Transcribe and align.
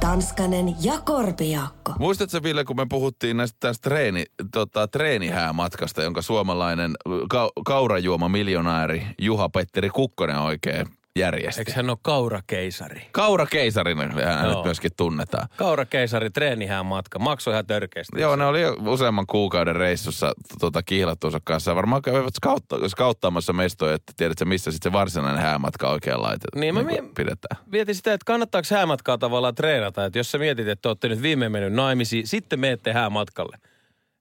Tanskanen 0.00 0.84
ja 0.84 0.92
Korpiakko. 1.04 1.92
Muistatko 1.98 2.42
Ville, 2.42 2.64
kun 2.64 2.76
me 2.76 2.86
puhuttiin 2.88 3.36
näistä 3.36 3.56
tästä 3.60 3.82
treeni, 3.82 4.24
tota, 4.52 4.88
treenihäämatkasta, 4.88 6.02
jonka 6.02 6.22
suomalainen 6.22 6.94
ka- 7.28 7.50
kaurajuoma 7.64 8.28
miljonääri 8.28 9.06
Juha-Petteri 9.18 9.90
Kukkonen 9.90 10.38
oikein 10.38 10.86
järjesti. 11.18 11.60
Eikö 11.60 11.72
hän 11.72 11.90
ole 11.90 11.98
kaurakeisari? 12.02 13.08
Kaura 13.12 13.46
keisarina 13.46 14.02
hänet 14.02 14.52
Joo. 14.52 14.64
myöskin 14.64 14.90
tunnetaan. 14.96 15.48
Kaurakeisari, 15.56 16.30
treenihään 16.30 16.86
matka, 16.86 17.18
maksoi 17.18 17.54
ihan 17.54 17.66
törkeästi. 17.66 18.20
Joo, 18.20 18.36
ne 18.36 18.44
oli 18.46 18.60
useamman 18.86 19.26
kuukauden 19.26 19.76
reissussa 19.76 20.32
tota, 20.60 20.82
kihlattuunsa 20.82 21.40
kanssa. 21.44 21.74
Varmaan 21.74 22.02
kävivät 22.02 22.34
skautta, 22.34 22.88
skauttaamassa 22.88 23.52
mestoja, 23.52 23.94
että 23.94 24.12
tiedätkö 24.16 24.44
missä 24.44 24.70
sitten 24.70 24.92
se 24.92 24.98
varsinainen 24.98 25.42
häämatka 25.42 25.90
oikein 25.90 26.22
laitetaan. 26.22 26.60
Niin, 26.60 26.74
mä 26.74 26.84
kuin 26.84 27.04
mie- 27.04 27.12
pidetään. 27.16 27.64
Mietin 27.66 27.94
sitä, 27.94 28.12
että 28.12 28.24
kannattaako 28.24 28.68
häämatkaa 28.70 29.18
tavallaan 29.18 29.54
treenata. 29.54 30.04
Että 30.04 30.18
jos 30.18 30.30
sä 30.30 30.38
mietit, 30.38 30.68
että 30.68 30.88
olette 30.88 31.08
nyt 31.08 31.22
viime 31.22 31.48
mennyt 31.48 31.72
naimisiin, 31.72 32.26
sitten 32.26 32.60
meette 32.60 32.92
häämatkalle. 32.92 33.58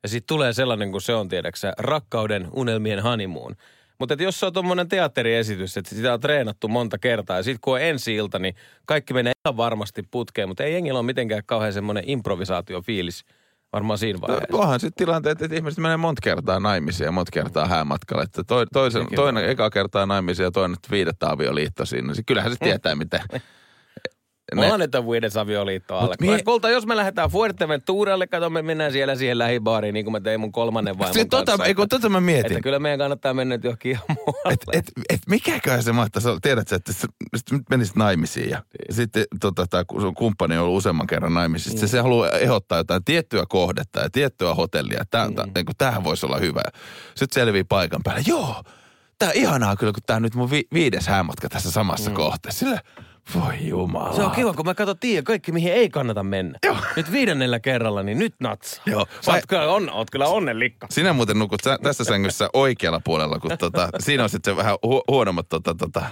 Ja 0.04 0.10
sitten 0.10 0.28
tulee 0.28 0.54
sellainen 0.54 0.92
kuin 0.92 1.02
se 1.02 1.16
on, 1.16 1.30
tiedäksä, 1.30 1.74
rakkauden 1.78 2.48
unelmien 2.54 3.04
honeymoon. 3.04 3.56
Mutta 4.00 4.16
jos 4.20 4.40
se 4.40 4.46
on 4.46 4.54
tuommoinen 4.54 4.88
teatteriesitys, 4.88 5.78
että 5.78 5.96
sitä 5.96 6.14
on 6.14 6.20
treenattu 6.20 6.68
monta 6.68 6.98
kertaa 6.98 7.38
ja 7.38 7.44
sitten 7.44 7.60
kun 7.62 7.74
on 7.74 7.82
ensi 7.82 8.16
ilta, 8.16 8.40
niin 8.40 8.56
kaikki 8.86 9.14
menee 9.14 9.34
ihan 9.46 9.58
varmasti 9.58 10.04
putkeen. 10.12 10.48
Mutta 10.48 10.64
ei 10.64 10.74
jengillä 10.74 11.00
ole 11.00 11.06
mitenkään 11.06 11.42
kauhean 11.46 11.74
semmoinen 11.74 12.04
improvisaatiofiilis 12.08 13.26
varmaan 13.74 14.00
siinä 14.00 14.22
vaiheessa. 14.22 14.48
No, 14.52 14.60
onhan 14.60 14.80
sitten 14.80 15.06
tilanteet, 15.06 15.42
että 15.42 15.56
ihmiset 15.56 15.80
menee 15.80 15.98
monta 15.98 16.20
kertaa 16.24 16.60
naimisiin 16.60 17.06
ja 17.06 17.12
monta 17.12 17.32
kertaa 17.32 17.68
häämatkalle. 17.68 18.24
Että 18.24 18.44
toi, 18.44 18.66
toisen, 18.74 19.08
toinen 19.16 19.50
eka 19.50 19.70
kertaa 19.70 20.06
naimisiin 20.06 20.44
ja 20.44 20.52
toinen 20.52 20.78
viidettä 20.92 21.30
avioliitto 21.30 21.86
siinä. 21.86 22.14
Niin 22.14 22.26
Kyllähän 22.26 22.52
se 22.52 22.58
tietää, 22.60 22.96
miten. 22.96 23.22
Planetan 24.56 25.08
Viides 25.10 25.38
avioliitto 25.38 25.98
alle. 25.98 26.16
mie-. 26.22 26.44
Kulta, 26.44 26.70
jos 26.70 26.86
me 26.86 26.96
lähdetään 26.96 27.30
Fuerteventuralle, 27.30 28.28
kato 28.28 28.50
me 28.50 28.62
mennään 28.62 28.92
siellä 28.92 29.16
siihen 29.16 29.38
lähibaariin, 29.38 29.94
niin 29.94 30.06
kuin 30.06 30.12
mä 30.12 30.20
tein 30.20 30.40
mun 30.40 30.52
kolmannen 30.52 30.98
vaimon 30.98 31.14
Se, 31.14 31.26
tota, 31.26 31.46
kanssa. 31.52 31.66
ei, 31.66 31.74
kun 31.76 31.90
tota 31.90 32.10
mä 32.10 32.22
mietin. 32.22 32.52
Että 32.52 32.62
kyllä 32.62 32.80
meidän 32.80 33.00
kannattaa 33.00 33.34
mennä 33.34 33.56
nyt 33.56 33.64
johonkin 33.64 33.92
ihan 33.92 34.04
muualle. 34.08 34.54
Et, 34.54 34.60
et, 34.74 34.86
et 35.10 35.20
mikäköhän 35.30 35.84
se 35.84 35.92
mahtaisi 35.92 36.28
olla? 36.30 36.40
Tiedätkö, 36.42 36.76
että 36.76 36.94
sit 36.94 37.10
nyt 37.52 37.62
menisit 37.70 37.96
naimisiin 37.96 38.50
ja 38.50 38.58
Niin. 38.58 38.96
sitten 38.96 39.26
tota, 39.40 39.66
tämä 39.70 39.84
sun 40.02 40.14
kumppani 40.16 40.58
on 40.58 40.64
ollut 40.64 40.78
useamman 40.78 41.08
kerran 41.08 41.34
naimisissa. 41.34 41.80
Se, 41.80 41.88
se 41.88 42.00
haluaa 42.00 42.30
ehdottaa 42.30 42.78
jotain 42.78 43.04
tiettyä 43.04 43.44
kohdetta 43.50 44.00
ja 44.00 44.10
tiettyä 44.10 44.54
hotellia. 44.54 45.04
Tämä, 45.12 45.28
mm. 45.28 45.36
niin 45.56 45.66
tämähän 45.78 46.04
voisi 46.04 46.26
olla 46.26 46.38
hyvä. 46.38 46.62
Sitten 47.16 47.42
selvii 47.42 47.64
paikan 47.64 48.02
päälle. 48.04 48.22
Joo, 48.28 48.64
tämä 49.20 49.32
ihanaa 49.36 49.76
kyllä, 49.76 49.94
kun 49.94 50.04
tämä 50.06 50.16
on 50.16 50.24
nyt 50.24 50.36
mun 50.36 50.52
vi- 50.52 50.68
viides 50.74 51.08
häämatka 51.08 51.50
tässä 51.50 51.72
samassa 51.72 52.10
mm. 52.10 52.16
kohteessa. 52.16 52.60
Sillä, 52.60 52.82
voi 53.36 53.68
jumala. 53.68 54.14
Se 54.14 54.22
on 54.22 54.32
kiva, 54.32 54.54
kun 54.54 54.66
mä 54.66 54.76
katson 54.76 55.00
tiedä 55.00 55.22
kaikki, 55.24 55.52
mihin 55.52 55.74
ei 55.74 55.90
kannata 55.90 56.24
mennä. 56.24 56.60
Joo. 56.66 56.78
Nyt 56.96 57.12
viidennellä 57.12 57.60
kerralla, 57.60 58.04
niin 58.04 58.20
nyt 58.20 58.36
natsaa. 58.40 58.84
Joo. 58.86 59.06
Sä 59.22 59.32
oot 59.32 59.44
kyllä, 59.48 59.74
on, 59.74 59.90
oot 59.90 60.10
kyllä 60.12 60.28
onnenlikka. 60.28 60.88
Sinä 60.90 61.14
muuten 61.14 61.40
nukut 61.40 61.60
sä, 61.64 61.78
tässä 61.84 62.04
sängyssä 62.04 62.50
oikealla 62.54 63.02
puolella, 63.04 63.40
kun 63.40 63.52
tota, 63.60 63.90
siinä 64.00 64.24
on 64.24 64.30
sitten 64.30 64.54
se 64.54 64.58
vähän 64.58 64.76
hu- 64.76 65.04
huonommat, 65.08 65.50
tota, 65.50 65.76
tota, 65.76 66.06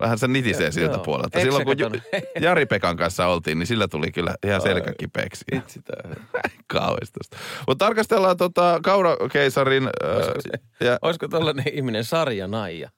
vähän 0.00 0.18
se 0.18 0.28
nitisee 0.28 0.72
siltä 0.72 0.94
Joo. 0.94 1.04
puolelta. 1.04 1.40
Silloin 1.40 1.64
kun 1.64 1.78
Ju- 1.78 1.90
katsonut? 1.90 2.24
Jari 2.40 2.66
Pekan 2.66 2.96
kanssa 2.96 3.26
oltiin, 3.26 3.58
niin 3.58 3.66
sillä 3.66 3.88
tuli 3.88 4.10
kyllä 4.10 4.34
ihan 4.46 4.60
selkä 4.60 4.92
kipeäksi. 4.98 5.44
Kauhistusta. 6.66 7.36
Mutta 7.66 7.84
tarkastellaan 7.84 8.36
tota 8.36 8.80
Kaurakeisarin... 8.82 9.84
Äh, 9.84 10.60
ja, 10.80 10.98
Olisiko 11.02 11.28
tollanen 11.28 11.64
ihminen 11.72 12.04
sarja 12.04 12.46
Naija? 12.48 12.90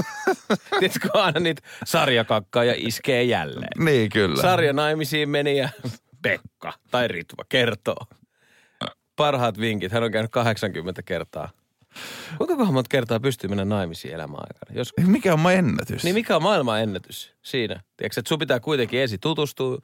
Tiedätkö 0.78 1.08
aina 1.14 1.40
niitä 1.40 1.62
sarjakakkaa 1.84 2.64
ja 2.64 2.74
iskee 2.76 3.22
jälleen? 3.22 3.84
niin 3.84 4.10
kyllä. 4.10 4.42
Sarja 4.42 4.72
naimisiin 4.72 5.28
meni 5.28 5.58
ja 5.58 5.68
Pekka 6.22 6.72
tai 6.90 7.08
Ritva 7.08 7.44
kertoo. 7.48 8.06
Parhaat 9.16 9.60
vinkit. 9.60 9.92
Hän 9.92 10.02
on 10.02 10.12
käynyt 10.12 10.30
80 10.30 11.02
kertaa. 11.02 11.50
Kuinka 12.38 12.56
kohan 12.56 12.74
monta 12.74 12.88
kertaa 12.88 13.20
pystyy 13.20 13.48
mennä 13.48 13.64
naimisiin 13.64 14.14
elämän 14.14 14.40
aikana? 14.40 14.78
Jos, 14.78 14.92
Mikä 15.06 15.34
on 15.34 15.52
ennätys? 15.52 16.04
niin 16.04 16.14
mikä 16.14 16.36
on 16.36 16.42
maailman 16.42 16.80
ennätys 16.80 17.32
siinä? 17.42 17.80
Tiedätkö, 17.96 18.20
että 18.20 18.28
sun 18.28 18.38
pitää 18.38 18.60
kuitenkin 18.60 19.00
ensin 19.00 19.20
tutustua, 19.20 19.78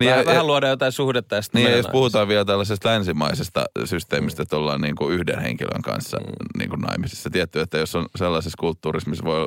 Niin 0.00 0.10
vähän, 0.10 0.20
ja- 0.24 0.26
vähän 0.26 0.46
luoda 0.46 0.68
jotain 0.68 0.92
suhdetta 0.92 1.34
ja 1.34 1.40
Niin, 1.54 1.70
jos 1.76 1.86
puhutaan 1.92 2.28
vielä 2.28 2.44
tällaisesta 2.44 2.88
länsimaisesta 2.88 3.64
systeemistä, 3.84 4.42
että 4.42 4.56
ollaan 4.56 4.80
niin 4.80 4.96
kuin 4.96 5.14
yhden 5.14 5.38
henkilön 5.40 5.82
kanssa 5.82 6.18
Mm. 6.20 6.26
niin 6.58 6.70
kuin 6.70 6.80
naimisissa. 6.80 7.30
Tietty, 7.30 7.60
että 7.60 7.78
jos 7.78 7.94
on 7.94 8.06
sellaisessa 8.16 8.56
kulttuurissa, 8.60 9.10
missä 9.10 9.24
voi 9.24 9.44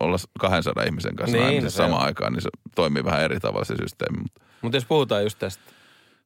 olla 0.00 0.16
200 0.40 0.84
ihmisen 0.84 1.16
kanssa 1.16 1.36
Niin, 1.36 1.46
naimisissa 1.46 1.82
no 1.82 1.86
samaan 1.88 2.06
aikaan, 2.06 2.32
niin 2.32 2.42
se 2.42 2.48
toimii 2.74 3.04
vähän 3.04 3.22
eri 3.22 3.40
tavalla 3.40 3.64
se 3.64 3.74
systeemi. 3.82 4.18
Mutta 4.22 4.40
Mutta 4.62 4.76
jos 4.76 4.84
puhutaan 4.84 5.22
just 5.22 5.38
tästä. 5.38 5.62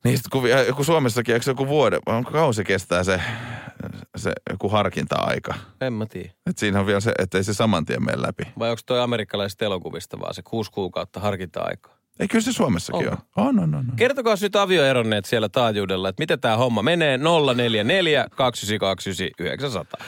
Niin 0.05 0.17
sit 0.17 0.29
kun, 0.33 0.51
ja 0.51 0.75
kun 0.75 0.85
Suomessakin, 0.85 1.35
eikö 1.35 1.45
se 1.45 1.51
joku 1.51 1.69
vuoden, 1.69 2.01
vai 2.07 2.17
onko 2.17 2.31
kausi 2.31 2.65
kestää 2.65 3.05
se, 3.05 3.21
se 4.17 4.33
joku 4.51 4.69
harkinta-aika? 4.69 5.55
En 5.81 5.93
mä 5.93 6.07
tiedä. 6.07 6.31
Et 6.47 6.59
siinä 6.59 6.81
on 6.81 6.87
vielä 6.87 7.01
se, 7.01 7.13
että 7.19 7.39
ei 7.39 7.45
se 7.45 7.55
saman 7.55 7.85
tien 7.85 8.05
mene 8.05 8.23
läpi. 8.23 8.43
Vai 8.59 8.71
onko 8.71 8.81
toi 8.87 9.01
amerikkalaisista 9.01 9.65
elokuvista 9.65 10.21
vaan 10.21 10.35
se 10.35 10.43
kuusi 10.43 10.71
kuukautta 10.71 11.21
harkinta-aikaa? 11.21 11.98
Ei, 12.19 12.29
kyllä 12.29 12.43
se 12.43 12.53
Suomessakin 12.53 13.09
on. 13.09 13.19
On, 13.37 13.59
on, 13.59 13.59
on. 13.59 13.75
on. 13.75 13.97
Kertokaa 13.97 14.35
nyt 14.41 14.57
avioeronneet 14.57 15.25
siellä 15.25 15.49
taajuudella, 15.49 16.09
että 16.09 16.23
miten 16.23 16.41
tämä 16.41 16.57
homma 16.57 16.83
menee 16.83 17.19
044 17.19 18.27
299 18.37 19.13
900. 19.39 20.01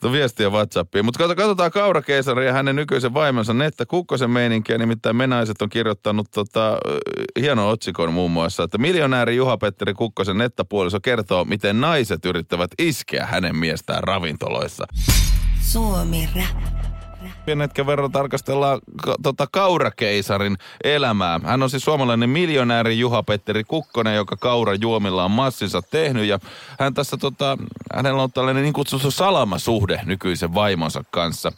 Tuo 0.00 0.12
viestiä 0.12 0.50
Whatsappiin. 0.50 1.04
Mutta 1.04 1.34
katsotaan 1.34 1.70
Kaura-keisari 1.70 2.46
ja 2.46 2.52
hänen 2.52 2.76
nykyisen 2.76 3.14
vaimonsa 3.14 3.54
Netta 3.54 3.86
Kukkosen 3.86 4.30
meininkiä. 4.30 4.78
Nimittäin 4.78 5.16
Menaiset 5.16 5.62
on 5.62 5.68
kirjoittanut 5.68 6.26
tota, 6.30 6.78
hienon 7.40 7.68
otsikon 7.68 8.12
muun 8.12 8.30
muassa, 8.30 8.62
että 8.62 8.78
miljonääri 8.78 9.36
Juha-Petteri 9.36 9.94
Kukkosen 9.94 10.38
Netta-puoliso 10.38 11.00
kertoo, 11.00 11.44
miten 11.44 11.80
naiset 11.80 12.24
yrittävät 12.24 12.70
iskeä 12.78 13.26
hänen 13.26 13.56
miestään 13.56 14.04
ravintoloissa. 14.04 14.86
Suomi 15.60 16.28
Rap. 16.36 16.79
Pienen 17.46 17.64
hetken 17.64 17.86
verran 17.86 18.12
tarkastellaan 18.12 18.80
ka- 19.04 19.14
tota 19.22 19.46
Kaurakeisarin 19.52 20.56
elämää. 20.84 21.40
Hän 21.44 21.62
on 21.62 21.70
siis 21.70 21.84
suomalainen 21.84 22.30
miljonääri 22.30 22.98
Juha-Petteri 22.98 23.64
Kukkonen, 23.64 24.16
joka 24.16 24.36
Kaura 24.36 24.74
juomilla 24.74 25.24
on 25.24 25.30
massinsa 25.30 25.82
tehnyt. 25.82 26.24
Ja 26.24 26.38
hän 26.78 26.94
tässä 26.94 27.16
tota, 27.16 27.58
hänellä 27.94 28.22
on 28.22 28.32
tällainen 28.32 28.62
niin 28.62 28.72
kutsuttu 28.72 29.10
salamasuhde 29.10 30.00
nykyisen 30.04 30.54
vaimonsa 30.54 31.04
kanssa. 31.10 31.52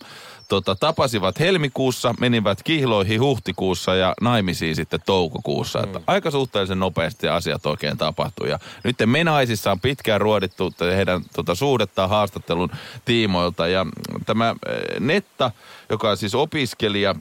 Tota, 0.53 0.75
tapasivat 0.75 1.41
helmikuussa, 1.41 2.15
menivät 2.21 2.63
kihloihin 2.63 3.21
huhtikuussa 3.21 3.95
ja 3.95 4.15
naimisiin 4.21 4.77
sitten 4.77 5.01
toukokuussa. 5.07 5.83
Että 5.83 6.01
aika 6.07 6.31
suhteellisen 6.31 6.79
nopeasti 6.79 7.29
asiat 7.29 7.67
oikein 7.67 7.99
tapahtui. 7.99 8.51
Ja 8.51 8.59
nyt 8.85 8.97
Menaisissa 9.07 9.73
on 9.73 9.81
pitkään 9.81 10.21
ruodittu 10.21 10.73
heidän 10.97 11.23
tota, 11.35 11.55
suhdettaan 11.55 12.09
haastattelun 12.11 12.71
tiimoilta. 13.05 13.69
Ja 13.69 13.87
tämä 14.27 14.55
eh, 14.67 15.01
Netta, 15.01 15.51
joka 15.91 16.11
on 16.11 16.17
siis 16.17 16.35
opiskelija, 16.35 17.15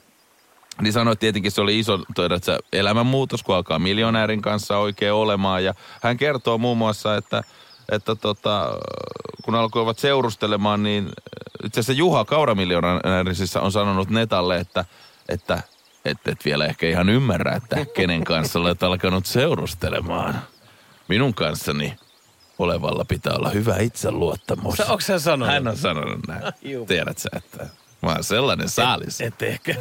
niin 0.81 0.93
sanoi, 0.93 1.11
että 1.11 1.21
tietenkin 1.21 1.51
se 1.51 1.61
oli 1.61 1.79
iso 1.79 1.99
tiedätkö, 2.15 2.57
elämänmuutos, 2.73 3.43
kun 3.43 3.55
alkaa 3.55 3.79
miljonäärin 3.79 4.41
kanssa 4.41 4.77
oikein 4.77 5.13
olemaan. 5.13 5.63
Ja 5.63 5.73
hän 6.01 6.17
kertoo 6.17 6.57
muun 6.57 6.77
muassa, 6.77 7.15
että, 7.15 7.43
että 7.91 8.15
tota, 8.15 8.77
kun 9.43 9.55
alkoivat 9.55 9.99
seurustelemaan, 9.99 10.83
niin 10.83 11.09
itse 11.65 11.79
asiassa 11.79 11.99
Juha 11.99 12.25
Kauramiljonäärisissa 12.25 13.61
on 13.61 13.71
sanonut 13.71 14.09
Netalle, 14.09 14.57
että, 14.57 14.85
että 15.29 15.61
et, 16.05 16.17
et 16.27 16.45
vielä 16.45 16.65
ehkä 16.65 16.87
ihan 16.87 17.09
ymmärrä, 17.09 17.51
että 17.55 17.85
kenen 17.85 18.23
kanssa 18.23 18.59
olet 18.59 18.83
alkanut 18.83 19.25
seurustelemaan. 19.25 20.41
Minun 21.07 21.33
kanssani 21.33 21.95
olevalla 22.59 23.05
pitää 23.05 23.33
olla 23.33 23.49
hyvä 23.49 23.77
itseluottamus. 23.77 24.77
Sä, 24.77 24.85
onko 24.85 25.01
sä 25.01 25.19
sanonut? 25.19 25.53
Hän 25.53 25.67
on 25.67 25.77
sanonut 25.77 26.27
näin. 26.27 26.43
Juu. 26.61 26.85
Tiedät 26.85 27.17
sä, 27.17 27.29
että 27.33 27.67
mä 28.01 28.09
oon 28.09 28.23
sellainen 28.23 28.69
saalis. 28.69 29.21
Et 29.21 29.41
ehkä, 29.41 29.75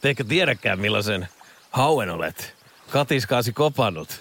te 0.00 0.10
ehkä 0.10 0.24
tiedäkään 0.24 0.80
millaisen 0.80 1.28
hauen 1.70 2.10
olet 2.10 2.54
katiskaasi 2.90 3.52
kopannut. 3.52 4.20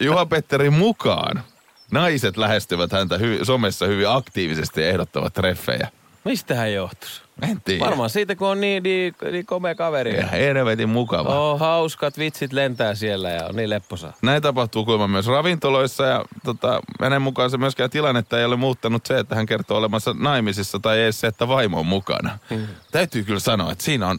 Juha-Petteri 0.00 0.70
mukaan 0.70 1.44
naiset 1.90 2.36
lähestyvät 2.36 2.92
häntä 2.92 3.16
hy- 3.16 3.44
somessa 3.44 3.86
hyvin 3.86 4.08
aktiivisesti 4.08 4.80
ja 4.80 4.88
ehdottavat 4.88 5.34
treffejä. 5.34 5.88
Mistähän 6.24 6.72
johtuisi? 6.72 7.22
En 7.42 7.60
tiedä. 7.60 7.84
Varmaan 7.84 8.10
siitä, 8.10 8.36
kun 8.36 8.48
on 8.48 8.60
niin, 8.60 8.82
niin, 8.82 9.14
niin 9.32 9.46
komea 9.46 9.74
kaveri. 9.74 10.16
Ja 10.16 10.26
helvetin 10.26 10.88
mukava. 10.88 11.40
Oh, 11.50 11.60
hauskat 11.60 12.18
vitsit 12.18 12.52
lentää 12.52 12.94
siellä 12.94 13.30
ja 13.30 13.46
on 13.46 13.56
niin 13.56 13.70
lepposa. 13.70 14.12
Näin 14.22 14.42
tapahtuu 14.42 14.84
kuulemma 14.84 15.08
myös 15.08 15.26
ravintoloissa 15.26 16.04
ja 16.04 16.24
tota, 16.44 16.80
hänen 17.02 17.22
mukaansa 17.22 17.58
myöskään 17.58 17.90
tilannetta 17.90 18.38
ei 18.38 18.44
ole 18.44 18.56
muuttanut 18.56 19.06
se, 19.06 19.18
että 19.18 19.34
hän 19.34 19.46
kertoo 19.46 19.78
olemassa 19.78 20.14
naimisissa 20.18 20.78
tai 20.78 21.00
edes 21.02 21.20
se, 21.20 21.26
että 21.26 21.48
vaimo 21.48 21.78
on 21.80 21.86
mukana. 21.86 22.38
Mm. 22.50 22.66
Täytyy 22.92 23.24
kyllä 23.24 23.40
sanoa, 23.40 23.72
että 23.72 23.84
siinä 23.84 24.08
on, 24.08 24.18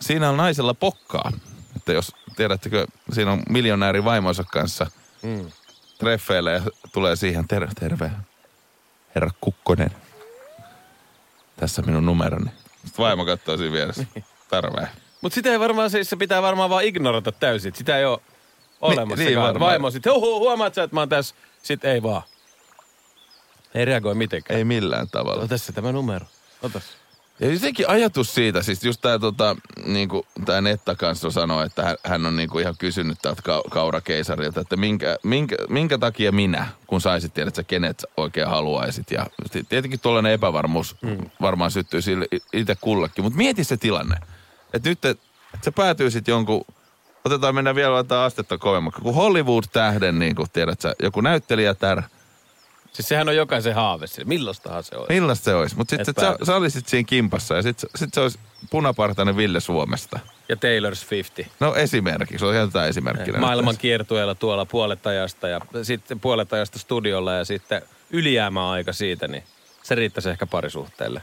siinä 0.00 0.28
on 0.30 0.36
naisella 0.36 0.74
pokkaa. 0.74 1.32
Että 1.76 1.92
jos 1.92 2.12
tiedättekö, 2.36 2.86
siinä 3.12 3.32
on 3.32 3.42
miljonääri 3.48 4.04
vaimonsa 4.04 4.44
kanssa 4.52 4.86
Mm. 5.22 5.46
Treffeille 6.02 6.52
ja 6.52 6.62
tulee 6.92 7.16
siihen, 7.16 7.48
terve, 7.48 7.72
terve, 7.80 8.10
herra 9.14 9.30
Kukkonen. 9.40 9.90
Tässä 11.56 11.82
minun 11.82 12.06
numeroni. 12.06 12.50
Sitten 12.84 13.02
vaimo 13.02 13.24
katsoo 13.24 13.56
siinä 13.56 13.72
vieressä. 13.72 14.06
Terve. 14.50 14.88
Mutta 15.20 15.34
sitä 15.34 15.50
ei 15.50 15.60
varmaan, 15.60 15.90
siis 15.90 16.10
se 16.10 16.16
pitää 16.16 16.42
varmaan 16.42 16.70
vaan 16.70 16.84
ignorata 16.84 17.32
täysin. 17.32 17.74
Sitä 17.74 17.98
ei 17.98 18.04
ole 18.04 18.18
olemassa. 18.80 19.24
niin 19.24 19.38
varmaan. 19.38 19.70
Vaimo 19.70 19.90
sitten, 19.90 20.12
huhu, 20.12 20.38
huomaat 20.38 20.74
sä, 20.74 20.82
että 20.82 20.96
mä 20.96 21.00
oon 21.00 21.08
tässä. 21.08 21.34
Sitten 21.62 21.90
ei 21.90 22.02
vaan. 22.02 22.22
Ei 23.74 23.84
reagoi 23.84 24.14
mitenkään. 24.14 24.58
Ei 24.58 24.64
millään 24.64 25.08
tavalla. 25.08 25.42
Ota 25.42 25.58
se 25.58 25.72
tämä 25.72 25.92
numero. 25.92 26.26
Otas. 26.62 26.82
Ja 27.42 27.52
jotenkin 27.52 27.88
ajatus 27.88 28.34
siitä, 28.34 28.62
siis 28.62 28.84
just 28.84 29.00
tämä 29.00 29.18
tota, 29.18 29.56
niinku, 29.84 30.26
tää 30.44 30.60
Netta 30.60 30.94
kanssa 30.94 31.30
sanoi, 31.30 31.66
että 31.66 31.82
hän, 31.82 31.96
hän 32.04 32.26
on 32.26 32.36
niinku 32.36 32.58
ihan 32.58 32.74
kysynyt 32.78 33.18
tältä 33.22 33.42
ka- 33.42 33.62
kaurakeisarilta, 33.70 34.60
että 34.60 34.76
minkä, 34.76 35.18
minkä, 35.22 35.56
minkä 35.68 35.98
takia 35.98 36.32
minä, 36.32 36.66
kun 36.86 37.00
saisit 37.00 37.34
tiedä, 37.34 37.48
että 37.48 37.58
sä 37.58 37.64
kenet 37.64 38.00
sä 38.00 38.08
oikein 38.16 38.48
haluaisit. 38.48 39.10
Ja 39.10 39.26
ti- 39.50 39.64
tietenkin 39.68 40.00
tuollainen 40.00 40.32
epävarmuus 40.32 40.96
mm. 41.02 41.18
varmaan 41.40 41.70
syttyy 41.70 42.02
sille 42.02 42.26
itse 42.52 42.76
kullekin. 42.80 43.24
Mutta 43.24 43.36
mieti 43.36 43.64
se 43.64 43.76
tilanne, 43.76 44.16
että 44.74 44.88
nyt 44.88 45.04
et, 45.04 45.20
et 45.54 45.64
sä 45.64 45.72
päätyisit 45.72 46.28
jonkun, 46.28 46.64
otetaan 47.24 47.54
mennä 47.54 47.74
vielä 47.74 47.94
laittaa 47.94 48.24
astetta 48.24 48.58
kovemmaksi, 48.58 49.02
kun 49.02 49.14
Hollywood-tähden, 49.14 50.18
niin 50.18 50.36
kuin 50.36 50.50
tiedät 50.52 50.80
sä, 50.80 50.94
joku 51.02 51.20
näyttelijätär, 51.20 52.02
Siis 52.92 53.08
sehän 53.08 53.28
on 53.28 53.36
jokaisen 53.36 53.74
haave. 53.74 54.06
sille. 54.06 54.28
Millastahan 54.28 54.84
se 54.84 54.96
on? 54.96 55.06
Millaista 55.08 55.44
se 55.44 55.54
olisi? 55.54 55.76
Mutta 55.76 55.96
sitten 55.96 56.14
sä, 56.20 56.36
sä 56.46 56.56
olisit 56.56 56.88
siinä 56.88 57.06
kimpassa 57.06 57.54
ja 57.54 57.62
sitten 57.62 57.90
sit 57.96 58.14
se 58.14 58.20
olisi 58.20 58.38
punapartainen 58.70 59.36
Ville 59.36 59.60
Suomesta. 59.60 60.18
Ja 60.48 60.56
Taylor's 60.56 61.06
50. 61.10 61.56
No 61.60 61.74
esimerkiksi, 61.74 62.38
se 62.38 62.46
on 62.46 62.54
ihan 62.54 62.72
tätä 62.72 62.86
esimerkkinä. 62.86 63.38
Maailman 63.38 63.76
kiertueella 63.76 64.34
tuolla 64.34 64.66
puolet 64.66 65.06
ajasta 65.06 65.48
ja 65.48 65.60
sitten 65.82 66.20
puolet 66.20 66.52
ajasta 66.52 66.78
studiolla 66.78 67.32
ja 67.32 67.44
sitten 67.44 67.82
ylijäämäaika 68.10 68.92
siitä, 68.92 69.28
niin 69.28 69.42
se 69.82 69.94
riittäisi 69.94 70.30
ehkä 70.30 70.46
parisuhteelle. 70.46 71.22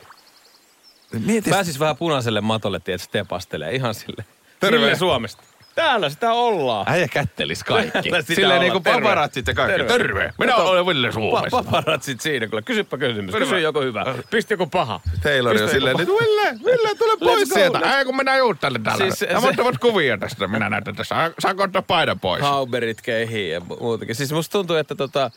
Mieti, 1.25 1.49
Pääsis 1.49 1.79
vähän 1.79 1.97
punaiselle 1.97 2.41
matolle, 2.41 2.79
tiedät, 2.79 3.01
stepastelee 3.01 3.75
ihan 3.75 3.95
sille. 3.95 4.25
Terve. 4.59 4.77
Ville 4.77 4.95
Suomesta. 4.95 5.43
Täällä 5.79 6.09
sitä 6.09 6.33
ollaan. 6.33 6.85
äijä 6.89 7.07
kättelis 7.07 7.63
kaikki. 7.63 7.91
Täällä 7.91 8.21
sitä 8.21 8.35
Silleen 8.35 8.61
niin 8.61 8.71
kuin 8.71 8.83
paparatsit 8.83 9.47
ja 9.47 9.53
kaikki. 9.53 9.77
Terve. 9.77 9.97
Terve. 9.97 10.33
Minä 10.37 10.51
Kato, 10.53 10.69
olen 10.69 10.85
Ville 10.85 11.09
Pa- 11.09 11.13
Suomesta. 11.13 11.63
paparatsit 11.63 12.21
siinä 12.21 12.47
kyllä. 12.47 12.61
Kysypä 12.61 12.97
kysymys. 12.97 13.31
Terve. 13.31 13.45
Kysy 13.45 13.59
joku 13.59 13.81
hyvä. 13.81 14.05
Pisti 14.31 14.53
joku 14.53 14.67
paha. 14.67 14.99
Taylor 15.23 15.61
on 15.63 15.69
silleen, 15.69 15.99
että 16.01 16.13
Ville, 16.13 16.59
Ville, 16.65 16.95
tule 16.95 17.17
pois 17.19 17.49
sieltä. 17.49 17.79
Ai 17.83 18.05
kun 18.05 18.15
minä 18.17 18.37
juuttelen 18.37 18.83
täällä. 18.83 19.03
Siis 19.05 19.19
se- 19.19 19.27
Siis, 19.29 19.41
se- 19.41 19.47
ottavat 19.49 19.77
kuvia 19.77 20.17
tästä. 20.17 20.47
Minä 20.47 20.69
näytän 20.69 20.95
tässä. 20.95 21.31
Saanko 21.39 21.63
ottaa 21.63 21.81
paidan 21.81 22.19
pois? 22.19 22.41
Hauberit 22.41 23.01
keihii 23.01 23.49
ja 23.49 23.59
mu- 23.59 23.79
muutakin. 23.81 24.15
Siis 24.15 24.31
musta 24.31 24.51
tuntuu, 24.51 24.75
että 24.75 24.95
tota, 24.95 25.31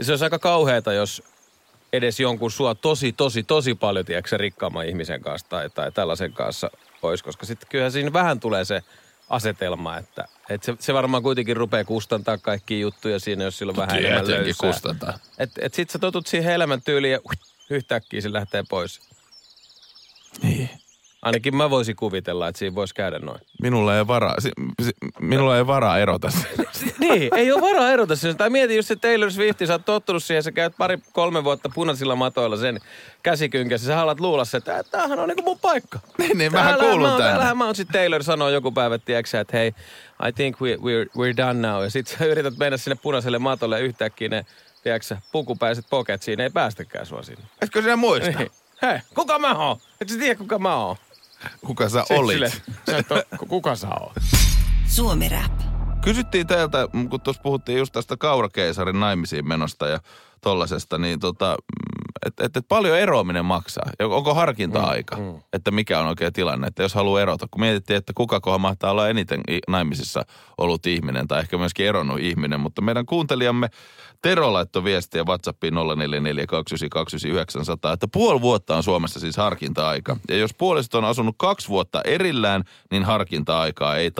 se 0.00 0.12
olisi 0.12 0.24
aika 0.24 0.38
kauheata, 0.38 0.92
jos 0.92 1.22
edes 1.92 2.20
jonkun 2.20 2.50
sua 2.50 2.74
tosi, 2.74 3.12
tosi, 3.12 3.42
tosi 3.42 3.74
paljon, 3.74 4.04
tiedätkö, 4.04 4.36
rikkaamman 4.36 4.86
ihmisen 4.86 5.20
kanssa 5.20 5.48
tai, 5.48 5.70
tai 5.70 5.92
tällaisen 5.92 6.32
kanssa 6.32 6.70
olisi, 7.02 7.24
koska 7.24 7.46
sitten 7.46 7.68
kyllähän 7.70 7.92
siinä 7.92 8.12
vähän 8.12 8.40
tulee 8.40 8.64
se 8.64 8.82
asetelma, 9.30 9.96
että, 9.96 10.28
että 10.50 10.64
se, 10.64 10.74
se 10.80 10.94
varmaan 10.94 11.22
kuitenkin 11.22 11.56
rupeaa 11.56 11.84
kustantaa 11.84 12.38
kaikkia 12.38 12.78
juttuja 12.78 13.18
siinä, 13.20 13.44
jos 13.44 13.58
sillä 13.58 13.70
on 13.70 13.76
vähän 13.76 13.98
enemmän 13.98 14.24
Tietenkin 14.24 14.46
löysää. 14.46 14.70
kustantaa. 14.72 15.18
Et, 15.38 15.50
et 15.58 15.74
sit 15.74 15.90
sä 15.90 15.98
totut 15.98 16.26
siihen 16.26 16.52
elämäntyyliin 16.52 17.12
ja 17.12 17.20
yhtäkkiä 17.70 18.20
se 18.20 18.32
lähtee 18.32 18.64
pois. 18.68 19.00
Niin. 20.42 20.70
Ainakin 21.22 21.56
mä 21.56 21.70
voisin 21.70 21.96
kuvitella, 21.96 22.48
että 22.48 22.58
siinä 22.58 22.74
voisi 22.74 22.94
käydä 22.94 23.18
noin. 23.18 23.40
Minulla 23.62 23.96
ei 23.98 24.06
varaa, 24.06 24.34
si- 24.38 24.52
si- 24.82 24.92
minulla 25.20 25.56
ei 25.56 25.66
varaa 25.66 25.98
erota 25.98 26.28
niin, 27.00 27.30
ei 27.36 27.52
ole 27.52 27.60
varaa 27.60 27.90
erota 27.92 28.16
sen. 28.16 28.36
Tai 28.36 28.50
mieti 28.50 28.76
just 28.76 28.88
se 28.88 28.96
Taylor 28.96 29.30
Swift, 29.32 29.58
sä 29.66 29.72
oot 29.72 29.84
tottunut 29.84 30.24
siihen, 30.24 30.42
sä 30.42 30.52
käyt 30.52 30.72
pari, 30.78 30.98
kolme 31.12 31.44
vuotta 31.44 31.68
punaisilla 31.74 32.16
matoilla 32.16 32.56
sen 32.56 32.80
käsikynkässä. 33.22 33.86
Sä 33.86 33.96
haluat 33.96 34.20
luulla 34.20 34.44
se, 34.44 34.56
että 34.56 34.82
tämähän 34.90 35.18
on 35.18 35.28
niinku 35.28 35.42
mun 35.42 35.58
paikka. 35.58 35.98
Niin, 36.18 36.38
niin, 36.38 36.52
mähän 36.52 36.78
kuulun 36.80 37.00
mä 37.02 37.08
oon- 37.08 37.16
tänne. 37.18 37.30
Täällähän 37.30 37.56
mä 37.58 37.64
oon 37.64 37.74
sit 37.74 37.88
Taylor 37.92 38.22
sanoo 38.22 38.48
joku 38.48 38.72
päivä, 38.72 38.98
tiedätkö 38.98 39.40
että 39.40 39.56
hei, 39.56 39.68
I 40.28 40.32
think 40.32 40.60
we, 40.60 40.74
we're, 40.76 41.08
we're 41.18 41.36
done 41.36 41.68
now. 41.68 41.82
Ja 41.82 41.90
sit 41.90 42.06
sä 42.06 42.24
yrität 42.24 42.56
mennä 42.58 42.76
sinne 42.76 42.96
punaiselle 43.02 43.38
matolle 43.38 43.78
ja 43.78 43.84
yhtäkkiä 43.84 44.28
ne, 44.28 44.46
tiedätkö 44.82 45.16
pukupäiset 45.32 45.86
poket 45.90 46.22
siinä, 46.22 46.42
ei 46.42 46.50
päästäkään 46.50 47.06
sua 47.06 47.22
sinne. 47.22 47.44
Etkö 47.62 47.82
sinä 47.82 47.96
muista? 47.96 48.30
Niin. 48.30 48.50
Hei, 48.82 48.98
kuka 49.14 49.38
mä 49.38 49.54
oon? 49.54 49.76
Et 50.00 50.08
sä 50.08 50.18
tiedä, 50.18 50.34
kuka 50.34 50.58
mä 50.58 50.76
oon? 50.76 50.96
Kuka 51.66 51.88
sä 51.88 52.04
olit? 52.10 52.34
silleen, 52.34 52.52
Sä 52.90 52.98
et 52.98 53.12
oo, 53.12 53.22
kuka 53.48 53.74
sä 53.74 53.88
oot? 54.00 54.12
Suomi 54.86 55.28
Rap. 55.28 55.52
Kysyttiin 56.04 56.46
teiltä, 56.46 56.88
kun 57.10 57.20
tuossa 57.20 57.42
puhuttiin 57.42 57.78
just 57.78 57.92
tästä 57.92 58.16
kaurakeisarin 58.16 59.00
naimisiin 59.00 59.48
menosta 59.48 59.88
ja 59.88 60.00
tollasesta, 60.40 60.98
niin 60.98 61.20
tota, 61.20 61.56
että 62.26 62.44
et, 62.44 62.56
et 62.56 62.68
paljon 62.68 62.98
eroaminen 62.98 63.44
maksaa. 63.44 63.90
Onko 64.00 64.34
harkinta-aika, 64.34 65.16
mm, 65.16 65.22
mm. 65.22 65.40
että 65.52 65.70
mikä 65.70 66.00
on 66.00 66.06
oikea 66.06 66.32
tilanne, 66.32 66.66
että 66.66 66.82
jos 66.82 66.94
haluaa 66.94 67.20
erota. 67.22 67.46
Kun 67.50 67.60
mietittiin, 67.60 67.96
että 67.96 68.12
kukakohan 68.16 68.60
mahtaa 68.60 68.90
olla 68.90 69.08
eniten 69.08 69.40
naimisissa 69.68 70.24
ollut 70.58 70.86
ihminen 70.86 71.28
tai 71.28 71.40
ehkä 71.40 71.58
myöskin 71.58 71.86
eronnut 71.86 72.18
ihminen, 72.20 72.60
mutta 72.60 72.82
meidän 72.82 73.06
kuuntelijamme 73.06 73.68
Tero 74.22 74.52
laittoi 74.52 74.84
viestiä 74.84 75.24
WhatsAppiin 75.24 75.74
0442929900, 75.74 75.78
että 77.92 78.08
puoli 78.12 78.40
vuotta 78.40 78.76
on 78.76 78.82
Suomessa 78.82 79.20
siis 79.20 79.36
harkinta-aika. 79.36 80.16
Ja 80.28 80.36
jos 80.36 80.54
puoliset 80.54 80.94
on 80.94 81.04
asunut 81.04 81.34
kaksi 81.38 81.68
vuotta 81.68 82.02
erillään, 82.04 82.64
niin 82.90 83.04
harkinta-aikaa 83.04 83.96
ei 83.96 84.10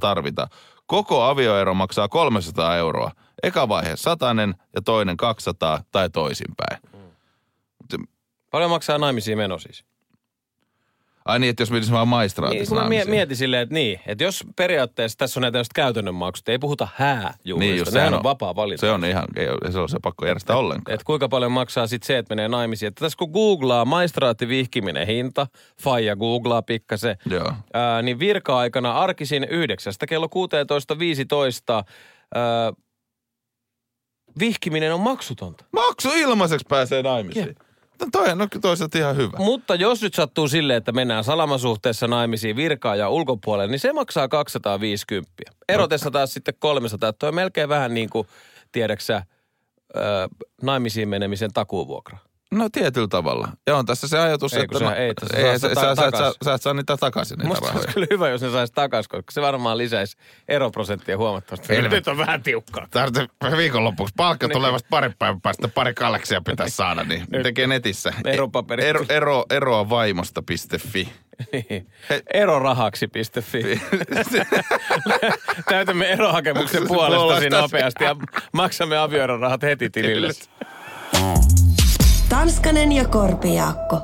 tarvita. 0.00 0.48
Koko 0.86 1.22
avioero 1.22 1.74
maksaa 1.74 2.08
300 2.08 2.76
euroa. 2.76 3.10
Eka 3.42 3.68
vaihe 3.68 3.96
satanen 3.96 4.54
ja 4.74 4.82
toinen 4.82 5.16
200 5.16 5.82
tai 5.90 6.10
toisinpäin. 6.10 6.82
Paljon 8.50 8.70
maksaa 8.70 8.98
naimisiin 8.98 9.38
meno 9.38 9.58
siis? 9.58 9.84
Ai 11.30 11.38
niin, 11.38 11.50
että 11.50 11.62
jos 11.62 11.70
menisi 11.70 11.92
vaan 11.92 12.02
Niin, 12.02 12.08
maistraatissa 12.08 12.74
kun 12.74 12.82
mä 12.82 12.88
mie- 12.88 13.04
mietin 13.04 13.36
silleen, 13.36 13.62
että 13.62 13.74
niin, 13.74 14.00
että 14.06 14.24
jos 14.24 14.44
periaatteessa 14.56 15.18
tässä 15.18 15.40
on 15.40 15.42
näitä 15.42 15.62
käytännön 15.74 16.14
maksut, 16.14 16.48
ei 16.48 16.58
puhuta 16.58 16.88
hääjuhlista, 16.94 17.58
Niin, 17.58 17.78
just 17.78 17.92
nehän 17.92 18.08
sehän 18.08 18.14
on 18.14 18.22
vapaa 18.22 18.56
valinta. 18.56 18.80
Se 18.80 18.90
on 18.90 19.04
ihan, 19.04 19.24
ei, 19.36 19.72
se 19.72 19.78
on 19.78 19.88
se 19.88 19.98
pakko 20.02 20.26
järjestää 20.26 20.56
ollenkaan. 20.56 20.94
Että 20.94 21.04
kuinka 21.04 21.28
paljon 21.28 21.52
maksaa 21.52 21.86
sitten 21.86 22.06
se, 22.06 22.18
että 22.18 22.34
menee 22.34 22.48
naimisiin. 22.48 22.88
Että 22.88 23.04
tässä 23.04 23.16
kun 23.18 23.30
googlaa 23.30 23.84
maistraattivihkiminen 23.84 25.06
hinta, 25.06 25.46
faija 25.82 26.16
googlaa 26.16 26.62
pikkasen, 26.62 27.16
Joo. 27.30 27.52
ää, 27.74 28.02
niin 28.02 28.18
virka-aikana 28.18 28.92
arkisin 28.92 29.44
yhdeksästä 29.44 30.06
kello 30.06 30.26
16.15 30.26 31.84
ää, 32.34 32.72
vihkiminen 34.38 34.94
on 34.94 35.00
maksutonta. 35.00 35.64
Maksu 35.72 36.08
ilmaiseksi 36.16 36.66
pääsee 36.68 37.02
naimisiin. 37.02 37.56
No 38.00 38.06
toi 38.12 38.30
on 38.30 38.48
toisaalta 38.60 38.98
ihan 38.98 39.16
hyvä. 39.16 39.36
Mutta 39.38 39.74
jos 39.74 40.02
nyt 40.02 40.14
sattuu 40.14 40.48
silleen, 40.48 40.76
että 40.76 40.92
mennään 40.92 41.24
salamasuhteessa 41.24 42.06
naimisiin 42.06 42.56
virkaa 42.56 42.96
ja 42.96 43.08
ulkopuolelle, 43.08 43.70
niin 43.70 43.80
se 43.80 43.92
maksaa 43.92 44.28
250. 44.28 45.32
Erotessa 45.68 46.10
taas 46.10 46.34
sitten 46.34 46.54
300. 46.58 47.12
Tuo 47.12 47.28
on 47.28 47.34
melkein 47.34 47.68
vähän 47.68 47.94
niin 47.94 48.10
kuin, 48.10 48.28
tiedäksä, 48.72 49.22
naimisiin 50.62 51.08
menemisen 51.08 51.52
takuuvuokra. 51.52 52.18
No 52.54 52.68
tietyllä 52.72 53.08
tavalla. 53.08 53.48
Ja 53.66 53.76
on 53.76 53.86
tässä 53.86 54.08
se 54.08 54.18
ajatus, 54.18 54.52
Ei, 54.54 54.62
että... 54.62 54.78
sä- 54.78 54.84
no, 54.84 54.94
ei, 54.94 55.08
että 55.10 55.26
sä 55.30 55.36
ei, 55.36 55.58
sä, 55.58 55.68
sitä 55.68 55.80
sä, 55.80 55.94
sä, 55.94 56.10
sä, 56.18 56.32
sä 56.44 56.54
et 56.54 56.62
saa 56.62 56.74
niitä 56.74 56.96
takaisin, 56.96 57.38
niitä 57.38 57.48
Musta 57.48 57.66
rahoja. 57.66 57.80
olisi 57.80 57.94
kyllä 57.94 58.06
hyvä, 58.10 58.28
jos 58.28 58.42
ne 58.42 58.50
saisi 58.50 58.72
takaisin, 58.72 59.08
koska 59.10 59.32
se 59.32 59.40
varmaan 59.42 59.78
lisäisi 59.78 60.16
eroprosenttia 60.48 61.16
huomattavasti. 61.18 61.68
Helvetti. 61.68 61.94
Nyt 61.96 62.08
on 62.08 62.18
vähän 62.18 62.42
tiukkaa. 62.42 62.86
Tarvitsee 62.90 63.28
viikonlopuksi. 63.56 64.14
Palkka 64.16 64.46
Niin. 64.46 64.52
tulee 64.56 64.72
vasta 64.72 64.86
pari 64.90 65.10
päivän 65.18 65.40
päästä. 65.40 65.68
Pari 65.68 65.94
kaleksia 65.94 66.40
pitäisi 66.40 66.76
saada, 66.76 67.04
niin 67.04 67.24
Nyt. 67.30 67.42
tekee 67.42 67.66
netissä. 67.66 68.12
Veropaperit. 68.24 68.84
Ero, 68.84 69.04
ero, 69.08 69.44
eroa 69.50 69.88
vaimosta.fi. 69.88 71.08
Niin. 71.52 71.86
Erorahaksi.fi. 72.34 73.80
Täytämme 75.68 76.06
erohakemuksen 76.10 76.86
puolestasi 76.88 77.18
Puolesta. 77.48 77.60
nopeasti 77.60 78.04
ja 78.04 78.16
maksamme 78.52 78.98
avioerorahat 78.98 79.62
heti 79.62 79.90
tilille. 79.90 80.28
Tanskanen 82.30 82.92
ja 82.92 83.08
Korpijaakko. 83.08 84.00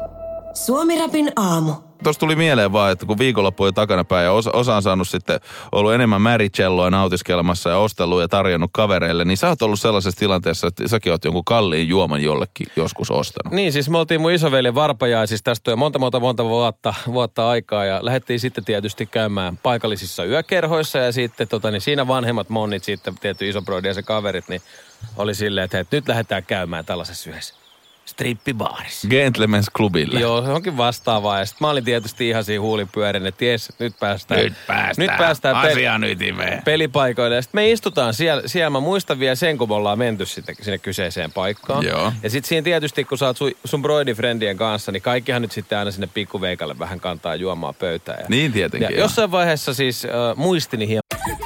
Suomi 0.54 0.98
Rapin 0.98 1.32
aamu. 1.36 1.72
tuossa 2.04 2.20
tuli 2.20 2.36
mieleen 2.36 2.72
vaan, 2.72 2.92
että 2.92 3.06
kun 3.06 3.18
viikonloppu 3.18 3.64
on 3.64 3.74
takanapäin 3.74 4.24
ja 4.24 4.32
osa, 4.32 4.50
osa 4.52 4.76
on 4.76 4.82
saanut 4.82 5.08
sitten 5.08 5.40
ollut 5.72 5.92
enemmän 5.92 6.22
märicelloa 6.22 6.90
nautiskelemassa 6.90 7.70
ja 7.70 7.78
ostellut 7.78 8.20
ja 8.20 8.28
tarjonnut 8.28 8.70
kavereille, 8.72 9.24
niin 9.24 9.36
sä 9.36 9.48
oot 9.48 9.62
ollut 9.62 9.80
sellaisessa 9.80 10.18
tilanteessa, 10.18 10.66
että 10.66 10.88
säkin 10.88 11.12
oot 11.12 11.24
jonkun 11.24 11.44
kalliin 11.44 11.88
juoman 11.88 12.22
jollekin 12.22 12.66
joskus 12.76 13.10
ostanut. 13.10 13.52
Niin, 13.52 13.72
siis 13.72 13.90
me 13.90 13.98
oltiin 13.98 14.20
mun 14.20 14.32
isoveljen 14.32 14.74
varpajaisissa 14.74 15.44
tästä 15.44 15.70
jo 15.70 15.76
monta, 15.76 15.98
monta, 15.98 16.20
monta 16.20 16.44
vuotta, 16.44 16.94
vuotta 17.06 17.48
aikaa 17.48 17.84
ja 17.84 17.98
lähdettiin 18.02 18.40
sitten 18.40 18.64
tietysti 18.64 19.06
käymään 19.06 19.56
paikallisissa 19.62 20.24
yökerhoissa 20.24 20.98
ja 20.98 21.12
sitten 21.12 21.48
tota, 21.48 21.70
niin 21.70 21.80
siinä 21.80 22.08
vanhemmat 22.08 22.48
monnit 22.48 22.84
sitten, 22.84 23.14
tietty 23.20 23.48
isobrodi 23.48 23.88
ja 23.88 23.94
se 23.94 24.02
kaverit, 24.02 24.48
niin 24.48 24.62
oli 25.16 25.34
silleen, 25.34 25.64
että 25.64 25.76
hei, 25.76 25.84
nyt 25.92 26.08
lähdetään 26.08 26.44
käymään 26.46 26.84
tällaisessa 26.84 27.30
yhdessä 27.30 27.65
strippibaarissa. 28.06 29.08
Gentlemen's 29.08 29.66
Clubille. 29.76 30.20
Joo, 30.20 30.42
se 30.44 30.50
onkin 30.50 30.76
vastaavaa. 30.76 31.38
Ja 31.38 31.46
sitten 31.46 31.66
mä 31.66 31.70
olin 31.70 31.84
tietysti 31.84 32.28
ihan 32.28 32.44
siinä 32.44 32.60
huulipyörin, 32.60 33.26
että 33.26 33.44
jes, 33.44 33.72
nyt 33.78 33.94
päästään. 34.00 34.40
Nyt 34.40 34.54
päästään. 34.66 34.94
Nyt 35.08 35.18
päästään 35.18 35.56
pe- 35.66 35.72
Asian 35.72 36.04
ytimeen. 36.04 36.62
pelipaikoille. 36.64 37.36
Ja 37.36 37.42
sitten 37.42 37.58
me 37.58 37.70
istutaan 37.70 38.14
siellä, 38.14 38.42
siellä. 38.46 38.70
Mä 38.70 38.80
muistan 38.80 39.18
vielä 39.18 39.34
sen, 39.34 39.58
kun 39.58 39.68
me 39.68 39.74
ollaan 39.74 39.98
menty 39.98 40.26
sinne, 40.26 40.54
sinne 40.60 40.78
kyseiseen 40.78 41.32
paikkaan. 41.32 41.84
Joo. 41.84 42.12
Ja 42.22 42.30
sitten 42.30 42.48
siinä 42.48 42.64
tietysti, 42.64 43.04
kun 43.04 43.18
sä 43.18 43.26
oot 43.26 43.36
sun, 43.36 43.52
sun 43.64 43.82
broidifriendien 43.82 44.56
kanssa, 44.56 44.92
niin 44.92 45.02
kaikkihan 45.02 45.42
nyt 45.42 45.52
sitten 45.52 45.78
aina 45.78 45.90
sinne 45.90 46.06
pikkuveikalle 46.14 46.78
vähän 46.78 47.00
kantaa 47.00 47.34
juomaa 47.34 47.72
pöytään. 47.72 48.18
Ja, 48.20 48.26
Niin 48.28 48.52
tietenkin, 48.52 48.84
Ja 48.86 48.90
joo. 48.90 49.00
jossain 49.00 49.30
vaiheessa 49.30 49.74
siis 49.74 50.04
äh, 50.04 50.10
muistini 50.36 50.88
hieman. 50.88 51.45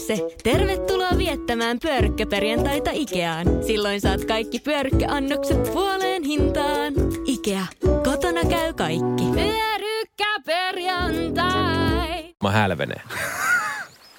se. 0.00 0.26
Tervetuloa 0.42 1.18
viettämään 1.18 1.80
pyörykkäperjantaita 1.80 2.90
Ikeaan. 2.92 3.46
Silloin 3.66 4.00
saat 4.00 4.24
kaikki 4.24 4.58
pyörykkäannokset 4.58 5.62
puoleen 5.72 6.22
hintaan. 6.22 6.92
Ikea. 7.24 7.66
Kotona 8.04 8.40
käy 8.50 8.72
kaikki. 8.72 9.24
Pyörykkäperjantai. 9.34 12.34
Mä 12.42 12.50
hälvenee. 12.50 13.00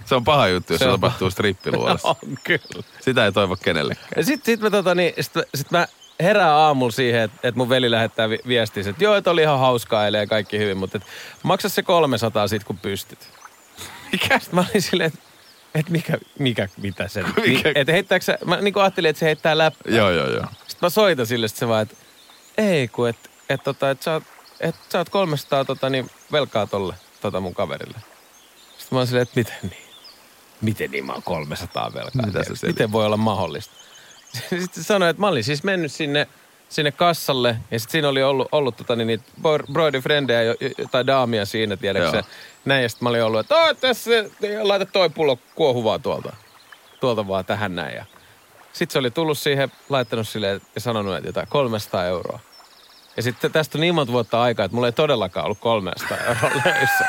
Se 0.06 0.16
on 0.16 0.24
paha 0.24 0.48
juttu, 0.48 0.74
jos 0.74 0.80
Se 0.80 0.84
se, 0.84 0.90
on 0.90 1.00
tapahtuu 1.00 1.30
strippiluolassa. 1.30 2.08
on 2.10 2.16
kyllä. 2.44 2.84
Sitä 3.02 3.26
ei 3.26 3.32
toivo 3.32 3.56
kenellekään. 3.56 4.08
Ja 4.16 4.24
sit, 4.24 4.46
sit 4.46 4.60
mä, 4.60 4.70
tota, 4.70 4.96
niin, 4.96 5.14
sit, 5.20 5.34
sit 5.56 5.72
mä 5.72 5.88
herään 6.20 6.52
aamulla 6.52 6.92
siihen, 6.92 7.22
että 7.22 7.38
et 7.44 7.56
mun 7.56 7.70
veli 7.70 7.92
lähettää 7.92 8.30
vi- 8.30 8.40
viestiä, 8.48 8.84
että 8.90 9.04
joo, 9.04 9.16
että 9.16 9.32
oli 9.32 9.42
ihan 9.42 9.60
hauskaa 9.60 10.06
eilen 10.06 10.20
ja 10.20 10.28
kaikki 10.28 10.58
hyvin, 10.58 10.78
mutta 10.78 10.98
et, 10.98 11.04
maksa 11.44 11.70
se 11.70 11.84
300 11.84 12.48
sit 12.48 12.64
kun 12.64 12.78
pystyt. 12.78 13.20
Mikä? 14.12 14.40
Sitten 14.40 14.56
mä 14.56 14.66
olin 14.70 14.82
silleen, 14.82 15.08
että 15.08 15.20
et 15.80 15.90
mikä, 15.90 16.18
mikä, 16.40 16.70
mitä 16.78 17.08
se 17.08 17.24
Mikä? 17.48 17.72
Että 17.76 17.94
heittääkö 17.94 18.26
sä, 18.26 18.38
mä 18.46 18.62
niin 18.62 18.78
ajattelin, 18.78 19.10
että 19.10 19.20
se 19.20 19.26
heittää 19.26 19.58
läppää. 19.58 19.96
Joo, 19.96 20.12
joo, 20.12 20.28
joo. 20.28 20.46
Sitten 20.52 20.78
mä 20.82 20.90
soitan 20.90 21.28
sille, 21.28 21.48
sit 21.48 21.58
se 21.58 21.68
vaan, 21.68 21.82
että 21.82 21.96
ei 22.58 22.88
kun, 22.88 23.10
että 23.10 23.30
et, 23.50 23.64
tota, 23.64 23.90
et 23.90 24.02
sä, 24.02 24.22
et 24.60 24.76
sä 24.92 24.98
oot 24.98 25.10
300 25.10 25.66
tota, 25.66 25.90
niin, 25.90 26.10
velkaa 26.32 26.68
tolle 26.68 26.96
tota 27.22 27.40
mun 27.40 27.54
kaverille. 27.54 27.98
Sitten 28.78 28.96
mä 28.96 28.98
oon 28.98 29.08
silleen, 29.08 29.24
että 29.24 29.36
miten 29.36 29.56
niin? 29.62 29.88
Miten 30.62 30.92
niin 30.92 31.06
mä 31.06 31.14
oon 31.14 31.24
300 31.24 31.94
velkaa? 31.94 32.26
Mitä 32.26 32.44
selität? 32.44 32.68
Miten 32.68 32.92
voi 32.92 33.06
olla 33.06 33.18
mahdollista? 33.18 33.74
Sitten 34.62 34.84
sanoin, 34.84 35.10
että 35.10 35.20
mä 35.20 35.28
olin 35.28 35.44
siis 35.44 35.64
mennyt 35.64 35.92
sinne, 35.92 36.28
sinne 36.70 36.92
kassalle 36.92 37.58
ja 37.72 37.80
sitten 37.80 37.92
siinä 37.92 38.10
oli 38.10 38.24
ollut, 38.24 38.48
ollut 38.52 38.78
tota, 38.78 38.96
niin, 38.96 39.08
niitä 39.08 39.24
bro- 39.42 39.72
broidi-frendejä 39.74 40.44
jo- 40.44 40.56
jo- 40.60 40.88
tai 40.92 41.08
daamia 41.08 41.46
siinä, 41.46 41.78
se? 42.12 42.22
Näin 42.66 42.84
ja 42.84 42.90
sitten 42.90 43.06
mä 43.06 43.10
olin 43.10 43.24
ollut, 43.24 43.40
että 43.40 43.56
"Oo, 43.56 43.74
tässä, 43.74 44.12
laita 44.62 44.86
toi 44.86 45.10
pullo 45.10 45.40
kuohuvaa 45.56 46.00
tuolta. 46.00 46.36
Tuolta 47.00 47.28
vaan 47.28 47.46
tähän 47.46 47.76
näin. 47.76 47.96
Ja 47.96 48.06
sitten 48.74 48.94
se 48.94 49.00
oli 49.00 49.12
tullut 49.12 49.38
siihen, 49.38 49.72
laittanut 49.90 50.28
sille 50.28 50.62
ja 50.76 50.82
sanonut, 50.82 51.16
että 51.16 51.30
jotain 51.30 51.48
300 51.48 52.06
euroa. 52.06 52.40
Ja 53.18 53.24
sitten 53.24 53.52
tästä 53.52 53.78
on 53.78 53.82
niin 53.82 53.96
monta 53.96 54.14
vuotta 54.14 54.42
aikaa, 54.42 54.66
että 54.66 54.76
mulla 54.76 54.88
ei 54.88 54.92
todellakaan 54.94 55.46
ollut 55.46 55.60
300 55.60 56.18
euroa 56.18 56.52
löyssä. 56.66 57.06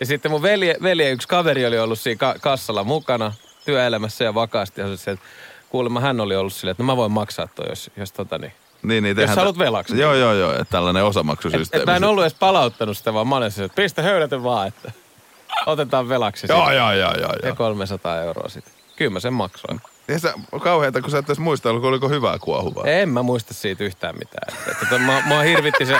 Ja 0.00 0.06
sitten 0.06 0.30
mun 0.30 0.42
velje, 0.42 0.76
velje 0.82 1.10
yksi 1.10 1.28
kaveri 1.28 1.66
oli 1.66 1.78
ollut 1.78 1.98
siinä 2.00 2.18
ka- 2.18 2.34
kassalla 2.40 2.84
mukana 2.84 3.32
työelämässä 3.64 4.24
ja 4.24 4.34
vakaasti. 4.34 4.80
Ja 4.80 4.96
se, 4.96 5.10
että 5.10 5.26
kuulemma 5.68 6.00
hän 6.00 6.20
oli 6.20 6.36
ollut 6.36 6.52
silleen, 6.52 6.72
että 6.72 6.82
no 6.82 6.86
mä 6.86 6.96
voin 6.96 7.12
maksaa 7.12 7.46
toi, 7.46 7.68
jos, 7.68 7.90
jos 7.96 8.12
tota 8.12 8.38
niin. 8.38 8.52
Niin, 8.82 9.04
niin 9.04 9.16
Jos 9.16 9.30
sä 9.30 9.36
haluat 9.36 9.58
velaksi. 9.58 9.98
Joo, 9.98 10.14
joo, 10.14 10.32
joo. 10.34 10.52
Että 10.52 10.64
tällainen 10.70 11.02
Et, 11.02 11.08
osamaksusysteemi. 11.08 11.82
et 11.82 11.86
mä 11.86 11.96
en 11.96 12.04
ollut 12.04 12.24
edes 12.24 12.34
palauttanut 12.34 12.96
sitä, 12.96 13.14
vaan 13.14 13.28
mä 13.28 13.36
olin 13.36 13.50
silleen, 13.50 13.66
että 13.66 13.82
pistä 13.82 14.02
höydätä 14.02 14.42
vaan, 14.42 14.68
että 14.68 14.92
otetaan 15.66 16.08
velaksi. 16.08 16.46
Joo, 16.48 16.58
siitä. 16.58 16.74
joo, 16.74 16.92
joo, 16.92 17.14
joo. 17.14 17.32
Ja 17.42 17.48
joo. 17.48 17.56
300 17.56 18.20
euroa 18.20 18.48
sitten. 18.48 18.72
Kyllä 18.96 19.10
mä 19.10 19.20
sen 19.20 19.32
maksoin. 19.32 19.80
Ja 20.08 20.18
sä, 20.18 20.34
kauheeta, 20.62 21.00
kun 21.00 21.10
sä 21.10 21.18
et 21.18 21.24
edes 21.24 21.38
muistellut, 21.38 21.84
oliko 21.84 22.08
hyvää 22.08 22.38
kuohuvaa. 22.38 22.84
En 22.84 23.08
mä 23.08 23.22
muista 23.22 23.54
siitä 23.54 23.84
yhtään 23.84 24.18
mitään. 24.18 24.58
Että, 24.58 24.76
että, 24.82 24.98
mä, 24.98 25.22
mua 25.26 25.40
hirvitti 25.40 25.86
se, 25.86 25.98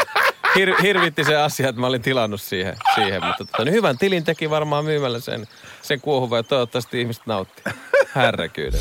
hir, 0.57 0.75
hirvitti 0.83 1.25
se 1.25 1.37
asia, 1.37 1.69
että 1.69 1.81
mä 1.81 1.87
olin 1.87 2.03
tilannut 2.03 2.41
siihen. 2.41 2.77
siihen. 2.95 3.25
Mutta 3.25 3.45
tota, 3.45 3.65
niin 3.65 3.73
hyvän 3.75 3.99
tilin 3.99 4.25
teki 4.25 4.51
varmaan 4.51 4.85
myymällä 4.85 5.21
sen, 5.21 5.47
sen 5.83 6.01
kuohuvan 6.01 6.37
ja 6.39 6.43
toivottavasti 6.43 7.01
ihmiset 7.01 7.27
nautti. 7.27 7.63
Härräkyyden. 8.15 8.81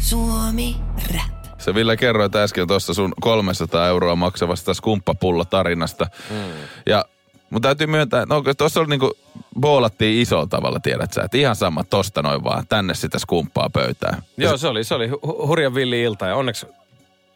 Suomi 0.00 0.76
Rap. 1.14 1.43
Se 1.64 1.74
Ville 1.74 1.96
kerroit 1.96 2.36
äsken 2.36 2.68
tuossa 2.68 2.94
sun 2.94 3.12
300 3.20 3.88
euroa 3.88 4.16
maksavasta 4.16 4.74
skumppapullo 4.74 5.44
tarinasta. 5.44 6.06
Mm. 6.30 6.36
Ja 6.86 7.04
mun 7.50 7.62
täytyy 7.62 7.86
myöntää, 7.86 8.22
että 8.22 8.34
no, 8.34 8.42
tuossa 8.58 8.80
oli 8.80 8.88
niinku, 8.88 9.12
boolattiin 9.60 10.22
isolla 10.22 10.46
tavalla, 10.46 10.80
tiedät 10.80 11.12
sä, 11.12 11.22
että 11.22 11.36
ihan 11.36 11.56
sama 11.56 11.84
tosta 11.84 12.22
noin 12.22 12.44
vaan, 12.44 12.66
tänne 12.68 12.94
sitä 12.94 13.18
skumppaa 13.18 13.70
pöytään. 13.70 14.22
Joo, 14.36 14.56
se 14.56 14.68
oli, 14.68 14.84
se 14.84 14.94
oli 14.94 15.08
hu- 15.08 15.46
hurjan 15.46 15.74
villi 15.74 16.02
ilta 16.02 16.26
ja 16.26 16.36
onneksi 16.36 16.66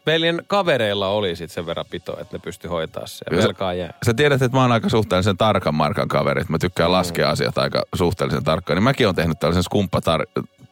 veljen 0.05 0.43
kavereilla 0.47 1.07
oli 1.07 1.35
sit 1.35 1.51
sen 1.51 1.65
verran 1.65 1.85
pito, 1.89 2.19
että 2.21 2.37
ne 2.37 2.39
pysty 2.43 2.67
hoitaa 2.67 3.07
se 3.07 3.25
ja 3.31 3.37
velkaa 3.37 3.73
jää. 3.73 3.93
Sä 4.05 4.13
tiedät, 4.13 4.41
että 4.41 4.57
mä 4.57 4.61
oon 4.61 4.71
aika 4.71 4.89
suhteellisen 4.89 5.37
tarkan 5.37 5.75
markan 5.75 6.07
kaveri, 6.07 6.41
että 6.41 6.53
mä 6.53 6.59
tykkään 6.59 6.91
laskea 6.91 7.29
asiat 7.29 7.57
aika 7.57 7.83
suhteellisen 7.95 8.43
tarkkaan. 8.43 8.77
Niin 8.77 8.83
mäkin 8.83 9.05
oon 9.05 9.15
tehnyt 9.15 9.39
tällaisen 9.39 9.63
skumppatar, 9.63 10.25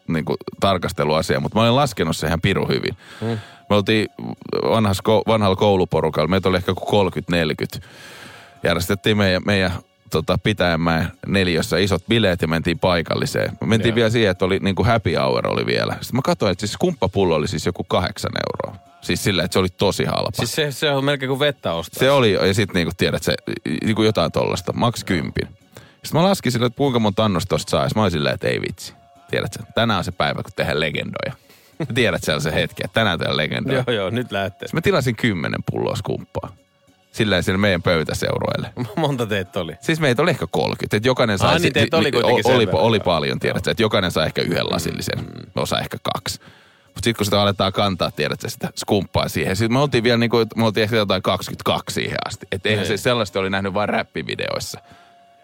niin 0.08 0.26
kuin, 0.26 0.38
tarkasteluasian, 0.60 1.42
mutta 1.42 1.58
mä 1.58 1.62
olen 1.62 1.76
laskenut 1.76 2.18
sen 2.18 2.28
ihan 2.28 2.42
piru 2.42 2.68
hyvin. 2.68 2.98
Mm. 3.22 3.38
Me 3.70 3.76
oltiin 3.76 4.08
vanhas, 4.70 5.02
vanhalla 5.28 5.56
kouluporukalla, 5.56 6.28
meitä 6.28 6.50
oli 6.50 6.58
ehkä 6.58 6.74
kuin 6.74 7.14
30-40. 7.78 7.82
Järjestettiin 8.64 9.18
meidän, 9.18 9.42
meidän 9.46 9.72
tota, 10.10 10.38
Pitäjänmäen 10.44 11.08
neljössä 11.28 11.78
isot 11.78 12.04
bileet 12.10 12.42
ja 12.42 12.48
mentiin 12.48 12.80
paikalliseen. 12.80 13.58
Me 13.62 13.68
mentiin 13.68 13.90
Joo. 13.90 13.96
vielä 13.96 14.10
siihen, 14.10 14.32
että 14.32 14.46
oli 14.46 14.60
niin 14.60 14.76
kuin 14.76 14.86
happy 14.86 15.16
hour 15.16 15.48
oli 15.48 15.66
vielä. 15.66 15.94
Sitten 15.94 16.16
mä 16.16 16.22
katsoin, 16.22 16.52
että 16.52 16.60
siis 16.60 16.74
skumppapullo 16.74 17.36
oli 17.36 17.48
siis 17.48 17.66
joku 17.66 17.84
kahdeksan 17.84 18.32
euroa. 18.36 18.88
Siis 19.02 19.24
sillä, 19.24 19.44
että 19.44 19.54
se 19.54 19.60
oli 19.60 19.70
tosi 19.70 20.06
halpa. 20.06 20.32
Siis 20.34 20.56
se, 20.56 20.72
se 20.72 20.92
on 20.92 21.06
melkein 21.06 21.30
kuin 21.30 21.40
vettä 21.40 21.74
ostaa. 21.74 22.00
Se 22.00 22.12
oli, 22.12 22.34
ja 22.34 22.54
sitten 22.54 22.74
niinku 22.74 22.94
tiedät, 22.98 23.24
se, 23.24 23.36
niinku 23.84 24.04
jotain 24.04 24.32
tollasta, 24.32 24.74
maks 24.74 25.04
kympin. 25.04 25.48
Sitten 26.04 26.22
mä 26.22 26.24
laskin 26.24 26.52
sille, 26.52 26.66
että 26.66 26.78
kuinka 26.78 27.00
monta 27.00 27.26
annosta 27.26 27.50
tosta 27.50 27.88
sit 27.88 27.96
mä 27.96 28.02
olin 28.02 28.12
silleen, 28.12 28.34
että 28.34 28.48
ei 28.48 28.62
vitsi. 28.62 28.94
Tiedät 29.31 29.53
sä, 29.53 29.60
tänään 29.75 29.98
on 29.98 30.03
se 30.03 30.12
päivä, 30.12 30.43
kun 30.43 30.51
tehdään 30.55 30.79
legendoja. 30.79 31.34
Ja 31.79 31.86
tiedät 31.96 32.22
se 32.24 32.53
hetki, 32.53 32.81
että 32.86 32.93
tänään 33.00 33.19
tehdään 33.19 33.38
legendoja. 33.38 33.84
Joo, 33.88 33.96
joo, 33.96 34.10
nyt 34.10 34.31
lähtee. 34.31 34.67
Sitten 34.67 34.77
mä 34.77 34.81
tilasin 34.81 35.15
kymmenen 35.15 35.63
pulloa 35.72 35.96
skumppaa. 35.96 36.55
Silleen 37.12 37.43
sinne 37.43 37.57
meidän 37.57 37.81
pöytäseuroille. 37.81 38.74
Monta 38.96 39.25
teitä 39.25 39.60
oli? 39.60 39.75
Siis 39.81 40.00
meitä 40.00 40.22
oli 40.22 40.29
ehkä 40.31 40.48
30, 40.51 40.98
että 40.98 41.07
jokainen 41.07 41.38
sai... 41.38 41.55
Ah, 41.55 41.62
niin 41.62 41.74
teitä 41.74 41.98
oli 41.98 42.12
kuitenkin 42.12 42.51
oli, 42.51 42.65
verran. 42.65 42.81
oli 42.84 43.00
paljon, 43.00 43.39
tiedät 43.39 43.65
sä, 43.65 43.72
että 43.72 43.84
jokainen 43.84 44.12
sai 44.12 44.25
ehkä 44.25 44.41
yhden 44.41 44.65
lasillisen, 44.69 45.19
osa 45.55 45.79
ehkä 45.79 45.98
kaksi. 46.13 46.39
Mutta 46.86 47.01
sitten 47.03 47.15
kun 47.15 47.25
sitä 47.25 47.41
aletaan 47.41 47.74
kantaa, 47.74 48.12
tiedät 48.12 48.41
sä, 48.41 48.50
sitä 48.50 48.69
skumppaa 48.75 49.29
siihen. 49.29 49.55
Sitten 49.55 49.74
me 49.74 49.79
oltiin 49.79 50.03
vielä 50.03 50.17
niin 50.17 50.29
kuin, 50.29 50.48
me 50.55 50.65
oltiin 50.65 50.84
ehkä 50.84 50.96
jotain 50.96 51.22
22 51.22 51.93
siihen 51.93 52.17
asti. 52.27 52.46
Että 52.51 52.69
eihän 52.69 52.88
Niin. 52.88 52.98
se 52.98 53.01
sellaista 53.01 53.39
oli 53.39 53.50
nähnyt 53.50 53.74
vain 53.74 53.89
räppivideoissa. 53.89 54.79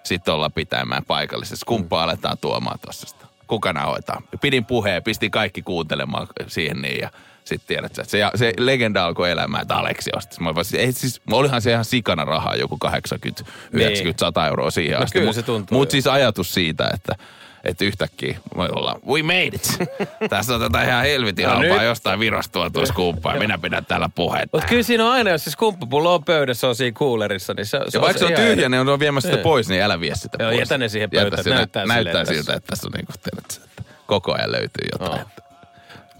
Sitten 0.03 0.33
ollaan 0.33 0.51
pitämään 0.51 1.05
paikallisessa. 1.05 1.61
Skumppaa 1.61 1.99
Mm. 1.99 2.03
aletaan 2.03 2.37
tuomaan 2.37 2.79
tuossa. 2.79 3.15
Kuka 3.47 3.73
hoitaa? 3.85 4.21
Pidin 4.41 4.65
puheen, 4.65 5.03
pistin 5.03 5.31
kaikki 5.31 5.61
kuuntelemaan 5.61 6.27
siihen 6.47 6.81
niin 6.81 6.99
ja 7.01 7.09
sitten 7.43 7.67
tiedät 7.67 7.85
että 7.99 8.03
se, 8.11 8.19
se 8.35 8.53
legenda 8.57 9.05
alkoi 9.05 9.31
elämään, 9.31 9.61
että 9.61 9.75
Aleksi 9.75 10.09
osti. 10.15 10.35
Mä 10.39 10.55
vaan, 10.55 10.65
ei, 10.77 10.91
siis, 10.91 11.21
olihan 11.31 11.61
se 11.61 11.71
ihan 11.71 11.85
sikana 11.85 12.25
rahaa, 12.25 12.55
joku 12.55 12.77
80, 12.77 13.43
90, 13.71 14.19
100 14.25 14.47
euroa 14.47 14.71
siihen 14.71 14.97
No 14.97 15.03
asti. 15.03 15.19
kyllä 15.19 15.31
Mut- 15.31 15.35
se 15.35 15.43
tuntuu, 15.43 15.77
Mutta 15.77 15.95
joo. 15.95 16.01
siis 16.01 16.07
ajatus 16.07 16.53
siitä, 16.53 16.89
että 16.93 17.15
Että 17.63 17.85
yhtäkkiä 17.85 18.37
voi 18.57 18.69
olla, 18.75 18.99
we 19.07 19.23
made 19.23 19.45
it. 19.45 19.77
Tässä 20.29 20.55
otetaan 20.55 20.85
ihan 20.87 21.03
helvetin 21.03 21.45
No 21.45 21.51
halpaa 21.51 21.83
jostain 21.83 22.19
virostua 22.19 22.69
tuossa 22.69 22.93
skumppaa. 22.93 23.39
Minä 23.39 23.57
pidän 23.57 23.85
täällä 23.85 24.09
puhetta. 24.15 24.57
Mutta 24.57 24.69
kyllä 24.69 24.83
siinä 24.83 25.05
on 25.05 25.11
aina, 25.11 25.29
jos 25.29 25.43
se 25.43 25.51
skumppapullo 25.51 26.13
on 26.15 26.23
pöydässä, 26.23 26.67
on 26.67 26.75
siinä 26.75 26.95
kuulerissa, 26.97 27.53
niin 27.53 27.65
se, 27.65 27.79
se 27.89 27.97
Ja 27.97 28.01
vaikka 28.01 28.19
se 28.19 28.25
on 28.25 28.31
tyhjä, 28.33 28.69
niin 28.69 28.89
on 28.89 28.99
viemässä 28.99 29.27
sitä 29.27 29.37
Niin. 29.37 29.43
pois, 29.43 29.69
niin 29.69 29.83
älä 29.83 29.99
vie 29.99 30.15
sitä 30.15 30.37
Joo, 30.39 30.49
pois. 30.49 30.59
jätä 30.59 30.77
ne 30.77 30.89
siihen 30.89 31.09
pöytään, 31.09 31.43
näyttää 31.45 31.85
näyttää 31.85 32.25
siltä, 32.25 32.53
että 32.53 32.67
tässä 32.67 32.87
on 32.87 32.91
niinku, 32.91 33.13
tiedät, 33.23 33.61
että 33.65 33.83
koko 34.07 34.33
ajan 34.33 34.51
löytyy 34.51 34.87
jotain. 34.91 35.21
Että 35.21 35.41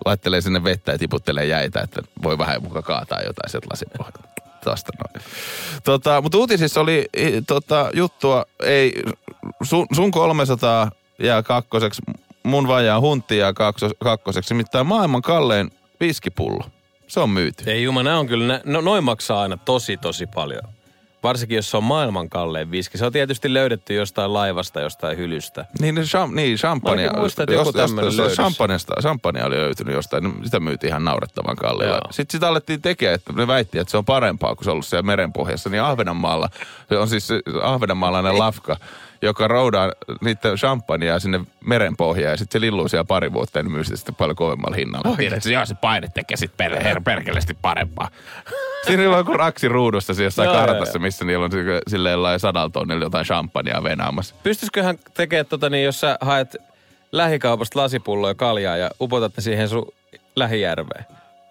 laittelee 0.06 0.42
sinne 0.42 0.64
vettä 0.64 0.92
ja 0.92 0.98
tiputtelee 0.98 1.46
jäitä, 1.46 1.82
että 1.82 2.02
voi 2.24 2.38
vähän 2.38 2.64
muka 2.64 2.82
kaataa 2.82 3.22
jotain 3.22 3.50
sieltä 3.50 3.68
lasin 3.72 3.88
pohjalta. 3.98 4.20
Noin. 4.66 5.26
Tota, 5.84 6.22
mutta 6.22 6.38
uutisissa 6.38 6.82
oli 6.82 7.10
tota, 7.48 7.90
juttua, 7.94 8.46
ei, 8.64 9.04
sun, 9.64 9.88
sun 9.96 10.12
300 10.12 10.92
jää 11.20 11.44
kakkoseksi, 11.44 12.02
mun 12.44 12.68
vajaa 12.68 13.00
huntti 13.00 13.38
jää 13.38 13.54
kaksos, 13.54 13.92
kakkoseksi, 14.04 14.54
nimittäin 14.54 14.88
maailman 14.88 15.22
kallein 15.22 15.72
viskipullo. 16.00 16.66
Se 17.08 17.20
on 17.20 17.30
myyty. 17.30 17.64
Ei 17.72 17.84
juma, 17.84 18.04
nämä 18.04 18.20
on 18.20 18.28
kyllä, 18.28 18.48
nä- 18.48 18.62
no, 18.66 18.82
noin 18.82 19.04
maksaa 19.04 19.42
aina 19.42 19.58
tosi 19.58 19.98
tosi 19.98 20.28
paljon. 20.28 20.62
Varsinkin 21.24 21.56
jos 21.56 21.72
se 21.72 21.78
on 21.78 21.84
maailman 21.84 22.30
kallein 22.30 22.72
viski. 22.72 22.98
Se 22.98 23.06
on 23.06 23.12
tietysti 23.12 23.54
löydetty 23.54 23.94
jostain 23.94 24.34
laivasta, 24.34 24.82
jostain 24.82 25.18
hylystä. 25.18 25.66
Niin, 25.80 25.96
niin, 25.96 26.06
cham, 26.08 26.36
niin 26.36 26.58
champagne. 26.58 27.10
Mä 27.10 27.20
muistan, 27.20 27.44
että 27.44 27.54
joku 27.54 27.74
tämmönen 27.74 28.18
löydös. 28.18 28.36
champagnesta, 28.36 28.94
champagne 29.02 29.44
oli 29.46 29.56
löytynyt 29.58 29.94
jostain, 29.96 30.24
niin 30.24 30.46
sitä 30.46 30.60
myytiin 30.60 30.90
ihan 30.90 31.06
naurettavan 31.06 31.56
kalliilla. 31.56 31.96
Joo. 31.96 32.12
Sitten 32.12 32.38
sitä 32.38 32.48
alettiin 32.48 32.82
tekemään, 32.82 33.16
että 33.16 33.34
ne 33.34 33.48
väitti, 33.48 33.80
että 33.80 33.92
se 33.92 33.98
on 33.98 34.06
parempaa 34.06 34.56
kuin 34.56 34.66
se 34.66 34.70
on 34.70 34.74
ollut 34.74 34.86
siellä 34.86 35.04
merenpohjassa. 35.04 35.70
Niin 35.70 35.84
Ahvenanmaalla, 35.84 36.50
se 36.90 36.98
on 36.98 37.10
siis 37.10 37.30
ahvenanmaalainen 37.62 38.40
lafka, 38.40 38.78
joka 39.24 39.48
roudaa 39.48 39.92
niiden 40.22 40.56
champagnea 40.56 41.20
sinne 41.20 41.40
merenpohjaan 41.66 42.32
ja 42.32 42.38
sitten 42.38 42.60
se 42.60 42.66
lilluu 42.66 42.88
siellä 42.88 43.04
pari 43.04 43.34
vuotta 43.34 43.60
ja 43.60 43.64
ne 43.64 43.70
myy 43.70 43.84
sitä 43.84 43.98
sitten 43.98 44.16
paljon 44.16 44.36
kovemmalla 44.36 44.76
hinnalla. 44.76 45.18
Tiedät, 45.18 45.38
että 45.38 45.50
joo, 45.50 45.66
se 45.66 45.76
paine 45.76 46.08
tekee 46.14 46.38
sitten 46.38 46.72
per, 46.72 46.84
her, 46.84 47.02
perkeleesti 47.02 47.58
parempaa. 47.62 48.10
Siinä 48.88 49.10
on 49.10 49.18
joku 49.18 49.34
raksi 49.34 49.68
ruudussa 49.68 50.14
siellä 50.14 50.28
jossain 50.28 50.50
kartassa, 50.50 50.98
joo. 50.98 51.02
missä 51.02 51.26
niillä 51.26 51.46
on 51.46 51.52
sille- 51.52 51.82
silleen 51.88 52.24
lai 52.24 52.40
sadalla 52.40 52.70
tonnilla 52.70 53.06
jotain 53.06 53.26
champagnea 53.26 53.84
venaamassa. 53.84 54.36
Pystyisiköhän 54.44 55.00
tekemään 55.14 55.46
tota 55.46 55.70
niin, 55.70 55.86
jos 55.86 56.00
sä 56.00 56.18
haet 56.22 56.56
lähikaupasta 57.12 57.80
lasipulloja 57.80 58.36
kaljaa 58.36 58.78
ja 58.78 58.92
upotat 59.02 59.38
ne 59.38 59.44
siihen 59.44 59.70
sun 59.70 59.94
lähijärveen 60.36 61.06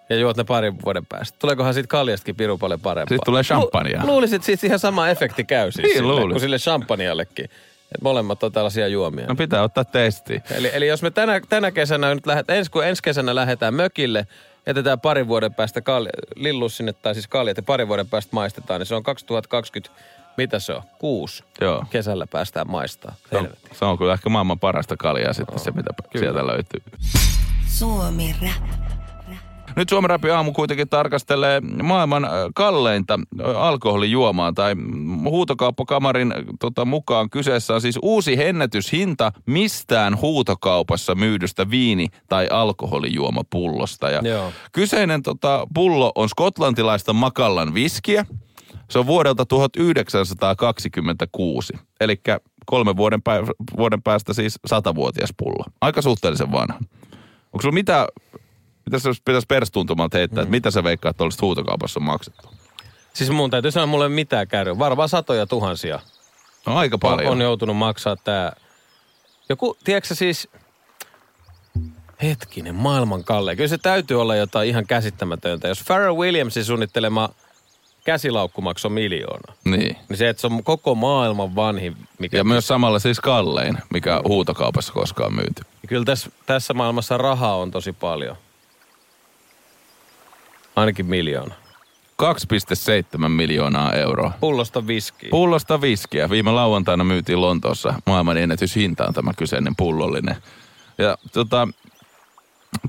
ja 0.08 0.16
juot 0.16 0.36
ne 0.36 0.44
parin 0.44 0.74
vuoden 0.84 1.06
päästä. 1.06 1.38
Tuleekohan 1.38 1.74
siitä 1.74 1.88
kaljastakin 1.88 2.36
piru 2.36 2.58
paljon 2.58 2.80
parempaa? 2.80 3.08
Siitä 3.08 3.24
tulee 3.24 3.42
champagnea. 3.42 4.00
Lu- 4.00 4.06
luulisin, 4.06 4.36
että 4.36 4.46
siitä 4.46 4.66
ihan 4.66 4.78
sama 4.78 5.08
efekti 5.08 5.44
käy 5.44 5.72
siis 5.72 5.82
Niin, 5.86 5.96
sille, 5.96 6.20
kuin 6.20 6.40
sille 6.40 6.58
champagneallekin. 6.58 7.44
Et 7.94 8.02
molemmat 8.02 8.42
on 8.42 8.52
tällaisia 8.52 8.88
juomia. 8.88 9.26
No 9.26 9.34
pitää 9.34 9.62
ottaa 9.62 9.84
testi. 9.84 10.42
Eli, 10.50 10.70
eli 10.72 10.86
jos 10.86 11.02
me 11.02 11.10
tänä, 11.10 11.40
tänä 11.48 11.70
kesänä 11.70 12.14
nyt 12.14 12.26
lähdetään, 12.26 12.58
ensi, 12.58 12.70
kun 12.70 12.86
ensi 12.86 13.02
kesänä 13.02 13.34
lähdetään 13.34 13.74
mökille, 13.74 14.26
jätetään 14.66 15.00
parin 15.00 15.28
vuoden 15.28 15.54
päästä 15.54 15.80
kalja, 15.80 16.10
lillu 16.36 16.68
sinne, 16.68 16.92
tai 16.92 17.14
siis 17.14 17.28
kaljat, 17.28 17.56
ja 17.56 17.62
parin 17.62 17.88
vuoden 17.88 18.08
päästä 18.08 18.30
maistetaan, 18.32 18.80
niin 18.80 18.86
se 18.86 18.94
on 18.94 19.02
2020, 19.02 20.02
mitä 20.36 20.58
se 20.58 20.72
on? 20.72 20.82
Kuusi. 20.98 21.44
Joo. 21.60 21.84
Kesällä 21.90 22.26
päästään 22.26 22.70
maistaa. 22.70 23.14
Se 23.30 23.36
on, 23.36 23.42
Helvetti. 23.42 23.70
se 23.74 23.84
on 23.84 23.98
kyllä 23.98 24.12
ehkä 24.12 24.28
maailman 24.28 24.58
parasta 24.58 24.96
kaljaa 24.96 25.32
sitten 25.32 25.58
se, 25.58 25.70
mitä 25.70 25.90
sieltä 26.18 26.46
löytyy. 26.46 26.82
Suomi 27.66 28.34
Rap. 28.42 28.91
Nyt 29.76 29.88
Suomen 29.88 30.10
Rapi 30.10 30.30
aamu 30.30 30.52
kuitenkin 30.52 30.88
tarkastelee 30.88 31.60
maailman 31.82 32.24
ö, 32.24 32.28
kalleinta 32.54 33.18
ö, 33.40 33.58
alkoholijuomaa 33.58 34.52
tai 34.52 34.74
huutokauppakamarin 35.24 36.34
tota, 36.60 36.84
mukaan 36.84 37.30
kyseessä 37.30 37.74
on 37.74 37.80
siis 37.80 37.98
uusi 38.02 38.44
ennätyshinta 38.44 39.32
mistään 39.46 40.20
huutokaupassa 40.20 41.14
myydystä 41.14 41.70
viini- 41.70 42.08
tai 42.28 42.48
alkoholijuomapullosta. 42.50 44.10
Ja 44.10 44.20
Joo. 44.24 44.52
kyseinen 44.72 45.22
tota, 45.22 45.66
pullo 45.74 46.12
on 46.14 46.28
skotlantilaista 46.28 47.12
Makallan 47.12 47.74
viskiä. 47.74 48.26
Se 48.90 48.98
on 48.98 49.06
vuodelta 49.06 49.46
1926, 49.46 51.72
eli 52.00 52.20
kolmen 52.66 52.96
vuoden, 52.96 53.20
pä- 53.20 53.52
vuoden 53.76 54.02
päästä 54.02 54.32
siis 54.32 54.58
satavuotias 54.66 55.30
pullo. 55.36 55.64
Aika 55.80 56.02
suhteellisen 56.02 56.52
vanha. 56.52 56.78
Onko 57.52 57.62
sulla 57.62 57.74
mitä, 57.74 58.06
mitä 58.86 58.98
se 58.98 59.10
pitäisi 59.24 59.46
perstuntumalta 59.46 60.18
heittää, 60.18 60.36
mm. 60.36 60.42
että 60.42 60.50
mitä 60.50 60.70
sä 60.70 60.84
veikkaat, 60.84 61.14
että 61.14 61.24
olisit 61.24 61.40
huutokaupassa 61.42 62.00
maksettu? 62.00 62.48
Siis 63.14 63.30
mun 63.30 63.50
täytyy 63.50 63.70
sanoa, 63.70 63.86
mulle 63.86 64.08
mitään 64.08 64.48
käy. 64.48 64.78
Varmaan 64.78 65.08
satoja 65.08 65.46
tuhansia 65.46 66.00
No 66.66 66.76
aika 66.76 66.96
on, 66.96 67.00
paljon. 67.00 67.32
on 67.32 67.40
joutunut 67.40 67.76
maksaa 67.76 68.16
tää. 68.16 68.56
Joku, 69.48 69.76
tiedätkö 69.84 70.14
siis, 70.14 70.48
hetkinen, 72.22 72.74
maailman 72.74 73.24
kallein. 73.24 73.56
Kyllä 73.56 73.68
se 73.68 73.78
täytyy 73.78 74.20
olla 74.20 74.36
jotain 74.36 74.68
ihan 74.68 74.86
käsittämätöntä. 74.86 75.68
Jos 75.68 75.82
Pharrell 75.86 76.16
Williamsin 76.16 76.64
suunnittelema 76.64 77.28
käsilaukku 78.04 78.60
maksoi 78.60 78.90
miljoona, 78.90 79.54
Niin. 79.64 79.96
niin 80.08 80.16
se, 80.16 80.28
että 80.28 80.40
se 80.40 80.46
on 80.46 80.64
koko 80.64 80.94
maailman 80.94 81.54
vanhin, 81.54 81.96
mikä... 82.18 82.36
Ja 82.36 82.44
myös 82.44 82.66
samalla 82.66 82.98
siis 82.98 83.20
kallein, 83.20 83.78
mikä 83.92 84.20
huutokaupassa 84.28 84.92
koskaan 84.92 85.34
myyty. 85.34 85.62
Kyllä 85.88 86.04
tässä, 86.04 86.30
tässä 86.46 86.74
maailmassa 86.74 87.18
rahaa 87.18 87.56
on 87.56 87.70
tosi 87.70 87.92
paljon. 87.92 88.36
Ainakin 90.76 91.06
miljoona. 91.06 91.54
2,7 92.22 93.28
miljoonaa 93.28 93.92
euroa. 93.92 94.32
Pullosta 94.40 94.86
viskiä. 94.86 95.30
Pullosta 95.30 95.80
viskiä. 95.80 96.30
Viime 96.30 96.50
lauantaina 96.50 97.04
myytiin 97.04 97.40
Lontoossa 97.40 97.94
maailman 98.06 98.36
ennätyshintaan 98.38 99.14
tämä 99.14 99.32
kyseinen 99.36 99.76
pullollinen. 99.76 100.36
Ja 100.98 101.18
tota, 101.32 101.68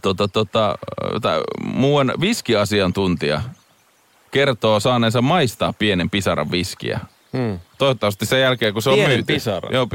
tota, 0.02 0.28
tota, 0.28 0.78
tää 1.22 1.42
muuan 1.64 2.14
viskiasiantuntija 2.22 3.42
kertoo 4.32 4.80
saaneensa 4.80 5.22
maistaa 5.22 5.74
pienen 5.74 6.10
pisaran 6.10 6.52
viskiä. 6.52 7.00
Hmm. 7.38 7.60
Toivottavasti 7.78 8.26
sen 8.26 8.42
jälkeen, 8.42 8.74
kun 8.74 8.82
se 8.82 8.90
on 8.90 8.96
Pienen 8.96 9.12
myyty. 9.18 9.34
pisaran? 9.34 9.74
Joo, 9.74 9.88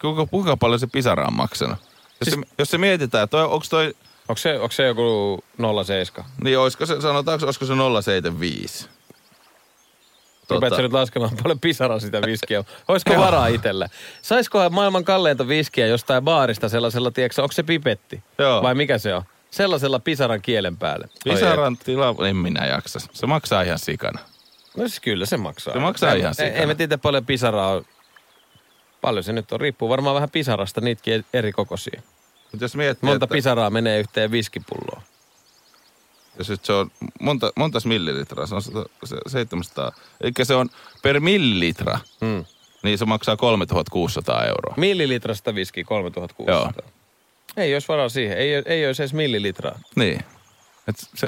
kuinka, 0.00 0.26
kuinka 0.26 0.56
paljon 0.56 0.80
se 0.80 0.86
pisara 0.86 1.26
on 1.26 1.34
maksanut? 1.36 1.78
Jos, 1.78 1.88
Siis- 2.22 2.34
se, 2.34 2.54
jos 2.58 2.70
se 2.70 2.78
mietitään, 2.78 3.28
toi, 3.28 3.44
onko 3.44 3.64
toi, 3.70 3.94
Onko 4.28 4.36
se, 4.38 4.54
onko 4.54 4.72
se 4.72 4.86
joku 4.86 5.38
07? 5.84 6.30
niin 6.44 6.58
olisiko 6.58 6.86
se, 6.86 7.00
sanotaanko, 7.00 7.44
olisiko 7.46 7.64
se 7.66 7.72
075? 8.02 8.88
Rupeat 10.50 10.76
sä 10.76 10.82
nyt 10.82 10.92
laskemaan 10.92 11.30
paljon 11.42 11.60
pisara 11.60 11.98
sitä 12.00 12.22
viskiä. 12.22 12.64
Olisiko 12.88 13.16
varaa 13.16 13.46
itsellä? 13.46 13.88
Saiskohan 14.22 14.72
maailman 14.74 15.04
kalleinta 15.04 15.48
viskiä 15.48 15.86
jostain 15.86 16.24
baarista 16.24 16.68
sellaisella, 16.68 17.10
tiedätkö, 17.10 17.42
onko 17.42 17.52
se 17.52 17.62
pipetti? 17.62 18.22
Joo. 18.38 18.62
Vai 18.62 18.74
mikä 18.74 18.98
se 18.98 19.14
on? 19.14 19.22
Sellaisella 19.50 19.98
pisaran 19.98 20.42
kielen 20.42 20.76
päälle. 20.76 21.08
Pisaran 21.24 21.76
tila, 21.76 22.14
en 22.28 22.36
minä 22.36 22.66
jaksa. 22.66 23.00
Se 23.12 23.26
maksaa 23.26 23.62
ihan 23.62 23.78
sikana. 23.78 24.20
ei. 24.20 24.26
No 24.76 24.88
siis 24.88 25.00
kyllä 25.00 25.26
se 25.26 25.36
maksaa. 25.36 25.74
Se 25.74 25.80
maksaa 25.80 26.12
ihan 26.14 26.28
Ei, 26.30 26.34
sikana. 26.34 26.52
ei 26.60 26.66
me 26.66 26.74
tiedä 26.74 26.98
paljon 26.98 27.26
pisaraa 27.26 27.70
on. 27.70 27.84
Paljon 29.00 29.24
se 29.24 29.32
nyt 29.32 29.52
on. 29.52 29.60
Riippuu 29.60 29.88
varmaan 29.88 30.14
vähän 30.14 30.30
pisarasta, 30.30 30.80
niitäkin 30.80 31.24
eri 31.32 31.52
kokoisia. 31.52 32.02
Mutta 32.52 32.64
jos 32.64 32.76
miettii, 32.76 33.06
Monta 33.08 33.24
että, 33.24 33.32
pisaraa 33.34 33.70
menee 33.70 34.00
yhteen 34.00 34.30
viskipulloon. 34.30 35.02
jos 36.38 36.48
nyt 36.50 36.64
se 36.64 36.72
on 36.72 36.90
monta, 37.20 37.52
montas 37.56 37.86
millilitraa, 37.86 38.46
se 38.46 38.54
on 38.54 38.62
sata- 38.62 38.88
se 39.04 39.16
700, 39.26 39.92
eli 40.20 40.32
se 40.42 40.54
on 40.54 40.68
per 41.02 41.20
millilitra, 41.20 41.98
Hmm. 42.20 42.44
niin 42.82 42.98
se 42.98 43.04
maksaa 43.04 43.36
3600 43.36 44.44
euroa. 44.44 44.74
Millilitrasta 44.76 45.54
viski 45.54 45.84
3600. 45.84 46.54
Joo. 46.84 46.90
Ei 47.56 47.74
olisi 47.74 47.88
varaa 47.88 48.08
siihen. 48.08 48.38
Ei, 48.38 48.50
ei 48.66 48.86
olisi 48.86 49.02
edes 49.02 49.12
millilitraa. 49.14 49.78
Niin. 49.96 50.24
Et 50.88 50.96
se, 51.14 51.26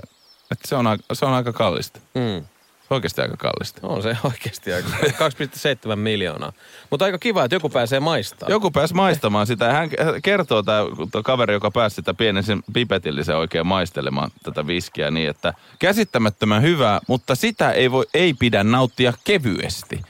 et 0.50 0.58
se, 0.64 0.76
on 0.76 0.86
aika, 0.86 1.04
se 1.12 1.24
on 1.26 1.32
aika 1.32 1.52
kallista. 1.52 2.00
Hmm. 2.18 2.46
Oikeasti 2.92 3.20
aika 3.20 3.36
kallista. 3.36 3.86
On 3.86 4.02
se 4.02 4.16
oikeasti 4.30 4.72
aika. 4.72 4.88
2,7 4.88 5.96
miljoonaa. 5.96 6.52
Mutta 6.90 7.04
aika 7.04 7.18
kiva, 7.18 7.44
että 7.44 7.54
joku 7.54 7.68
pääsee 7.68 8.00
maistamaan. 8.00 8.50
Joku 8.50 8.70
pääsi 8.70 8.94
maistamaan 8.94 9.46
sitä. 9.46 9.72
hän 9.72 9.90
kertoo, 10.22 10.62
tämä 10.62 10.84
kaveri, 11.24 11.54
joka 11.54 11.70
pääsi 11.70 11.96
sitä 11.96 12.14
pienen 12.14 12.42
sen 12.42 12.62
pipetillisen 12.72 13.36
oikein 13.36 13.66
maistelemaan 13.66 14.30
tätä 14.42 14.66
viskiä 14.66 15.10
niin, 15.10 15.30
että 15.30 15.54
käsittämättömän 15.78 16.62
hyvää, 16.62 17.00
mutta 17.08 17.34
sitä 17.34 17.70
ei, 17.70 17.90
voi, 17.90 18.06
ei 18.14 18.34
pidä 18.34 18.64
nauttia 18.64 19.12
kevyesti. 19.24 20.02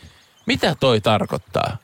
Mitä 0.46 0.74
toi 0.80 1.00
tarkoittaa? 1.00 1.76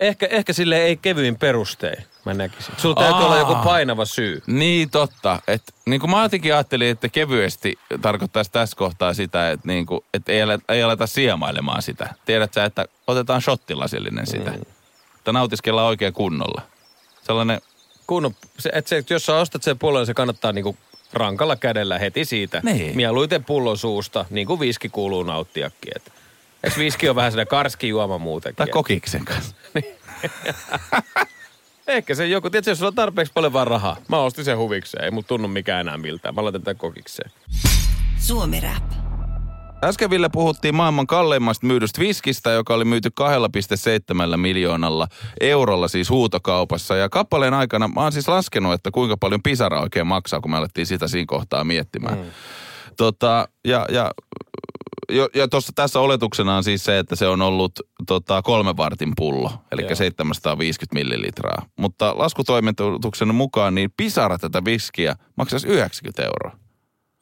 Ehkä, 0.00 0.26
ehkä 0.30 0.52
sille 0.52 0.76
ei 0.76 0.96
kevyin 0.96 1.38
perustein, 1.38 2.04
mä 2.24 2.34
näkisin. 2.34 2.74
Sulla 2.76 2.94
täytyy 2.94 3.16
Aa. 3.16 3.26
olla 3.26 3.38
joku 3.38 3.54
painava 3.64 4.04
syy. 4.04 4.42
Niin 4.46 4.90
totta. 4.90 5.42
Et, 5.48 5.62
niin 5.86 6.00
kuin 6.00 6.10
mä 6.10 6.22
jotenkin 6.22 6.54
ajattelin, 6.54 6.88
että 6.88 7.08
kevyesti 7.08 7.78
tarkoittaisi 8.02 8.50
tässä 8.50 8.76
kohtaa 8.76 9.14
sitä, 9.14 9.50
että, 9.50 9.68
niin 9.68 9.86
kuin, 9.86 10.00
että 10.14 10.32
ei, 10.32 10.42
aleta, 10.42 10.72
ei 10.74 10.82
aleta 10.82 11.06
siemailemaan 11.06 11.82
sitä. 11.82 12.14
Tiedät 12.26 12.54
sä, 12.54 12.64
että 12.64 12.84
otetaan 13.06 13.42
shottilasillinen 13.42 14.26
sitä. 14.26 14.50
Mm. 14.50 14.62
Että 15.16 15.32
nautiskellaan 15.32 15.86
oikein 15.86 16.12
kunnolla. 16.12 16.62
Sellainen, 17.22 17.60
Kun, 18.06 18.34
se, 18.58 18.70
et 18.72 18.86
se, 18.86 19.04
jos 19.10 19.26
sä 19.26 19.36
ostat 19.36 19.62
sen 19.62 19.78
pullon, 19.78 20.06
se 20.06 20.14
kannattaa 20.14 20.52
niinku 20.52 20.76
rankalla 21.12 21.56
kädellä 21.56 21.98
heti 21.98 22.24
siitä. 22.24 22.60
Niin. 22.64 22.96
Mieluiten 22.96 23.44
pullon 23.44 23.78
suusta, 23.78 24.24
niin 24.30 24.46
kuin 24.46 24.60
viski 24.60 24.88
kuuluu 24.88 25.22
nauttiakin. 25.22 25.92
Et, 25.96 26.12
et 26.62 26.78
viski 26.78 27.08
on 27.08 27.16
vähän 27.16 27.32
sellainen 27.32 27.50
karski 27.50 27.88
juoma 27.88 28.18
muutenkin. 28.18 28.56
tai 28.56 28.66
kokiksen 28.66 29.24
kanssa. 29.24 29.56
Ehkä 31.86 32.14
se 32.14 32.26
joku, 32.26 32.50
tiedätkö, 32.50 32.70
jos 32.70 32.78
sulla 32.78 32.88
on 32.88 32.94
tarpeeksi 32.94 33.32
paljon 33.32 33.52
vaan 33.52 33.66
rahaa. 33.66 33.96
Mä 34.08 34.18
ostin 34.18 34.44
sen 34.44 34.58
huvikseen, 34.58 35.04
ei 35.04 35.10
mut 35.10 35.26
tunnu 35.26 35.48
mikään 35.48 35.80
enää 35.80 35.98
miltään. 35.98 36.34
Mä 36.34 36.44
laitan 36.44 36.62
tämän 36.62 36.76
kokikseen. 36.76 37.30
Suomi 38.18 38.60
Rap. 38.60 39.10
Äsken 39.84 40.10
Ville 40.10 40.28
puhuttiin 40.28 40.74
maailman 40.74 41.06
kalleimmasta 41.06 41.66
myydystä 41.66 42.00
viskistä, 42.00 42.50
joka 42.50 42.74
oli 42.74 42.84
myyty 42.84 43.08
2,7 44.30 44.36
miljoonalla 44.36 45.08
eurolla 45.40 45.88
siis 45.88 46.10
huutokaupassa. 46.10 46.96
Ja 46.96 47.08
kappaleen 47.08 47.54
aikana 47.54 47.88
mä 47.88 48.00
oon 48.00 48.12
siis 48.12 48.28
laskenut, 48.28 48.72
että 48.72 48.90
kuinka 48.90 49.16
paljon 49.16 49.42
pisara 49.42 49.80
oikein 49.80 50.06
maksaa, 50.06 50.40
kun 50.40 50.50
me 50.50 50.56
alettiin 50.56 50.86
sitä 50.86 51.08
siinä 51.08 51.26
kohtaa 51.28 51.64
miettimään. 51.64 52.18
Mm. 52.18 52.24
Tota, 52.96 53.48
ja, 53.64 53.86
ja, 53.92 54.10
ja, 55.10 55.28
ja 55.34 55.48
tossa, 55.48 55.72
tässä 55.74 56.00
oletuksena 56.00 56.56
on 56.56 56.64
siis 56.64 56.84
se, 56.84 56.98
että 56.98 57.16
se 57.16 57.26
on 57.28 57.42
ollut 57.42 57.80
tota, 58.06 58.42
kolme 58.42 58.76
vartin 58.76 59.12
pullo, 59.16 59.52
eli 59.72 59.82
Joo. 59.82 59.94
750 59.94 60.94
millilitraa. 60.94 61.66
Mutta 61.78 62.18
laskutoimituksen 62.18 63.34
mukaan 63.34 63.74
niin 63.74 63.90
pisara 63.96 64.38
tätä 64.38 64.64
viskiä 64.64 65.16
maksaisi 65.36 65.68
90 65.68 66.22
euroa. 66.24 66.58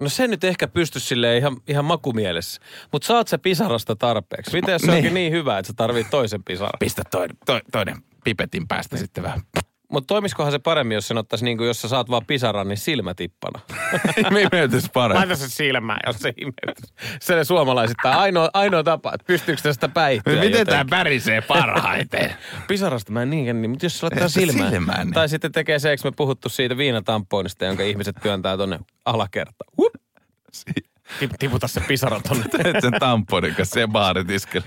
No 0.01 0.09
se 0.09 0.27
nyt 0.29 0.45
ehkä 0.45 0.69
pysty 0.69 1.01
silleen 1.01 1.39
ihan, 1.39 1.57
ihan 1.69 1.85
makumielessä. 1.85 2.61
Mutta 2.93 3.07
saat 3.07 3.29
sä 3.29 3.39
pisarasta 3.39 3.97
tarpeeksi. 3.97 4.53
Miten 4.53 4.73
jos 4.73 4.83
se 4.83 4.87
Niin. 4.87 4.97
onkin 4.97 5.15
niin 5.15 5.33
hyvä, 5.33 5.59
että 5.59 5.67
sä 5.67 5.73
tarvit 5.77 6.11
toisen 6.11 6.45
pisaran? 6.45 6.79
Pistä 6.79 7.03
toinen, 7.11 7.37
to, 7.47 7.61
toinen 7.73 7.97
pipetin 8.25 8.69
päästä 8.69 8.97
sitten 8.97 9.25
vähän. 9.25 9.41
Mutta 9.89 10.07
toimiskohan 10.07 10.53
se 10.53 10.59
paremmin, 10.59 10.95
jos 10.95 11.09
sen 11.09 11.19
ottaisi 11.19 11.45
niin 11.45 11.59
kuin, 11.59 11.67
jos 11.67 11.83
sä 11.83 11.89
saat 11.89 12.11
vaan 12.11 12.27
pisaran, 12.27 12.69
niin 12.69 12.77
silmätippana. 12.79 13.61
Me 14.31 14.43
imeytys 14.43 14.91
parempi. 14.91 15.19
Laita 15.19 15.37
se 15.37 15.49
silmään, 15.49 16.01
jos 16.07 16.17
se 16.17 16.33
imeytys. 16.41 16.95
Se 17.21 17.45
suomalaisittain. 17.45 18.19
Ainoa, 18.19 18.51
ainoa 18.55 18.83
tapa, 18.83 19.13
että 19.15 19.25
pystyykö 19.27 19.63
tästä 19.63 19.89
päihtyä 19.89 20.33
Miten 20.33 20.51
jotenkin. 20.51 20.67
tämä 20.67 20.85
pärisee 20.91 21.41
parhaiten? 21.41 22.35
Pisarasta 22.69 23.13
mä 23.13 23.23
en 23.23 23.31
niinkään, 23.31 23.63
niin, 23.63 23.71
mutta 23.71 23.87
jos 23.87 23.99
se 23.99 24.07
laittaa 24.07 24.29
silmään. 24.29 24.71
silmään, 24.71 25.07
niin. 25.07 25.15
Tai 25.15 25.29
sitten 25.29 25.53
tekee 25.53 25.79
se, 25.79 25.91
eikö 25.91 26.03
me 26.05 26.13
puhuttu 26.17 26.49
siitä 26.49 26.77
viinatampoonista, 26.77 27.65
jonka 27.65 27.83
ihmiset 27.83 28.17
työntää 28.23 28.57
tonne 28.57 28.79
alakertaan. 29.05 29.73
Hup! 29.77 29.95
Tip, 31.19 31.31
tiputa 31.39 31.69
se 31.69 31.81
pisara 31.81 32.21
tonne. 32.21 32.45
Teet 32.63 32.77
sen 32.81 32.93
tamponin 33.01 33.55
kanssa 33.55 33.75
se 33.75 33.87
baaritiskelle. 33.87 34.67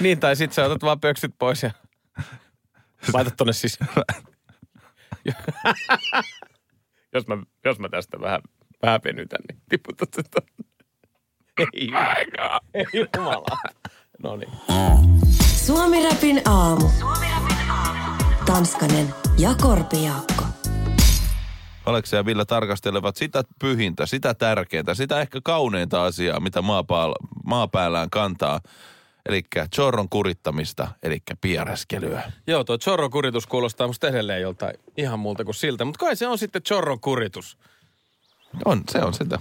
niin, 0.00 0.20
tai 0.20 0.36
sit 0.36 0.52
sä 0.52 0.64
otat 0.64 0.82
vaan 0.82 1.00
pöksyt 1.00 1.34
pois 1.38 1.62
ja 1.62 1.70
laitat 3.12 3.36
tonne 3.36 3.52
siis. 3.52 3.78
jos, 7.14 7.26
mä, 7.26 7.36
jos 7.64 7.78
mä 7.78 7.88
tästä 7.88 8.20
vähän, 8.20 8.40
vähän 8.82 9.00
venytän, 9.04 9.40
niin 9.48 9.62
tiputat 9.68 10.08
se. 10.14 10.22
Ei, 11.58 11.90
Aika. 12.16 12.60
ei 12.74 12.84
jumala. 12.92 13.58
No 14.22 14.36
niin. 14.36 14.52
Suomi 15.66 16.04
Rapin 16.04 16.42
aamu. 16.48 16.90
Tanskanen 18.46 19.14
ja 19.38 19.54
Korpijaakko. 19.62 20.44
Aleksia 21.86 22.18
ja 22.18 22.26
Ville 22.26 22.44
tarkastelevat 22.44 23.16
sitä 23.16 23.42
pyhintä, 23.60 24.06
sitä 24.06 24.34
tärkeintä, 24.34 24.94
sitä 24.94 25.20
ehkä 25.20 25.40
kauneinta 25.44 26.04
asiaa, 26.04 26.40
mitä 26.40 26.60
maapaal- 26.60 27.26
maapäällään 27.44 28.10
kantaa. 28.10 28.60
Eli 29.28 29.42
chorron 29.74 30.08
kurittamista, 30.08 30.88
eli 31.02 31.22
pieräskelyä. 31.40 32.32
Joo, 32.46 32.64
tuo 32.64 32.78
chorron 32.78 33.10
kuritus 33.10 33.46
kuulostaa 33.46 33.86
musta 33.86 34.08
edelleen 34.08 34.42
joltain 34.42 34.74
ihan 34.96 35.18
muulta 35.18 35.44
kuin 35.44 35.54
siltä, 35.54 35.84
mutta 35.84 35.98
kai 35.98 36.16
se 36.16 36.26
on 36.26 36.38
sitten 36.38 36.62
chorron 36.62 37.00
kuritus. 37.00 37.58
On, 38.64 38.82
se 38.88 38.98
on 38.98 39.14
sitä. 39.14 39.38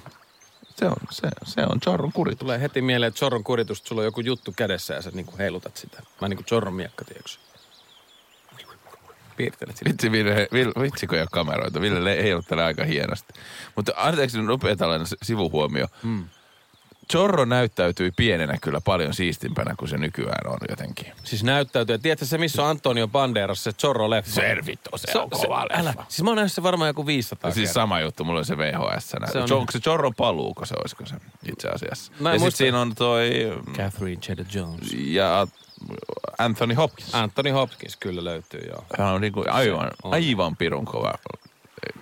Se 0.76 0.86
on, 0.86 0.96
se, 1.12 1.28
se 1.46 1.62
on 1.70 1.80
chorron 1.80 2.12
kuritus. 2.14 2.40
Tulee 2.40 2.62
heti 2.62 2.82
mieleen, 2.82 3.08
että 3.08 3.18
chorron 3.18 3.44
kuritus, 3.44 3.78
että 3.78 3.88
sulla 3.88 4.02
on 4.02 4.06
joku 4.06 4.22
juttu 4.22 4.54
kädessä 4.56 4.94
ja 4.94 5.02
sä 5.02 5.12
niinku 5.14 5.38
heilutat 5.38 5.78
sitä. 5.78 6.04
Mä 6.22 6.28
niinku 6.28 6.44
chorron 6.44 6.74
miekka, 6.74 7.06
tiedätkö? 7.06 7.30
Piirtelet. 9.38 9.76
Vitsi, 9.86 10.12
Ville, 10.12 10.48
Ville, 10.54 10.74
vitsi 10.82 11.08
kun 11.08 11.18
ei 11.18 11.22
ole 11.22 11.30
kameroita. 11.32 11.82
Ville 11.82 12.04
le- 12.04 12.24
heiluttelee 12.24 12.66
aika 12.66 12.84
hienosti. 12.84 13.34
Mutta 13.76 13.92
anteeksi 13.96 14.42
nopea 14.42 14.76
tällainen 14.76 15.08
sivuhuomio. 15.24 15.88
Mm. 16.04 16.26
Chorro 17.14 17.46
näyttäytyi 17.46 18.12
pienenä 18.12 18.58
kyllä 18.62 18.82
paljon 18.82 19.14
siistimpänä 19.14 19.76
kuin 19.80 19.90
se 19.90 19.98
nykyään 19.98 20.48
on 20.52 20.58
jotenkin. 20.70 21.14
Siis 21.24 21.44
näyttäytyy. 21.44 21.98
Tiedätkö 21.98 22.26
se, 22.26 22.38
missä 22.38 22.64
on 22.64 22.70
Antonio 22.70 23.08
Banderas, 23.08 23.64
se 23.64 23.72
Chorro-leffa? 23.72 24.30
Servito, 24.32 24.98
se 24.98 25.20
on 25.20 25.30
kova 25.30 25.62
älä. 25.62 25.86
leffa. 25.86 26.06
Siis 26.10 26.24
mä 26.24 26.30
oon 26.30 26.36
nähnyt 26.36 26.52
se 26.52 26.64
varmaan 26.64 26.88
joku 26.90 27.06
500 27.06 27.52
Siis 27.52 27.70
kertaa. 27.70 27.82
sama 27.84 28.00
juttu, 28.00 28.24
mulla 28.24 28.40
on 28.40 28.46
se 28.46 28.58
VHS. 28.58 29.10
Se 29.12 29.18
Se 29.32 29.38
on- 29.40 29.44
on, 29.52 29.58
onko 29.60 29.72
se 29.72 29.80
Chorron 29.80 30.14
paluuko 30.16 30.66
se, 30.66 30.76
olisiko 30.80 31.06
se 31.06 31.16
itse 31.52 31.68
asiassa? 31.70 32.12
Mä 32.20 32.30
ja 32.34 32.40
muista. 32.40 32.50
sitten 32.58 32.66
siinä 32.66 32.80
on 32.82 32.96
toi 32.96 33.30
Catherine 33.78 34.22
Zeta-Jones. 34.22 34.94
ja 34.94 35.48
Anthony 36.38 36.74
Hopkins. 36.74 37.16
Anthony 37.16 37.50
Hopkins 37.50 37.96
kyllä 37.98 38.24
löytyy, 38.24 38.62
joo. 38.70 38.86
Hän 38.98 39.08
on 39.14 39.22
niinku 39.22 39.44
aivan, 39.50 39.92
on. 40.04 40.14
aivan 40.14 40.58
pirun 40.58 40.86
kova 40.86 41.14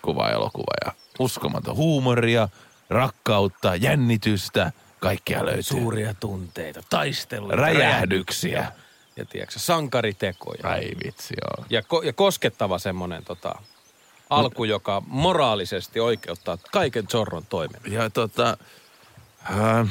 kuva 0.02 0.30
elokuva 0.30 0.74
ja 0.86 0.92
uskomaton 1.20 1.76
huumoria, 1.76 2.50
rakkautta, 2.90 3.76
jännitystä, 3.76 4.72
kaikkea 5.02 5.46
löytyy. 5.46 5.64
Suuria 5.64 6.14
tunteita, 6.14 6.84
taisteluja, 6.90 7.56
Räjähdyksiä. 7.56 8.72
Ja 9.16 9.26
tiedätkö, 9.26 9.60
sankaritekoja. 9.60 10.60
Ai 10.64 10.92
vitsi, 11.04 11.34
joo. 11.42 11.66
Ja, 11.70 11.82
ko- 11.82 12.06
ja 12.06 12.14
koskettava 12.14 12.80
semmoinen 12.80 13.26
tota, 13.26 13.56
alku, 14.30 14.64
joka 14.64 15.02
moraalisesti 15.08 16.00
oikeuttaa 16.00 16.58
kaiken 16.72 17.08
Zorron 17.08 17.46
toiminnan. 17.46 17.92
Ja 17.92 18.10
tota... 18.10 18.58
Äh, 19.52 19.88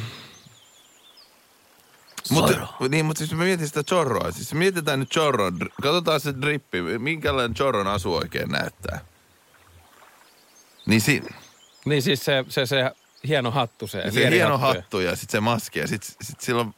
mutta, 2.31 2.67
niin, 2.89 3.05
mutta 3.05 3.19
siis 3.19 3.33
mä 3.33 3.45
mietin 3.45 3.67
sitä 3.67 3.83
chorroa. 3.83 4.33
Siis 4.33 4.55
mietitään 4.55 5.01
nyt 5.01 5.11
chorron. 5.11 5.59
Katsotaan 5.83 6.21
se 6.21 6.35
drippi. 6.43 6.83
Minkälainen 6.99 7.55
chorron 7.55 7.87
asu 7.87 8.15
oikein 8.15 8.49
näyttää. 8.49 9.01
Niin 10.87 11.01
si, 11.01 11.23
Niin 11.85 12.03
siis 12.03 12.25
se, 12.25 12.45
se, 12.49 12.67
se 12.67 12.91
hieno 13.29 13.51
hattu, 13.51 13.87
se, 13.87 14.11
se 14.11 14.31
hieno 14.31 14.59
hattu 14.59 15.01
ja 15.01 15.17
sitten 15.17 15.33
se 15.33 15.41
maski 15.41 15.79
ja 15.79 15.87
sitten 15.89 16.11
sit 16.23 16.41
silloin... 16.41 16.75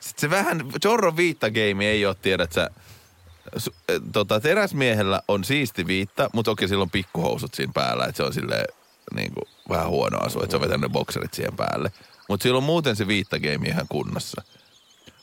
Sit 0.00 0.18
se 0.18 0.30
vähän, 0.30 0.64
chorron 0.82 1.16
viittageimi 1.16 1.86
ei 1.86 2.06
ole, 2.06 2.16
tiedät 2.22 2.52
sä, 2.52 2.70
su, 3.56 3.74
eh, 3.88 4.00
tota, 4.12 4.40
teräsmiehellä 4.40 5.22
on 5.28 5.44
siisti 5.44 5.86
viitta, 5.86 6.30
mutta 6.32 6.50
okei, 6.50 6.68
sillä 6.68 6.82
on 6.82 6.90
pikkuhousut 6.90 7.54
siinä 7.54 7.72
päällä, 7.72 8.04
että 8.04 8.16
se 8.16 8.22
on 8.22 8.34
silleen 8.34 8.64
niin 9.14 9.32
kuin, 9.34 9.44
vähän 9.68 9.88
huono 9.88 10.18
asu, 10.18 10.38
että 10.38 10.50
se 10.50 10.56
on 10.56 10.62
vetänyt 10.62 10.92
bokserit 10.92 11.34
siihen 11.34 11.56
päälle. 11.56 11.92
Mutta 12.28 12.42
sillä 12.42 12.56
on 12.56 12.62
muuten 12.62 12.96
se 12.96 13.06
viittageimi 13.06 13.68
ihan 13.68 13.86
kunnossa. 13.88 14.42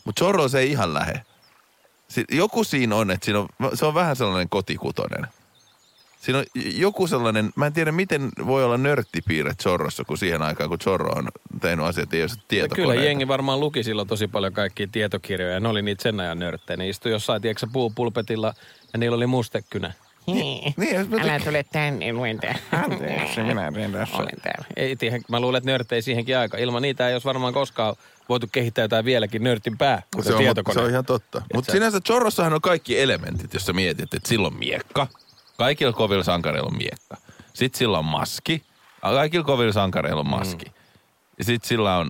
Mutta 0.04 0.20
Chorro 0.20 0.48
se 0.48 0.60
ei 0.60 0.72
ihan 0.72 0.94
lähe. 0.94 1.26
Joku 2.32 2.64
siinä 2.64 2.96
on, 2.96 3.12
että 3.12 3.26
siinä 3.26 3.40
on, 3.40 3.48
se 3.74 3.86
on 3.86 3.94
vähän 3.94 4.16
sellainen 4.16 4.50
kotikutonen. 4.50 5.28
Siinä 6.26 6.40
on 6.40 6.46
joku 6.56 7.08
sellainen, 7.08 7.50
mä 7.56 7.66
en 7.66 7.74
tiedä 7.74 7.92
miten 7.92 8.30
voi 8.46 8.64
olla 8.64 8.78
nörttipiirre 8.78 9.54
Chorrossa, 9.54 10.04
kun 10.06 10.18
siihen 10.18 10.42
aikaan, 10.42 10.70
kun 10.70 10.80
Chorro 10.80 11.12
on 11.12 11.28
tehnyt 11.62 11.86
asiat, 11.86 12.14
ei 12.14 12.22
ole 12.22 12.30
tietokoneita. 12.48 12.94
kyllä 12.94 13.06
jengi 13.06 13.28
varmaan 13.28 13.60
luki 13.60 13.84
silloin 13.84 14.08
tosi 14.08 14.28
paljon 14.28 14.54
kaikkia 14.54 14.88
tietokirjoja. 14.92 15.54
ja 15.54 15.60
Ne 15.60 15.68
oli 15.70 15.82
niitä 15.82 16.04
sen 16.04 16.20
ajan 16.20 16.40
nörttejä. 16.40 16.78
Ne 16.78 16.90
istui 16.90 17.12
jossain, 17.12 17.42
tiedätkö, 17.42 17.68
puupulpetilla 17.74 18.54
ja 18.94 19.00
niillä 19.00 19.16
oli 19.16 19.28
mustekynä. 19.28 19.94
Niin, 20.28 20.74
jos 20.94 21.10
mä 21.10 21.18
Älä 21.22 21.40
tule 21.40 21.66
tänne, 21.72 22.14
luen 22.14 22.40
tää. 22.40 22.56
Anteeksi, 22.72 23.42
minä 23.44 23.72
teen 23.72 23.92
tässä. 23.92 24.18
Olen 24.18 24.42
täällä. 24.44 24.66
Ei, 24.76 24.96
tiihän, 24.96 25.22
mä 25.30 25.40
luulen, 25.40 25.58
että 25.58 25.72
nörttejä 25.72 26.02
siihenkin 26.02 26.38
aika. 26.38 26.58
Ilman 26.58 26.82
niitä 26.82 27.08
ei 27.08 27.16
olisi 27.16 27.26
varmaan 27.26 27.54
koskaan 27.54 27.96
voitu 28.30 28.48
kehittää 28.52 28.84
jotain 28.84 29.06
vieläkin 29.06 29.44
nörtin 29.44 29.78
pää, 29.78 30.02
kuten 30.16 30.28
se 30.28 30.34
on, 30.34 30.40
tietokone. 30.42 30.74
se 30.74 30.80
on 30.80 30.90
ihan 30.90 31.06
totta. 31.06 31.42
Mutta 31.54 31.66
sä- 31.66 31.72
sinänsä 31.72 32.00
Chorrossahan 32.02 32.54
on 32.54 32.62
kaikki 32.62 33.00
elementit, 33.00 33.54
jos 33.54 33.66
sä 33.66 33.74
mietit, 33.74 34.14
että 34.14 34.30
sillä 34.30 34.48
on 34.48 34.56
miekka. 34.56 35.08
Kaikilla 35.58 35.94
kovilla 35.94 36.24
sankareilla 36.24 36.70
on 36.72 36.78
miekka. 36.78 37.18
Sitten 37.54 37.80
sillä 37.80 38.00
on 38.00 38.06
maski. 38.06 38.64
Kaikilla 39.02 39.46
kovilla 39.46 39.74
sankareilla 39.74 40.20
on 40.20 40.30
maski. 40.30 40.66
Ja 41.38 41.44
sitten 41.44 41.68
sillä 41.68 41.98
on, 41.98 42.10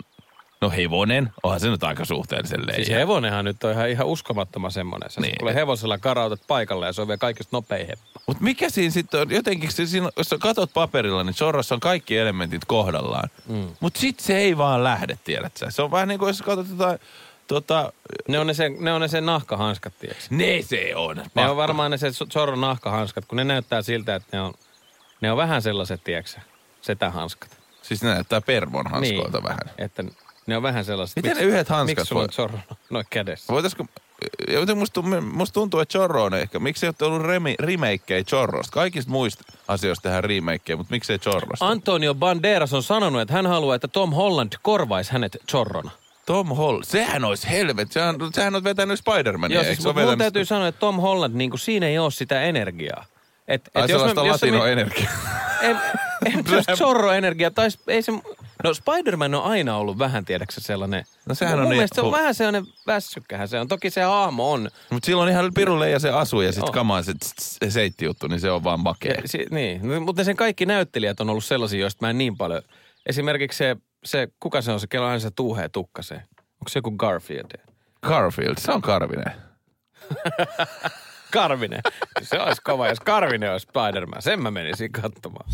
no 0.62 0.70
hevonen. 0.70 1.34
Onhan 1.44 1.60
se 1.60 1.70
nyt 1.70 1.84
aika 1.84 2.06
suhteellisen 2.06 2.68
leijä. 2.68 2.86
Siis 2.86 2.98
hevonenhan 2.98 3.46
nyt 3.46 3.64
on 3.64 3.72
ihan, 3.72 3.90
ihan 3.90 4.08
uskomattoman 4.08 4.72
semmoinen. 4.72 5.12
Sä 5.12 5.22
Niin. 5.22 5.36
tulee 5.40 5.56
hevosella 5.56 5.98
karautat 5.98 6.42
paikalle 6.48 6.86
ja 6.86 6.94
se 6.94 7.02
on 7.02 7.08
vielä 7.08 7.18
kaikista 7.18 7.58
nopein 7.58 7.88
heppa. 7.88 8.20
Mutta 8.28 8.44
mikä 8.44 8.70
siinä 8.70 8.92
sitten 8.92 9.22
on, 9.22 9.30
jotenkin 9.32 9.72
se 9.72 9.86
siinä, 9.86 10.10
jos 10.18 10.30
sä 10.30 10.38
katot 10.40 10.74
paperilla, 10.74 11.24
niin 11.24 11.34
Chorrossa 11.36 11.76
on 11.76 11.80
kaikki 11.82 12.18
elementit 12.18 12.66
kohdallaan. 12.66 13.30
Mm. 13.48 13.68
Mutta 13.80 14.00
sitten 14.00 14.26
se 14.26 14.38
ei 14.38 14.58
vaan 14.58 14.84
lähde, 14.84 15.18
tiedät 15.24 15.58
sä. 15.58 15.72
Se 15.72 15.82
on 15.82 15.92
vähän 15.92 16.08
niin 16.08 16.20
kuin 16.20 16.28
jos 16.30 16.38
sä 16.38 16.44
katsot 16.44 16.70
jotain, 16.70 17.00
tota, 17.48 17.94
Ne 18.28 18.40
on 18.40 18.48
ne 18.48 18.54
sen, 18.54 18.76
ne 18.80 18.94
on 18.94 19.02
ne 19.02 19.08
sen 19.08 19.26
nahkahanskat, 19.26 19.94
tiedätkö? 20.00 20.24
ne 20.30 20.62
se 20.62 20.96
on. 20.96 21.24
Ne 21.36 21.50
on 21.50 21.58
varmaan 21.58 21.92
ne 21.92 21.98
se 21.98 22.12
Zorron 22.12 22.62
nahkahanskat, 22.62 23.26
kun 23.26 23.36
ne 23.36 23.44
näyttää 23.44 23.82
siltä, 23.82 24.16
että 24.16 24.38
ne 24.38 24.42
on, 24.42 24.54
ne 25.22 25.32
on 25.32 25.38
vähän 25.38 25.62
sellaiset, 25.62 26.04
tiedätkö 26.04 26.32
setähanskat. 26.82 27.58
Siis 27.82 28.04
ne 28.04 28.10
näyttää 28.14 28.42
pervon 28.42 28.86
hanskoilta 28.92 29.44
vähän. 29.44 29.60
Että 29.78 30.04
ne 30.48 30.58
on 30.58 30.64
vähän 30.64 30.86
sellaiset. 30.86 31.16
Miten 31.16 31.38
ne 31.38 31.44
yhdet 31.44 31.70
hanskat 31.70 31.98
Miksi 31.98 32.06
sulla 32.10 32.20
voi- 32.20 32.26
on 32.26 32.34
Zorro 32.34 32.60
noin 32.90 33.06
kädessä? 33.10 33.54
Voitaisko, 33.54 33.86
joten 34.48 34.78
musta, 34.78 35.02
musta 35.22 35.54
tuntuu, 35.54 35.80
että 35.80 35.92
Chorro 35.92 36.24
on 36.24 36.34
ehkä, 36.34 36.60
miksi 36.60 36.86
ei 36.86 36.92
ole 37.02 37.08
ollut 37.12 37.28
remi, 37.28 37.56
remakeja 37.60 38.24
Chorrosta? 38.24 38.72
Kaikista 38.74 39.12
muista 39.12 39.44
asioista 39.68 40.04
tehdään 40.04 40.24
remakeja, 40.24 40.78
mutta 40.78 40.92
miksei 40.92 41.20
Chorrosta? 41.20 41.68
Antonio 41.68 42.16
Banderas 42.16 42.74
on 42.74 42.84
sanonut, 42.84 43.22
että 43.22 43.34
hän 43.34 43.48
haluaa, 43.48 43.76
että 43.76 43.88
Tom 43.88 44.14
Holland 44.14 44.54
korvaisi 44.62 45.12
hänet 45.12 45.38
Zorrona. 45.52 45.92
Tom 46.26 46.56
Hall, 46.56 46.82
sehän 46.84 47.24
olisi 47.26 47.50
helvet, 47.50 47.92
sehän, 47.92 48.16
sehän 48.34 48.56
on 48.56 48.64
vetänyt 48.64 49.00
Spider-Mania, 49.00 49.54
Joo, 49.54 49.64
siis 49.64 49.78
se 49.78 49.84
mun 49.88 49.96
vetänyt 49.96 50.18
täytyy 50.18 50.46
sanoa, 50.46 50.68
että 50.68 50.80
Tom 50.80 50.96
Holland, 50.96 51.36
niin 51.36 51.50
kuin 51.50 51.60
siinä 51.60 51.86
ei 51.88 52.00
ole 52.00 52.12
sitä 52.12 52.42
energiaa. 52.42 53.06
Et, 53.48 53.70
Ai 53.76 53.84
et 53.84 53.90
jos 53.90 54.00
sellaista 54.02 54.26
jos 54.26 54.42
latinoenergiaa. 54.42 55.12
en, 55.62 55.78
en 56.26 56.44
just 56.52 56.70
zorro-energia, 56.76 57.52
tai 57.52 57.72
s- 57.72 57.80
ei 57.88 58.02
se... 58.02 58.12
No 58.64 58.74
Spider-Man 58.74 59.36
on 59.36 59.44
aina 59.44 59.78
ollut 59.78 60.00
vähän, 60.00 60.26
tiedäksä, 60.26 60.62
sellainen... 60.62 61.04
No 61.26 61.36
sehän 61.36 61.54
mun 61.56 61.64
on 61.64 61.70
niin- 61.70 61.78
mielestä 61.78 61.96
se 61.96 62.02
on 62.02 62.12
vähän 62.12 62.36
sellainen 62.36 62.66
väsykkähän 62.88 63.48
se 63.48 63.60
on. 63.60 63.68
Toki 63.68 63.90
se 63.90 64.02
hahmo 64.02 64.52
on. 64.52 64.70
Mutta 64.90 65.06
silloin 65.06 65.30
ihan 65.30 65.52
pirulle 65.54 65.90
ja 65.90 66.00
se 66.00 66.10
asuu 66.10 66.42
ja 66.42 66.52
sitten 66.52 66.74
kamaa 66.74 67.04
se, 67.04 67.14
se 67.40 67.72
seitti 67.72 68.06
juttu, 68.06 68.28
niin 68.28 68.40
se 68.40 68.52
on 68.52 68.64
vaan 68.64 68.80
makea. 68.80 69.12
Ja, 69.14 69.22
si, 69.26 69.46
niin, 69.52 69.88
No, 69.90 70.00
mutta 70.00 70.24
sen 70.24 70.36
kaikki 70.36 70.66
näyttelijät 70.66 71.20
on 71.20 71.30
ollut 71.30 71.44
sellaisia, 71.46 71.80
joista 71.80 72.06
mä 72.06 72.10
en 72.10 72.18
niin 72.18 72.38
paljon... 72.38 72.62
Esimerkiksi 73.06 73.58
se, 73.58 73.76
se 74.06 74.28
kuka 74.40 74.62
se 74.62 74.72
on 74.72 74.80
se, 74.80 74.88
kello 74.88 75.08
aina 75.08 75.20
se 75.20 75.32
tuuhee 75.32 75.70
tukkaseen. 75.70 76.22
Onko 76.40 76.70
se 76.70 76.80
joku 76.80 76.92
Garfield? 76.92 77.52
Garfield, 78.02 78.56
se 78.58 78.72
on 78.72 78.82
Karvinen. 78.82 79.34
Karvinen. 81.34 81.82
Se 82.22 82.40
olisi 82.40 82.62
kova, 82.62 82.88
jos 82.88 83.00
Karvinen 83.00 83.52
olisi 83.52 83.68
Spider-Man. 83.68 84.22
Sen 84.22 84.42
mä 84.42 84.52
menisin 84.52 84.92
katsomaan. 84.92 85.50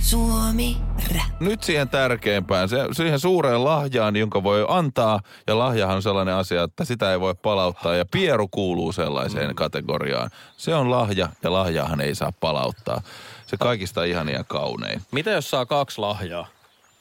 Suomi 0.00 0.76
Rap. 1.14 1.40
Nyt 1.40 1.62
siihen 1.62 1.88
tärkeimpään, 1.88 2.68
se, 2.68 2.76
siihen 2.92 3.20
suureen 3.20 3.64
lahjaan, 3.64 4.16
jonka 4.16 4.42
voi 4.42 4.66
antaa. 4.68 5.20
Ja 5.46 5.58
lahjahan 5.58 5.96
on 5.96 6.02
sellainen 6.02 6.34
asia, 6.34 6.62
että 6.62 6.84
sitä 6.84 7.12
ei 7.12 7.20
voi 7.20 7.34
palauttaa. 7.34 7.94
Ja 7.94 8.04
pieru 8.10 8.48
kuuluu 8.48 8.92
sellaiseen 8.92 9.48
mm. 9.48 9.54
kategoriaan. 9.54 10.30
Se 10.56 10.74
on 10.74 10.90
lahja 10.90 11.28
ja 11.42 11.52
lahjaahan 11.52 12.00
ei 12.00 12.14
saa 12.14 12.32
palauttaa. 12.40 13.02
Se 13.46 13.56
kaikista 13.56 14.04
ihania 14.04 14.36
ja 14.36 14.44
kaunein. 14.44 15.02
Mitä 15.10 15.30
jos 15.30 15.50
saa 15.50 15.66
kaksi 15.66 16.00
lahjaa? 16.00 16.46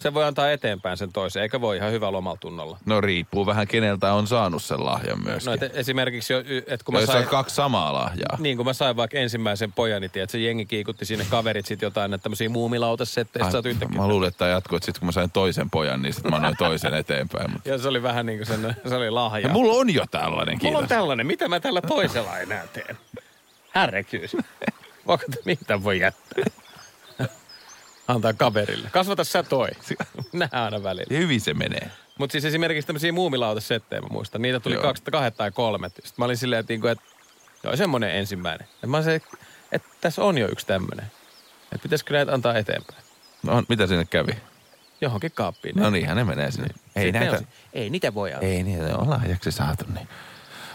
Se 0.04 0.14
voi 0.14 0.24
antaa 0.24 0.52
eteenpäin 0.52 0.98
sen 0.98 1.12
toisen, 1.14 1.44
eikä 1.44 1.62
voi 1.62 1.78
ihan 1.78 1.92
hyvällä 1.92 2.18
omalla 2.18 2.38
tunnolla. 2.38 2.78
No 2.86 3.02
riippuu 3.02 3.46
vähän 3.46 3.68
keneltä 3.68 4.14
on 4.14 4.28
saanut 4.28 4.64
sen 4.64 4.86
lahjan 4.86 5.24
myöskin. 5.24 5.46
No 5.46 5.66
et 5.66 5.78
esimerkiksi, 5.78 6.34
että 6.68 6.86
kun 6.86 6.94
mä 6.94 7.06
sain... 7.06 7.28
kaksi 7.28 7.56
samaa 7.56 7.94
lahjaa. 7.94 8.38
Niin, 8.40 8.58
kun 8.58 8.66
mä 8.66 8.74
sain 8.74 8.96
vaikka 8.96 9.18
ensimmäisen 9.18 9.74
pojan, 9.74 10.02
niin 10.02 10.12
tiedät, 10.12 10.30
se 10.30 10.38
jengi 10.38 10.66
kiikutti 10.66 11.06
sinne 11.06 11.26
kaverit 11.30 11.66
sit 11.66 11.82
jotain, 11.82 12.14
että 12.14 12.24
tämmöisiä 12.24 12.50
Ai, 13.46 13.52
sä 13.52 13.62
yhtäkkiä. 13.66 14.02
mä 14.02 14.08
luulin, 14.08 14.28
että 14.28 14.46
jatkuu, 14.48 14.76
että 14.76 14.86
sitten 14.86 15.00
kun 15.00 15.06
mä 15.08 15.12
sain 15.12 15.32
toisen 15.32 15.70
pojan, 15.70 16.02
niin 16.02 16.14
sitten 16.14 16.32
mä 16.32 16.36
annoin 16.36 16.58
toisen 16.58 16.94
eteenpäin. 16.94 17.52
Mutta... 17.52 17.70
Ja 17.70 17.78
se 17.78 17.88
oli 17.88 18.04
vähän 18.04 18.26
niin 18.26 18.40
kuin 18.40 18.48
sen, 18.48 18.76
se 18.90 18.96
oli 18.96 19.10
lahja. 19.10 19.48
Ja 19.48 19.54
mulla 19.54 19.74
on 19.74 19.94
jo 19.94 20.06
tällainen, 20.12 20.56
Mulla 20.56 20.60
kiitos. 20.60 20.82
on 20.82 20.88
tällainen, 20.88 21.28
mitä 21.28 21.48
mä 21.48 21.60
tällä 21.60 21.82
toisella 21.82 22.38
enää 22.38 22.68
teen? 22.74 22.98
Härrekyys. 23.72 24.38
Voiko 25.08 25.24
mitä 25.46 25.84
voi 25.84 26.00
jättää? 26.00 26.44
Antaa 28.10 28.34
kaverille. 28.34 28.89
Kasvata 28.91 29.24
sä 29.24 29.43
toi. 29.43 29.69
Nähdään 30.34 30.63
aina 30.63 30.84
välillä. 30.84 31.17
Hyvin 31.17 31.41
se 31.41 31.54
menee. 31.54 31.91
Mutta 32.17 32.32
siis 32.32 32.45
esimerkiksi 32.45 32.88
tämmöisiä 32.88 33.12
muumilautasettejä 33.12 34.02
mä 34.02 34.08
muistan. 34.12 34.41
Niitä 34.41 34.60
tuli 34.60 34.76
Joo. 34.76 34.84
kaksi, 34.84 35.04
kahdet 35.12 35.36
tai 35.38 35.52
kolmet. 35.52 35.95
Sitten 35.95 36.13
mä 36.17 36.26
olin 36.26 36.38
silleen, 36.38 36.60
että, 36.60 36.74
niinku, 36.74 36.88
että 36.88 37.04
joo, 37.63 37.76
semmoinen 37.76 38.15
ensimmäinen. 38.15 38.67
Et 38.84 38.89
mä 38.89 39.02
se, 39.02 39.22
että 39.72 39.88
tässä 40.02 40.24
on 40.24 40.38
jo 40.38 40.48
yksi 40.52 40.67
tämmöinen. 40.67 41.06
Että 41.63 41.84
pitäisikö 41.84 42.13
näitä 42.13 42.34
antaa 42.34 42.58
eteenpäin? 42.58 43.04
No, 43.43 43.63
mitä 43.69 43.88
sinne 43.88 44.06
kävi? 44.06 44.32
Johonkin 45.02 45.32
kaappiin. 45.32 45.76
No 45.76 45.89
niinhän 45.89 46.17
ne 46.17 46.24
menee 46.24 46.52
sinne. 46.52 46.67
Ei 46.95 47.04
Sitten 47.04 47.13
ne 47.13 47.19
näitä, 47.19 47.38
on 47.38 47.48
ei 47.74 47.89
niitä 47.89 48.13
voi 48.13 48.34
antaa. 48.34 48.50
ei 48.50 48.63
niitä 48.63 48.98
ole 48.98 49.08
lahjaksi 49.10 49.52
saatu. 49.52 49.86
Niin. 49.93 50.08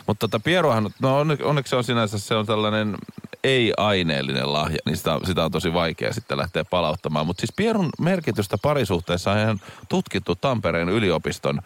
Mutta 0.07 0.29
tota 0.29 0.41
Pieruahan, 0.41 0.91
no 1.01 1.19
onne- 1.21 1.39
onneksi 1.43 1.71
se 1.71 1.77
on 1.77 1.85
sinänsä 1.85 2.19
se 2.19 2.35
on 2.35 2.47
tällainen 2.47 2.97
ei-aineellinen 3.45 4.53
lahja, 4.53 4.79
niin 4.87 4.97
sitä, 4.97 5.21
sitä 5.25 5.45
on 5.45 5.51
tosi 5.51 5.73
vaikea 5.73 6.13
sitten 6.13 6.39
lähteä 6.39 6.65
palauttamaan. 6.65 7.27
Mutta 7.27 7.41
siis 7.41 7.53
Pierun 7.57 7.91
merkitystä 8.01 8.59
parisuhteessa 8.63 9.33
on 9.33 9.39
ihan 9.39 9.61
tutkittu 9.89 10.35
Tampereen 10.35 10.89
yliopiston 10.89 11.61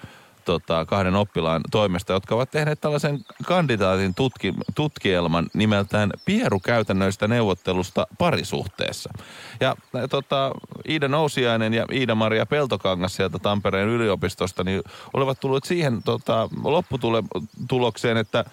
tota, 0.49 0.85
kahden 0.85 1.15
oppilaan 1.15 1.61
toimesta, 1.71 2.13
jotka 2.13 2.35
ovat 2.35 2.51
tehneet 2.51 2.81
tällaisen 2.81 3.19
kandidaatin 3.45 4.15
tutki, 4.15 4.55
tutkielman 4.75 5.47
nimeltään 5.55 6.11
Pieru-käytännöistä 6.25 7.29
neuvottelusta 7.29 8.07
parisuhteessa. 8.19 9.11
Ja 9.61 9.77
tota, 10.11 10.53
Iida 10.89 11.09
Nousiainen 11.09 11.75
ja 11.75 11.87
Iida-Maria 11.93 12.47
Peltokangas 12.47 13.17
sieltä 13.17 13.39
Tampereen 13.39 13.89
yliopistosta 13.89 14.65
niin 14.65 14.83
olivat 15.13 15.41
tulleet 15.41 15.65
siihen 15.65 16.03
tota, 16.03 16.49
lopputulokseen, 16.65 18.17
että 18.17 18.45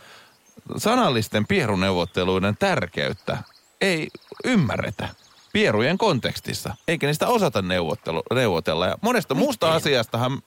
sanallisten 0.77 1.47
pieruneuvotteluiden 1.47 2.57
tärkeyttä 2.57 3.37
ei 3.81 4.07
ymmärretä 4.45 5.09
pierujen 5.55 5.97
kontekstissa, 5.97 6.75
eikä 6.87 7.07
niistä 7.07 7.27
osata 7.27 7.61
neuvottelu, 7.61 8.23
neuvotella. 8.33 8.87
Ja 8.87 8.97
monesta 9.01 9.35
muusta 9.35 9.73
asiastahan 9.73 10.41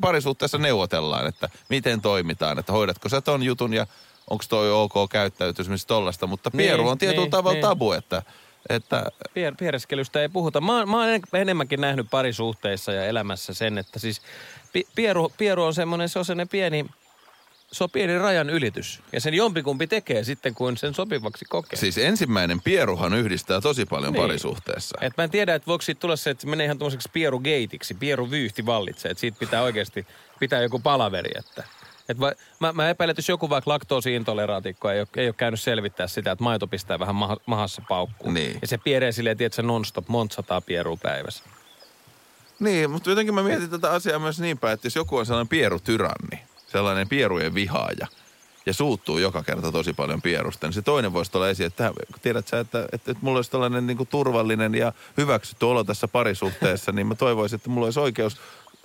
parisuhteessa 0.00 0.58
neuvotellaan, 0.58 1.26
että 1.26 1.48
miten 1.68 2.00
toimitaan, 2.00 2.58
että 2.58 2.72
hoidatko 2.72 3.08
sä 3.08 3.20
ton 3.20 3.42
jutun 3.42 3.74
ja 3.74 3.86
onko 4.30 4.44
toi 4.48 4.72
ok 4.72 4.92
käyttäytyä 5.10 5.62
esimerkiksi 5.62 5.86
tollasta, 5.86 6.26
mutta 6.26 6.50
Niin, 6.52 6.56
pieru 6.56 6.88
on 6.88 6.98
tietyllä 6.98 7.22
niin, 7.22 7.30
tavalla 7.30 7.54
niin. 7.54 7.62
tabu, 7.62 7.92
että, 7.92 8.22
että 8.68 9.06
Pier, 9.34 9.54
piereskelystä 9.58 10.20
ei 10.22 10.28
puhuta. 10.28 10.60
Mä, 10.60 10.76
oon- 10.78 10.90
mä 10.90 10.96
oon 10.96 11.08
en- 11.08 11.22
enemmänkin 11.32 11.80
nähnyt 11.80 12.06
parisuhteissa 12.10 12.92
ja 12.92 13.04
elämässä 13.04 13.54
sen, 13.54 13.78
että 13.78 13.98
siis 13.98 14.22
pi, 14.72 14.86
pieru, 14.94 15.32
pieru 15.38 15.62
on 15.64 15.74
semmoinen, 15.74 16.08
se 16.08 16.18
on 16.18 16.24
semmoinen 16.24 16.48
pieni, 16.48 16.86
se 17.72 17.84
on 17.84 17.90
pieni 17.90 18.18
rajan 18.18 18.50
ylitys. 18.50 19.00
Ja 19.12 19.20
sen 19.20 19.34
jompikumpi 19.34 19.86
tekee 19.86 20.24
sitten, 20.24 20.54
kun 20.54 20.76
sen 20.76 20.94
sopivaksi 20.94 21.44
kokee. 21.44 21.78
siis 21.78 21.98
ensimmäinen 21.98 22.60
pieruhan 22.60 23.14
yhdistää 23.14 23.60
tosi 23.60 23.86
paljon 23.86 24.12
Niin. 24.12 24.22
parisuhteessa. 24.22 24.98
Et 25.00 25.16
mä 25.16 25.24
en 25.24 25.30
tiedä, 25.30 25.54
että 25.54 25.66
voiko 25.66 25.82
siitä 25.82 26.00
tulla 26.00 26.16
se, 26.16 26.30
että 26.30 26.40
se 26.40 26.46
menee 26.48 26.64
ihan 26.64 26.78
tuommoiseksi 26.78 27.08
pierugeitiksi, 27.12 27.94
pieruvyyhti 27.94 28.66
vallitsee. 28.66 29.10
Että 29.10 29.20
siitä 29.20 29.38
pitää 29.38 29.62
oikeasti 29.62 30.06
pitää 30.38 30.62
joku 30.62 30.78
palaveri, 30.78 31.30
että... 31.38 31.64
Et 32.08 32.20
va, 32.20 32.32
mä, 32.60 32.72
mä 32.72 32.90
epäilen, 32.90 33.10
että 33.10 33.18
jos 33.18 33.28
joku 33.28 33.50
vaikka 33.50 33.70
laktoosiintoleraatikko 33.70 34.90
ei 34.90 35.00
ole, 35.00 35.08
ei 35.16 35.26
ole 35.28 35.34
käynyt 35.38 35.60
selvittää 35.60 36.06
sitä, 36.06 36.30
että 36.32 36.44
maito 36.44 36.66
pistää 36.66 36.98
vähän 36.98 37.14
maha, 37.14 37.36
mahassa 37.46 37.82
paukkuun. 37.88 38.34
Niin. 38.34 38.58
Ja 38.62 38.68
se 38.68 38.78
pieree 38.78 39.12
silleen, 39.12 39.36
että 39.40 39.56
se 39.56 39.62
non-stop 39.62 40.08
monta 40.08 40.34
sataa 40.34 40.60
pierua 40.60 40.96
päivässä. 41.02 41.44
Niin, 42.60 42.90
mutta 42.90 43.10
jotenkin 43.10 43.34
mä 43.34 43.42
mietin 43.42 43.70
tätä 43.70 43.90
asiaa 43.90 44.18
myös 44.18 44.40
niin 44.40 44.58
päin, 44.58 44.74
että 44.74 44.86
jos 44.86 44.96
joku 44.96 45.16
on 45.16 45.26
sellainen 45.26 45.48
pierutyranni, 45.48 46.40
sellainen 46.76 47.08
pierujen 47.08 47.54
vihaaja, 47.54 48.06
ja 48.66 48.74
suuttuu 48.74 49.18
joka 49.18 49.42
kerta 49.42 49.72
tosi 49.72 49.92
paljon 49.92 50.22
pierusta, 50.22 50.66
niin 50.66 50.74
se 50.74 50.82
toinen 50.82 51.12
voisi 51.12 51.32
tulla 51.32 51.48
esiin, 51.48 51.66
että 51.66 51.92
tiedät 52.22 52.48
sä, 52.48 52.60
että, 52.60 52.82
että, 52.92 53.10
että 53.10 53.24
mulla 53.24 53.38
olisi 53.38 53.50
tällainen 53.50 53.86
niin 53.86 53.96
kuin 53.96 54.08
turvallinen 54.08 54.74
ja 54.74 54.92
hyväksytty 55.16 55.66
olo 55.66 55.84
tässä 55.84 56.08
parisuhteessa, 56.08 56.92
niin 56.92 57.06
mä 57.06 57.14
toivoisin, 57.14 57.56
että 57.56 57.70
mulla 57.70 57.86
olisi 57.86 58.00
oikeus 58.00 58.36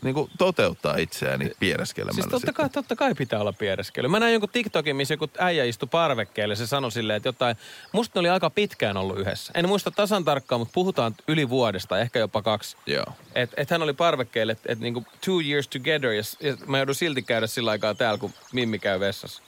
niin 0.01 0.13
kuin 0.13 0.31
toteuttaa 0.37 0.97
itseäni 0.97 1.51
piereskelemällä. 1.59 2.15
Siis 2.15 2.25
totta 2.25 2.37
sitten. 2.37 2.53
kai, 2.53 2.69
totta 2.69 2.95
kai 2.95 3.15
pitää 3.15 3.39
olla 3.39 3.53
piereskely. 3.53 4.07
Mä 4.07 4.19
näin 4.19 4.33
jonkun 4.33 4.49
TikTokin, 4.49 4.95
missä 4.95 5.13
joku 5.13 5.29
äijä 5.37 5.63
istui 5.63 5.89
parvekkeelle. 5.91 6.55
Se 6.55 6.67
sanoi 6.67 6.91
silleen, 6.91 7.17
että 7.17 7.29
jotain... 7.29 7.57
Musta 7.91 8.11
ne 8.15 8.19
oli 8.19 8.29
aika 8.29 8.49
pitkään 8.49 8.97
ollut 8.97 9.19
yhdessä. 9.19 9.53
En 9.55 9.67
muista 9.67 9.91
tasan 9.91 10.25
tarkkaan, 10.25 10.61
mutta 10.61 10.73
puhutaan 10.73 11.15
yli 11.27 11.49
vuodesta, 11.49 11.99
ehkä 11.99 12.19
jopa 12.19 12.41
kaksi. 12.41 12.77
Joo. 12.85 13.05
Et, 13.35 13.49
et 13.57 13.69
hän 13.69 13.81
oli 13.81 13.93
parvekkeelle, 13.93 14.51
että 14.51 14.71
et 14.71 14.79
niinku 14.79 15.05
two 15.25 15.41
years 15.41 15.67
together, 15.67 16.11
ja, 16.11 16.23
ja 16.39 16.57
mä 16.67 16.77
joudun 16.77 16.95
silti 16.95 17.21
käydä 17.21 17.47
sillä 17.47 17.71
aikaa 17.71 17.95
täällä, 17.95 18.17
kun 18.17 18.33
Mimmi 18.53 18.79
käy 18.79 18.99
vessassa. 18.99 19.43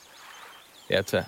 Tiedätkö? 0.88 1.24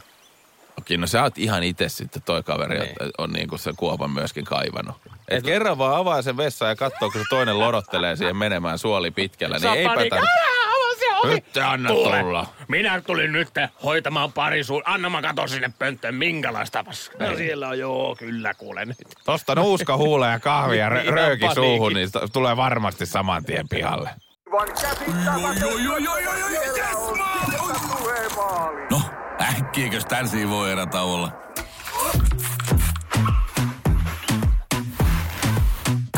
Okei, 0.79 0.97
no 0.97 1.07
sä 1.07 1.23
oot 1.23 1.37
ihan 1.37 1.63
itse 1.63 1.89
sitten 1.89 2.21
toi 2.21 2.43
kaveri, 2.43 2.79
Niin. 2.79 2.95
niin. 3.01 3.11
on 3.17 3.33
niin 3.33 3.47
kuin 3.47 3.59
sen 3.59 3.75
kuopan 3.75 4.11
myöskin 4.11 4.45
kaivannut. 4.45 4.95
Et, 5.05 5.37
Et- 5.37 5.43
kerran 5.43 5.77
vaan 5.77 5.95
avaa 5.97 6.21
sen 6.21 6.37
vessan 6.37 6.69
ja 6.69 6.75
katsoo, 6.75 7.11
kun 7.11 7.21
se 7.21 7.27
toinen 7.29 7.59
lodottelee 7.59 8.15
siihen 8.15 8.37
menemään 8.37 8.77
suoli 8.79 9.11
pitkällä, 9.11 9.59
niin 9.59 9.73
eipä 9.73 9.93
panikka. 9.95 10.15
tämän... 10.15 10.29
Älä 10.67 10.95
se 10.99 11.15
ovi! 11.15 11.33
Nyt 11.33 11.57
anna 11.57 11.89
Kuule, 11.89 12.19
tulla. 12.19 12.47
Minä 12.67 13.01
tulin 13.01 13.31
nyt 13.31 13.49
hoitamaan 13.83 14.31
parisuun. 14.33 14.81
Anna 14.85 15.09
mä 15.09 15.21
katon 15.21 15.49
sinne 15.49 15.71
pönttöön, 15.79 16.15
minkälaista 16.15 16.83
paskaa. 16.83 17.27
No 17.29 17.35
siellä 17.37 17.67
on, 17.67 17.79
joo, 17.79 18.15
kyllä 18.15 18.53
kuule 18.53 18.85
nyt. 18.85 18.97
Tosta 19.25 19.55
nuuska 19.55 19.97
huule 19.97 20.27
ja 20.27 20.39
kahvi 20.39 20.77
ja 20.77 20.89
Niin, 20.89 21.05
rö- 21.05 21.09
rööki 21.11 21.45
suuhun, 21.55 21.93
niin 21.93 22.09
tulee 22.33 22.57
varmasti 22.57 23.05
saman 23.05 23.45
tien 23.45 23.69
pihalle. 23.69 24.09
No, 28.91 29.01
äkkiäkös 29.45 30.05
tän 30.05 30.49
voi 30.49 30.71
erätä 30.71 31.01
olla? 31.01 31.31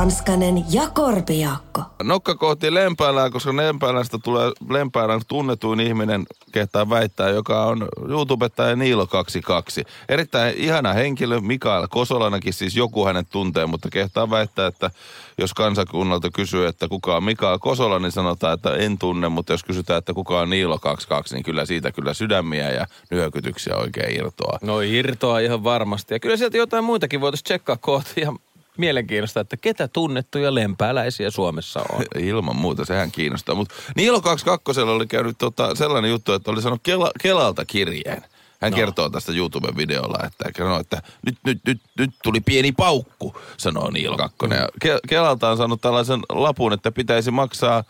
Tanskanen 0.00 0.72
ja 0.72 0.88
Korpiakko. 0.94 1.82
Nokka 2.02 2.34
kohti 2.34 2.74
Lempäälää, 2.74 3.30
koska 3.30 3.56
Lempäälästä 3.56 4.18
tulee 4.18 4.52
Lempäälän 4.70 5.20
tunnetuin 5.28 5.80
ihminen, 5.80 6.26
kehtaa 6.52 6.90
väittää, 6.90 7.28
joka 7.28 7.64
on 7.64 7.88
YouTubettaja 8.08 8.76
Niilo 8.76 9.06
22. 9.06 9.84
Erittäin 10.08 10.54
ihana 10.56 10.92
henkilö, 10.92 11.40
Mikael 11.40 11.86
Kosolanakin 11.90 12.52
siis 12.52 12.76
joku 12.76 13.06
hänet 13.06 13.26
tuntee, 13.30 13.66
mutta 13.66 13.88
kehtaa 13.90 14.30
väittää, 14.30 14.66
että 14.66 14.90
jos 15.38 15.54
kansakunnalta 15.54 16.30
kysyy, 16.30 16.66
että 16.66 16.88
kuka 16.88 17.16
on 17.16 17.24
Mikael 17.24 17.58
Kosola, 17.58 17.98
niin 17.98 18.12
sanotaan, 18.12 18.54
että 18.54 18.74
en 18.74 18.98
tunne, 18.98 19.28
mutta 19.28 19.52
jos 19.52 19.64
kysytään, 19.64 19.98
että 19.98 20.14
kuka 20.14 20.40
on 20.40 20.50
Niilo 20.50 20.78
22, 20.78 21.34
niin 21.34 21.44
kyllä 21.44 21.66
siitä 21.66 21.92
kyllä 21.92 22.14
sydämiä 22.14 22.70
ja 22.70 22.86
nyökytyksiä 23.10 23.76
oikein 23.76 24.16
irtoaa. 24.16 24.58
No 24.62 24.80
irtoa 24.80 25.38
ihan 25.38 25.64
varmasti. 25.64 26.14
Ja 26.14 26.20
kyllä 26.20 26.36
sieltä 26.36 26.56
jotain 26.56 26.84
muitakin 26.84 27.20
voitaisiin 27.20 27.44
tsekkaa 27.44 27.76
kohti. 27.76 28.20
Ja 28.20 28.32
mielenkiinnosta, 28.80 29.40
että 29.40 29.56
ketä 29.56 29.88
tunnettuja 29.88 30.54
lempääläisiä 30.54 31.30
Suomessa 31.30 31.80
on. 31.92 32.04
Ilman 32.24 32.56
muuta, 32.56 32.84
sehän 32.84 33.10
kiinnostaa. 33.10 33.54
Mutta 33.54 33.74
Niilo 33.96 34.20
22 34.20 34.80
oli 34.80 35.06
käynyt 35.06 35.38
tota, 35.38 35.74
sellainen 35.74 36.10
juttu, 36.10 36.32
että 36.32 36.50
oli 36.50 36.62
sanonut 36.62 36.80
Kela, 36.82 37.10
Kelalta 37.22 37.64
kirjeen. 37.64 38.24
Hän 38.60 38.70
no. 38.70 38.76
kertoo 38.76 39.10
tästä 39.10 39.32
YouTube-videolla, 39.32 40.26
että, 40.26 40.44
sanoo, 40.58 40.80
että 40.80 41.02
nyt, 41.26 41.38
nyt, 41.44 41.58
nyt, 41.66 41.80
nyt 41.98 42.10
tuli 42.22 42.40
pieni 42.40 42.72
paukku, 42.72 43.36
sanoo 43.56 43.90
Niilo 43.90 44.16
Kakkonen. 44.16 44.58
Ja 44.58 44.68
Ke- 44.84 45.00
Kelalta 45.08 45.50
on 45.50 45.56
saanut 45.56 45.80
tällaisen 45.80 46.20
lapun, 46.28 46.72
että 46.72 46.92
pitäisi 46.92 47.30
maksaa 47.30 47.84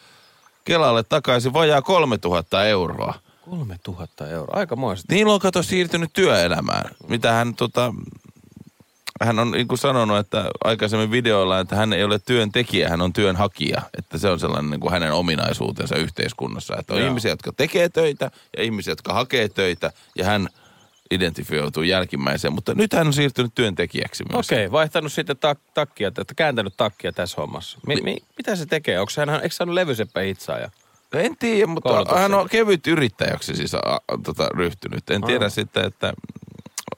Kelalle 0.65 1.03
takaisin 1.03 1.53
vajaa 1.53 1.83
3000 1.83 2.65
euroa. 2.65 3.15
3000 3.51 4.29
euroa, 4.29 4.59
aika 4.59 4.77
moista. 4.77 5.15
Niilo 5.15 5.35
on 5.35 5.41
kato 5.41 5.63
siirtynyt 5.63 6.11
työelämään, 6.13 6.91
mitä 7.09 7.33
hän 7.33 7.55
tota, 7.55 7.95
hän 9.21 9.39
on 9.39 9.51
niin 9.51 9.69
kuin 9.69 9.79
sanonut, 9.79 10.19
että 10.19 10.45
aikaisemmin 10.65 11.11
videoilla, 11.11 11.61
että 11.61 11.77
hän 11.77 11.93
ei 11.93 12.05
ole 12.05 12.19
työntekijä, 12.19 12.89
hän 12.89 13.01
on 13.01 13.13
työnhakija. 13.13 13.83
Että 13.99 14.19
se 14.19 14.29
on 14.29 14.41
sellainen 14.41 14.71
niin 14.71 14.81
kuin 14.81 14.93
hänen 14.93 15.13
ominaisuutensa 15.13 15.97
yhteiskunnassa. 15.97 16.77
Että 16.79 16.95
on 16.95 17.01
Joo. 17.01 17.09
ihmisiä, 17.09 17.31
jotka 17.31 17.53
tekee 17.57 17.89
töitä 17.89 18.31
ja 18.57 18.63
ihmisiä, 18.63 18.93
jotka 18.93 19.13
hakee 19.13 19.49
töitä 19.49 19.93
ja 20.19 20.25
hän 20.25 20.49
identifioituu 21.11 21.83
jälkimmäiseen. 21.83 22.53
Mutta 22.55 22.75
nyt 22.75 22.93
hän 22.93 23.07
on 23.07 23.13
siirtynyt 23.13 23.55
työntekijäksi 23.55 24.25
myös. 24.33 24.47
Okei, 24.47 24.67
okay, 24.67 24.73
vaihtanut 24.73 25.13
sitten 25.13 25.37
tak- 25.37 25.71
takkia, 25.75 26.09
että 26.09 26.35
kääntänyt 26.37 26.75
takkia 26.77 27.13
tässä 27.13 27.37
hommassa. 27.41 27.79
Mi- 27.87 28.01
mi- 28.03 28.23
mitä 28.37 28.57
se 28.57 28.67
tekee? 28.67 29.01
Onko 29.01 29.13
hän, 29.17 29.43
eikö 29.43 29.55
saanut 29.55 29.75
levyseppä 29.75 30.21
hitsaaja? 30.21 30.71
En 31.13 31.37
tiedä, 31.37 31.67
mutta 31.67 32.05
hän 32.15 32.35
on 32.35 32.49
kevyt 32.49 32.87
yrittäjäksi 32.87 33.57
siis 33.57 33.75
a, 33.75 33.99
tota, 34.25 34.49
ryhtynyt. 34.55 35.11
En 35.11 35.23
tiedä 35.23 35.45
Aa. 35.45 35.51
sitten, 35.51 35.85
että 35.85 36.13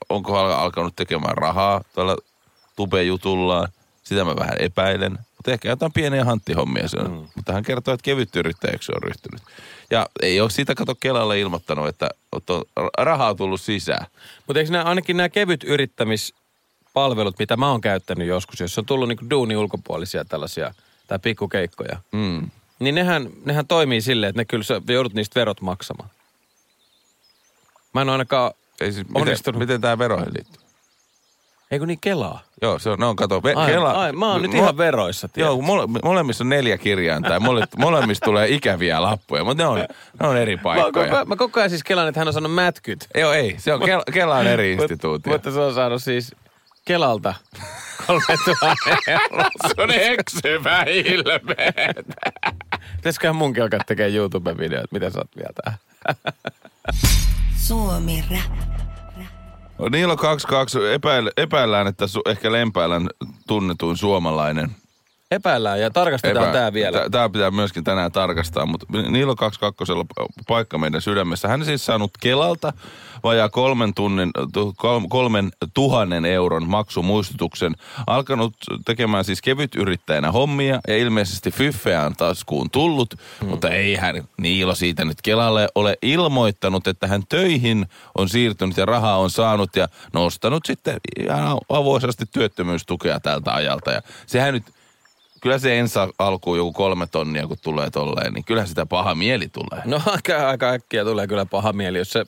onko 0.09 0.35
hän 0.35 0.59
alkanut 0.59 0.95
tekemään 0.95 1.37
rahaa 1.37 1.81
tuolla 1.95 2.17
tube-jutullaan. 2.75 3.67
Sitä 4.03 4.25
mä 4.25 4.35
vähän 4.35 4.57
epäilen. 4.59 5.11
Mutta 5.11 5.51
ehkä 5.51 5.69
jotain 5.69 5.93
pieniä 5.93 6.25
hanttihommia 6.25 6.87
se 6.87 6.97
on. 6.97 7.11
Mm. 7.11 7.27
Mutta 7.35 7.53
hän 7.53 7.63
kertoo, 7.63 7.93
että 7.93 8.03
kevyt 8.03 8.35
yrittäjäksi 8.35 8.91
on 8.95 9.03
ryhtynyt. 9.03 9.41
Ja 9.91 10.07
ei 10.21 10.41
ole 10.41 10.49
siitä 10.49 10.75
kato 10.75 10.95
Kelalle 10.95 11.39
ilmoittanut, 11.39 11.87
että 11.87 12.09
rahaa 12.97 13.35
tullut 13.35 13.61
sisään. 13.61 14.05
Mutta 14.47 14.59
eikö 14.59 14.71
nämä, 14.71 14.83
ainakin 14.83 15.17
nämä 15.17 15.29
kevyt 15.29 15.63
yrittämispalvelut, 15.63 17.39
mitä 17.39 17.57
mä 17.57 17.71
oon 17.71 17.81
käyttänyt 17.81 18.27
joskus, 18.27 18.59
jos 18.59 18.77
on 18.77 18.85
tullut 18.85 19.07
niinku 19.07 19.29
duuni 19.29 19.55
ulkopuolisia 19.57 20.25
tällaisia 20.25 20.73
tai 21.07 21.19
pikkukeikkoja, 21.19 21.97
Mm. 22.11 22.49
niin 22.79 22.95
nehän, 22.95 23.29
nehän 23.45 23.67
toimii 23.67 24.01
silleen, 24.01 24.29
että 24.29 24.39
ne 24.39 24.45
kyllä 24.45 24.63
sä 24.63 24.81
joudut 24.87 25.13
niistä 25.13 25.39
verot 25.39 25.61
maksamaan. 25.61 26.09
Mä 27.93 28.01
en 28.01 28.07
ole 28.09 28.11
ainakaan 28.11 28.51
Ei 28.81 28.91
siis, 28.91 29.07
miten, 29.09 29.57
miten 29.59 29.81
tämä 29.81 29.97
veroihin 29.97 30.33
liittyy? 30.33 30.63
Eikö 31.71 31.85
niin 31.85 31.99
kelaa? 32.01 32.41
Joo, 32.61 32.79
se 32.79 32.89
on, 32.89 32.99
ne 32.99 33.05
on 33.05 33.15
kato. 33.15 33.43
Ve, 33.43 33.53
Ai, 33.53 33.71
Kela, 33.71 33.91
ai, 33.91 34.11
mä 34.11 34.31
oon 34.31 34.41
nyt 34.41 34.51
Mo- 34.51 34.55
ihan 34.55 34.77
veroissa, 34.77 35.27
tiedät. 35.27 35.47
Joo, 35.47 35.61
mole, 35.61 35.87
molemmissa 36.03 36.43
on 36.43 36.49
neljä 36.49 36.77
kirjainta 36.77 37.29
ja 37.33 37.39
mole, 37.39 37.65
molemmissa 37.77 38.25
tulee 38.25 38.47
ikäviä 38.49 39.01
lappuja, 39.01 39.43
mutta 39.43 39.63
ne 39.63 39.67
on, 39.69 39.77
ne 40.21 40.27
on 40.27 40.37
eri 40.37 40.55
Mä, 40.55 40.61
paikkoja. 40.61 41.09
koko, 41.11 41.25
mä 41.25 41.35
koko 41.35 41.59
ajan 41.59 41.69
siis 41.69 41.83
kelaan, 41.83 42.07
että 42.07 42.19
hän 42.19 42.27
on 42.27 42.33
saanut 42.33 42.53
mätkyt. 42.53 43.07
Joo, 43.15 43.31
ei. 43.33 43.55
Se 43.57 43.73
on 43.73 43.79
Kela, 43.81 44.03
Kela 44.13 44.35
on 44.35 44.47
eri 44.47 44.73
instituutio. 44.73 45.33
Mutta 45.33 45.51
se 45.51 45.59
on 45.59 45.73
saanut 45.73 46.03
siis 46.03 46.35
Kelalta 46.85 47.33
3000 48.07 48.75
euroa. 49.07 49.49
se 49.75 49.81
on 49.81 49.91
eksyvä 49.91 50.83
ilme. 50.87 51.73
Pitäisiköhän 53.03 53.35
munkin 53.35 53.63
alkaa 53.63 53.79
tekemään 53.87 54.15
YouTube-videoita, 54.15 54.87
mitä 54.91 55.09
sä 55.09 55.19
oot 55.19 55.35
mieltä? 55.35 55.73
Suomi 57.67 58.23
Rap. 58.31 58.57
Niilo 59.89 60.17
22 60.17 60.79
epäil, 60.93 61.31
epäillään, 61.37 61.87
että 61.87 62.07
su, 62.07 62.21
ehkä 62.25 62.51
Lempäälän 62.51 63.09
tunnetuin 63.47 63.97
suomalainen. 63.97 64.69
Epäillään 65.33 65.81
ja 65.81 65.91
tarkastetaan 65.91 66.51
tää 66.51 66.73
vielä. 66.73 67.09
Tämä 67.09 67.29
pitää 67.29 67.51
myöskin 67.51 67.83
tänään 67.83 68.11
tarkastaa, 68.11 68.65
mutta 68.65 68.85
Niilo 69.09 69.35
22 69.35 69.93
on 69.93 70.05
paikka 70.47 70.77
meidän 70.77 71.01
sydämessä. 71.01 71.47
Hän 71.47 71.65
siis 71.65 71.85
saanut 71.85 72.11
Kelalta 72.19 72.73
vajaa 73.23 73.49
kolmen, 73.49 73.93
tunnin, 73.93 74.31
tu- 74.53 74.73
kol- 74.77 75.07
kolmen 75.09 75.51
tuhannen 75.73 76.25
euron 76.25 76.69
maksumuistutuksen. 76.69 77.75
Alkanut 78.07 78.53
tekemään 78.85 79.25
siis 79.25 79.41
kevyt 79.41 79.75
yrittäjänä 79.75 80.31
hommia 80.31 80.79
ja 80.87 80.97
ilmeisesti 80.97 81.51
fyffeä 81.51 82.05
on 82.05 82.15
taskuun 82.15 82.69
tullut, 82.69 83.13
hmm. 83.39 83.49
mutta 83.49 83.69
ei 83.69 83.95
hän 83.95 84.23
Niilo 84.37 84.75
siitä 84.75 85.05
nyt 85.05 85.21
Kelalle 85.21 85.67
ole 85.75 85.97
ilmoittanut, 86.01 86.87
että 86.87 87.07
hän 87.07 87.23
töihin 87.29 87.85
on 88.17 88.29
siirtynyt 88.29 88.77
ja 88.77 88.85
rahaa 88.85 89.17
on 89.17 89.29
saanut 89.29 89.75
ja 89.75 89.87
nostanut 90.13 90.65
sitten 90.65 90.97
ihan 91.19 91.57
avoisasti 91.69 92.25
työttömyystukea 92.25 93.19
tältä 93.19 93.53
ajalta. 93.53 93.91
Ja 93.91 94.01
sehän 94.25 94.53
nyt 94.53 94.63
kyllä 95.43 95.59
se 95.59 95.79
ensi 95.79 95.99
alkuun 96.19 96.57
joku 96.57 96.71
kolme 96.73 97.07
tonnia, 97.07 97.47
kun 97.47 97.57
tulee 97.63 97.89
tolleen, 97.89 98.33
niin 98.33 98.43
kyllä 98.43 98.65
sitä 98.65 98.85
paha 98.85 99.15
mieli 99.15 99.47
tulee. 99.49 99.81
No 99.85 100.01
aika, 100.05 100.49
aika 100.49 100.69
äkkiä 100.69 101.03
tulee 101.03 101.27
kyllä 101.27 101.45
paha 101.45 101.73
mieli, 101.73 101.97
jos 101.97 102.11
se... 102.11 102.25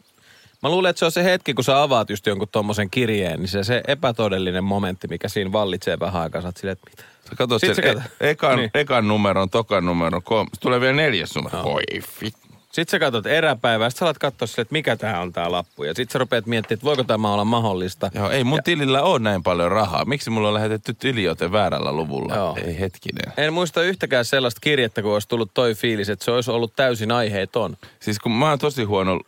Mä 0.64 0.70
luulen, 0.70 0.90
että 0.90 1.00
se 1.00 1.06
on 1.06 1.12
se 1.12 1.24
hetki, 1.24 1.54
kun 1.54 1.64
sä 1.64 1.82
avaat 1.82 2.10
just 2.10 2.26
jonkun 2.26 2.48
tommosen 2.52 2.90
kirjeen, 2.90 3.40
niin 3.40 3.48
se, 3.48 3.64
se 3.64 3.82
epätodellinen 3.88 4.64
momentti, 4.64 5.08
mikä 5.08 5.28
siinä 5.30 5.52
vallitsee 5.52 6.00
vähän 6.00 6.22
aikaa. 6.22 6.42
Sä 6.42 6.48
oot 6.48 6.58
silleen, 6.58 6.72
että 6.74 6.90
mitä? 6.90 7.04
Sä 7.30 7.36
katsot 7.36 7.62
sen 7.62 7.76
e- 8.20 8.30
ekan, 8.30 8.58
Niin. 8.58 8.70
ekan 8.74 9.08
numeron, 9.08 9.50
tokan 9.50 9.86
numeron. 9.86 10.22
Sitten 10.22 10.48
tulee 10.62 10.82
vielä 10.82 10.94
neljäs 10.96 11.36
numero. 11.36 11.64
Voi 11.64 11.84
fit. 12.02 12.34
Sitten 12.76 12.92
sä 12.92 13.00
katsot 13.00 13.26
eräpäivää, 13.26 13.90
sitten 13.90 14.00
sä 14.00 14.06
alat 14.06 14.18
katsoa 14.18 14.48
silleen, 14.48 14.62
että 14.62 14.74
mikä 14.74 14.96
tää 14.96 15.22
on 15.22 15.34
tää 15.34 15.52
lappu. 15.52 15.84
Ja 15.84 15.94
sitten 15.94 16.14
sä 16.14 16.20
rupeat 16.20 16.46
miettimään, 16.46 16.78
että 16.78 16.86
voiko 16.86 17.04
tämä 17.04 17.34
olla 17.34 17.46
mahdollista. 17.46 18.12
Joo, 18.14 18.30
ei 18.30 18.44
mun 18.44 18.60
tilillä 18.64 19.02
ole 19.02 19.20
näin 19.20 19.44
paljon 19.44 19.72
rahaa. 19.72 20.06
Miksi 20.06 20.30
mulla 20.30 20.48
on 20.48 20.54
lähetetty 20.54 20.94
tiliote 20.94 21.52
väärällä 21.52 21.92
luvulla? 21.92 22.36
Joo. 22.36 22.58
Ei 22.66 22.80
hetkinen. 22.80 23.34
En 23.38 23.54
muista 23.54 23.82
yhtäkään 23.82 24.26
sellaista 24.26 24.60
kirjettä, 24.62 25.02
kun 25.02 25.14
olisi 25.14 25.28
tullut 25.28 25.54
toi 25.54 25.76
fiilis, 25.76 26.10
että 26.10 26.26
se 26.26 26.32
olisi 26.32 26.52
ollut 26.52 26.76
täysin 26.76 27.12
aiheeton. 27.12 27.78
Siis 28.00 28.20
kun 28.20 28.32
mä 28.32 28.50
oon 28.50 28.60
tosi 28.60 28.84
huono 28.84 29.20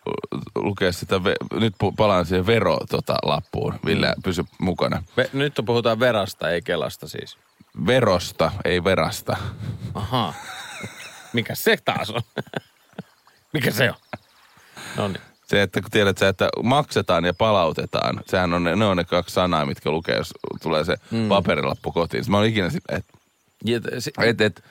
lukea 0.55 0.91
sitä, 0.91 1.15
ve- 1.17 1.59
nyt 1.59 1.73
palaan 1.97 2.25
siihen 2.25 2.47
vero 2.47 2.77
tota, 2.89 3.15
lappuun. 3.23 3.73
Ville, 3.85 4.07
Mm. 4.15 4.21
pysy 4.23 4.43
mukana. 4.59 5.03
Ve- 5.21 5.29
nyt 5.33 5.53
puhutaan 5.65 5.99
verasta, 5.99 6.49
ei 6.49 6.61
kelasta 6.61 7.07
siis. 7.07 7.37
Verosta, 7.87 8.51
ei 8.65 8.83
verasta. 8.83 9.37
Ahaa. 9.93 10.33
Mikä 11.33 11.55
se 11.55 11.77
taas 11.85 12.09
on? 12.09 12.21
Mikä 13.53 13.71
se 13.71 13.89
on? 13.89 13.95
No 14.97 15.07
niin. 15.07 15.21
Se, 15.47 15.61
että 15.61 15.81
kun 15.81 15.91
tiedät 15.91 16.17
sä, 16.17 16.27
että 16.27 16.49
maksetaan 16.63 17.25
ja 17.25 17.33
palautetaan, 17.33 18.21
sehän 18.25 18.53
on 18.53 18.63
ne, 18.63 18.75
ne 18.75 18.85
on 18.85 18.97
ne 18.97 19.03
kaksi 19.03 19.33
sanaa, 19.33 19.65
mitkä 19.65 19.91
lukee, 19.91 20.15
jos 20.15 20.33
tulee 20.61 20.83
se 20.83 20.95
mm. 21.11 21.27
paperilappu 21.27 21.91
kotiin. 21.91 22.23
Sitten 22.23 22.39
mä 22.39 22.45
ikinä 22.45 22.69
silleen, 22.69 23.03
että 23.65 23.99
se, 23.99 24.11
et, 24.23 24.41
et, 24.41 24.63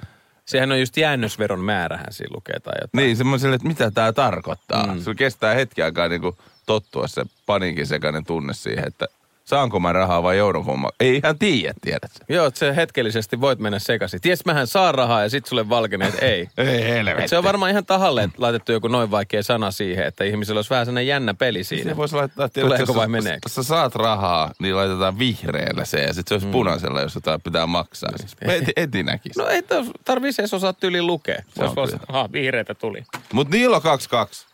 sehän 0.44 0.72
on 0.72 0.80
just 0.80 0.96
jäännösveron 0.96 1.60
määrähän 1.60 2.12
siinä 2.12 2.34
lukee 2.34 2.60
tai 2.60 2.74
jotain. 2.74 2.90
niin 2.92 3.16
semmoiselle, 3.16 3.56
että 3.56 3.68
mitä 3.68 3.90
tämä 3.90 4.12
tarkoittaa. 4.12 4.86
Mm. 4.86 5.00
Se 5.00 5.14
kestää 5.14 5.54
hetki 5.54 5.82
aikaa 5.82 6.08
niin 6.08 6.20
kuin 6.20 6.36
tottua 6.66 7.08
se 7.08 7.22
paniikin 7.46 7.86
sekainen 7.86 8.24
tunne 8.24 8.54
siihen, 8.54 8.86
että 8.86 9.06
saanko 9.46 9.80
mä 9.80 9.92
rahaa 9.92 10.22
vai 10.22 10.38
joudunko 10.38 10.76
mä. 10.76 10.88
Ei 11.00 11.16
ihan 11.16 11.38
tiedä, 11.38 11.74
tiedät. 11.80 12.10
Joo, 12.28 12.46
että 12.46 12.58
se 12.58 12.76
hetkellisesti 12.76 13.40
voit 13.40 13.58
mennä 13.58 13.78
sekaisin. 13.78 14.20
Ties 14.20 14.44
mähän 14.44 14.66
saa 14.66 14.92
rahaa 14.92 15.22
ja 15.22 15.30
sit 15.30 15.46
sulle 15.46 15.68
valkenee, 15.68 16.08
että 16.08 16.26
ei. 16.26 16.48
Ei 16.56 16.82
Et 16.82 16.88
helvetti. 16.88 17.28
se 17.28 17.38
on 17.38 17.44
varmaan 17.44 17.70
ihan 17.70 17.86
tahalle 17.86 18.28
laitettu 18.36 18.72
joku 18.72 18.88
noin 18.88 19.10
vaikea 19.10 19.42
sana 19.42 19.70
siihen, 19.70 20.06
että 20.06 20.24
ihmisellä 20.24 20.58
olisi 20.58 20.70
vähän 20.70 20.86
sellainen 20.86 21.06
jännä 21.06 21.34
peli 21.34 21.64
siinä. 21.64 21.90
Se 21.90 21.96
voisi 21.96 22.14
laittaa, 22.16 22.48
tiedät, 22.48 22.66
Tuleeko 22.68 22.92
jos 22.92 22.96
vai 22.96 23.08
meneekö? 23.08 23.40
Jos 23.44 23.54
sä 23.54 23.62
saat 23.62 23.94
rahaa, 23.94 24.52
niin 24.58 24.76
laitetaan 24.76 25.18
vihreällä 25.18 25.84
se 25.84 26.00
ja 26.00 26.14
sitten 26.14 26.28
se 26.28 26.34
olisi 26.34 26.46
mm. 26.46 26.52
punaisella, 26.52 27.00
jos 27.00 27.14
jotain 27.14 27.40
pitää 27.40 27.66
maksaa. 27.66 28.10
Siis 28.16 28.36
heti, 28.46 28.72
heti 28.76 29.02
näkisi. 29.02 29.38
No 29.38 29.46
ei 29.46 29.62
tarvii 30.04 30.32
edes 30.38 30.54
osaa 30.54 30.72
tyyliin 30.72 31.06
lukea. 31.06 31.42
Se 31.54 31.64
on 31.64 31.72
olisi 31.76 31.96
vaan, 31.96 32.04
aha, 32.08 32.28
vihreitä 32.32 32.74
tuli. 32.74 33.04
Mutta 33.32 33.56
Niilo 33.56 33.80
22. 33.80 34.46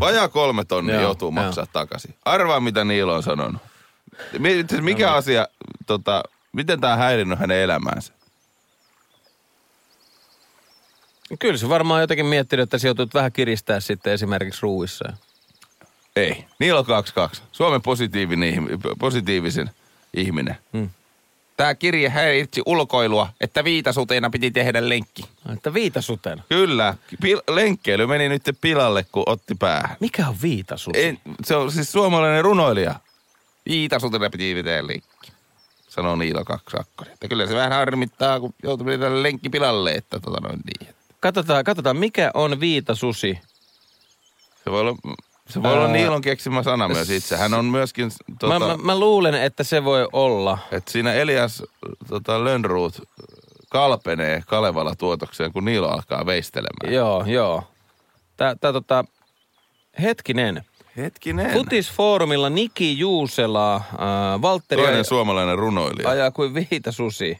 Vajaa 0.00 0.28
kolme 0.28 0.64
tonnia 0.64 0.94
Joo, 0.94 1.02
joutuu 1.02 1.30
maksaa 1.30 1.66
takaisin. 1.72 2.14
Arvaa, 2.24 2.60
mitä 2.60 2.84
Niilo 2.84 3.14
on 3.14 3.22
sanonut. 3.22 3.62
Siis 4.68 4.82
Mikä 4.82 5.12
asia, 5.12 5.48
tota, 5.86 6.22
miten 6.52 6.80
tämä 6.80 6.92
on 6.92 6.98
häirinnyt 6.98 7.38
hänen 7.38 7.58
elämäänsä? 7.58 8.12
Kyllä 11.38 11.56
se 11.56 11.68
varmaan 11.68 12.00
jotenkin 12.00 12.26
miettinyt, 12.26 12.62
että 12.62 12.78
se 12.78 12.88
vähän 13.14 13.32
kiristää 13.32 13.80
sitten 13.80 14.12
esimerkiksi 14.12 14.62
ruuissa. 14.62 15.12
Ei. 16.16 16.44
Niilo 16.58 16.84
22. 16.84 17.42
Suomen 17.52 17.82
positiivinen, 17.82 18.48
ihmi- 18.48 18.78
positiivisen 18.98 19.70
ihminen. 20.14 20.56
Hmm. 20.72 20.90
Tämä 21.56 21.74
kirje 21.74 22.08
häiritsi 22.08 22.62
ulkoilua, 22.66 23.28
että 23.40 23.64
viitasuteena 23.64 24.30
piti 24.30 24.50
tehdä 24.50 24.88
lenkki. 24.88 25.24
Että 25.52 25.74
viitasuteen. 25.74 26.42
Kyllä, 26.48 26.94
pil- 27.24 27.54
lenkkeily 27.54 28.06
meni 28.06 28.28
nyt 28.28 28.42
pilalle, 28.60 29.06
kun 29.12 29.22
otti 29.26 29.54
päähän. 29.54 29.96
Mikä 30.00 30.28
on 30.28 30.36
viitasusi? 30.42 31.04
En, 31.04 31.18
se 31.44 31.56
on 31.56 31.72
siis 31.72 31.92
suomalainen 31.92 32.44
runoilija. 32.44 32.94
Viitasuteena 33.68 34.30
piti 34.30 34.54
tehdä 34.54 34.86
lenkki, 34.86 35.32
sanoo 35.88 36.16
Niilo 36.16 36.44
Kaksakkonen. 36.44 37.12
Että 37.12 37.28
kyllä 37.28 37.46
se 37.46 37.54
vähän 37.54 37.72
harmittaa, 37.72 38.40
kun 38.40 38.54
joutuu 38.62 38.86
tehdä 38.86 39.22
lenkki 39.22 39.48
pilalle, 39.50 39.92
että 39.92 40.20
tota 40.20 40.40
noin 40.40 40.60
niin. 40.80 40.94
Katsotaan, 41.20 41.64
katsotaan, 41.64 41.96
mikä 41.96 42.30
on 42.34 42.60
viitasusi. 42.60 43.38
Se 44.64 44.70
voi 44.70 44.80
olla, 44.80 44.96
se 45.48 45.62
voi 45.62 45.72
olla 45.72 45.88
Niilon 45.88 46.20
keksimä 46.22 46.62
sana 46.62 46.88
myös 46.88 47.10
itse. 47.10 47.36
Hän 47.36 47.54
on 47.54 47.64
myöskin, 47.64 48.12
tota, 48.38 48.58
Mä, 48.58 48.66
mä, 48.66 48.76
mä 48.76 48.98
luulen, 48.98 49.34
että 49.34 49.64
se 49.64 49.84
voi 49.84 50.08
olla. 50.12 50.58
että 50.72 50.92
siinä 50.92 51.12
Elias 51.12 51.62
tota, 52.08 52.44
Lönnruut 52.44 53.02
kalpenee 53.68 54.42
Kalevala 54.46 54.94
tuotokseen, 54.94 55.52
kun 55.52 55.64
Niilo 55.64 55.88
alkaa 55.88 56.26
veistelemään. 56.26 56.94
Joo, 56.94 57.24
joo. 57.26 57.64
Tää, 58.36 58.54
tää 58.54 58.72
tota, 58.72 59.04
hetkinen. 60.02 60.64
Hetkinen. 60.96 61.52
Futisfoorumilla 61.52 62.50
Niki 62.50 62.98
Juusela, 62.98 63.76
äh, 63.76 63.82
Valtteri 64.42 64.80
Toinen 64.82 64.94
ajaa, 64.94 65.04
suomalainen 65.04 65.58
runoilija. 65.58 66.08
ajaa 66.08 66.30
kuin 66.30 66.54
viitasusi. 66.54 67.38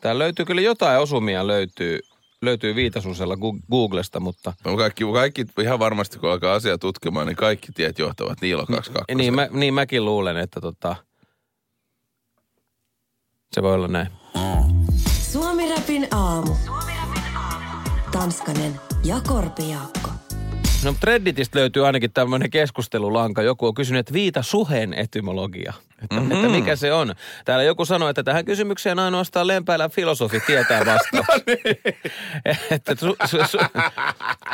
Tää 0.00 0.18
löytyy 0.18 0.44
kyllä 0.44 0.60
jotain 0.60 1.00
osumia 1.00 1.46
löytyy, 1.46 1.98
löytyy 2.42 2.74
viitasusella 2.74 3.36
Googlesta, 3.70 4.20
mutta 4.20 4.52
No 4.64 4.76
kaikki, 4.76 5.04
kaikki, 5.12 5.46
ihan 5.62 5.78
varmasti 5.78 6.18
kun 6.18 6.30
alkaa 6.30 6.54
asiaa 6.54 6.78
tutkimaan, 6.78 7.26
niin 7.26 7.36
kaikki 7.36 7.72
tiet 7.72 7.98
johtavat 7.98 8.40
Niilo 8.40 8.66
22. 8.66 9.14
niin, 9.14 9.34
mä, 9.34 9.48
niin 9.50 9.74
mäkin 9.74 10.04
luulen, 10.04 10.36
että 10.36 10.60
tota, 10.60 10.96
se 13.52 13.62
voi 13.62 13.74
olla 13.74 13.88
näin. 13.88 14.08
Suomi-rapin 15.32 16.08
aamu. 16.14 16.54
Tanskanen 18.12 18.80
ja 19.04 19.20
Korpijaakko. 19.28 20.09
No 20.84 20.94
Redditistä 21.02 21.58
löytyy 21.58 21.86
ainakin 21.86 22.12
tämmöinen 22.12 22.50
keskustelulanka. 22.50 23.42
Joku 23.42 23.66
on 23.66 23.74
kysynyt, 23.74 24.00
että 24.00 24.12
viita 24.12 24.42
suhen 24.42 24.94
etymologia. 24.94 25.72
Että, 26.02 26.16
mm-hmm. 26.16 26.32
että 26.32 26.48
mikä 26.48 26.76
se 26.76 26.92
on. 26.92 27.14
Täällä 27.44 27.64
joku 27.64 27.84
sanoi, 27.84 28.10
että 28.10 28.22
tähän 28.22 28.44
kysymykseen 28.44 28.98
ainoastaan 28.98 29.46
lempäälä 29.46 29.88
filosofi 29.88 30.40
tietää 30.46 30.86
vastaus. 30.86 31.26
että 32.70 32.94
su, 33.00 33.16
su, 33.24 33.38
su, 33.46 33.58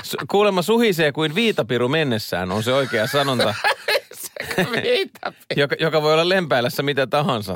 su, 0.03 0.17
kuulemma 0.31 0.63
suhisee 0.63 1.13
kuin 1.13 1.35
viitapiru 1.35 1.89
mennessään 1.89 2.53
on 2.53 2.63
se 2.63 2.73
oikea 2.73 3.07
sanonta. 3.07 3.55
joka, 5.57 5.77
joka 5.81 6.03
voi 6.03 6.13
olla 6.13 6.29
lempäälässä 6.29 6.83
mitä 6.83 7.07
tahansa. 7.07 7.55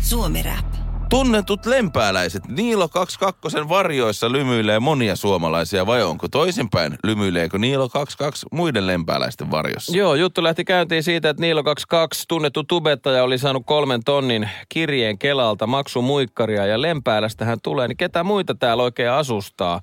Suomi-rap. 0.00 0.83
Tunnetut 1.14 1.66
lempääläiset 1.66 2.48
Niilo 2.48 2.88
22 2.88 3.68
varjoissa 3.68 4.32
lymyilee 4.32 4.80
monia 4.80 5.16
suomalaisia 5.16 5.86
vai 5.86 6.02
onko 6.02 6.28
toisinpäin? 6.28 6.98
Lymyileekö 7.04 7.58
Niilo 7.58 7.88
22 7.88 8.46
muiden 8.52 8.86
lempääläisten 8.86 9.50
varjossa? 9.50 9.96
Joo, 9.96 10.14
juttu 10.14 10.42
lähti 10.42 10.64
käyntiin 10.64 11.02
siitä, 11.02 11.30
että 11.30 11.40
Niilo 11.40 11.62
22, 11.62 12.24
tunnettu 12.28 12.64
tubettaja, 12.64 13.24
oli 13.24 13.38
saanut 13.38 13.62
kolmen 13.66 14.04
tonnin 14.04 14.48
kirjeen 14.68 15.18
Kelalta 15.18 15.66
maksumuikkaria 15.66 16.66
ja 16.66 16.82
Lempäälästä 16.82 17.44
hän 17.44 17.58
tulee, 17.62 17.88
niin 17.88 17.96
ketä 17.96 18.24
muita 18.24 18.54
täällä 18.54 18.82
oikein 18.82 19.10
asustaa? 19.10 19.80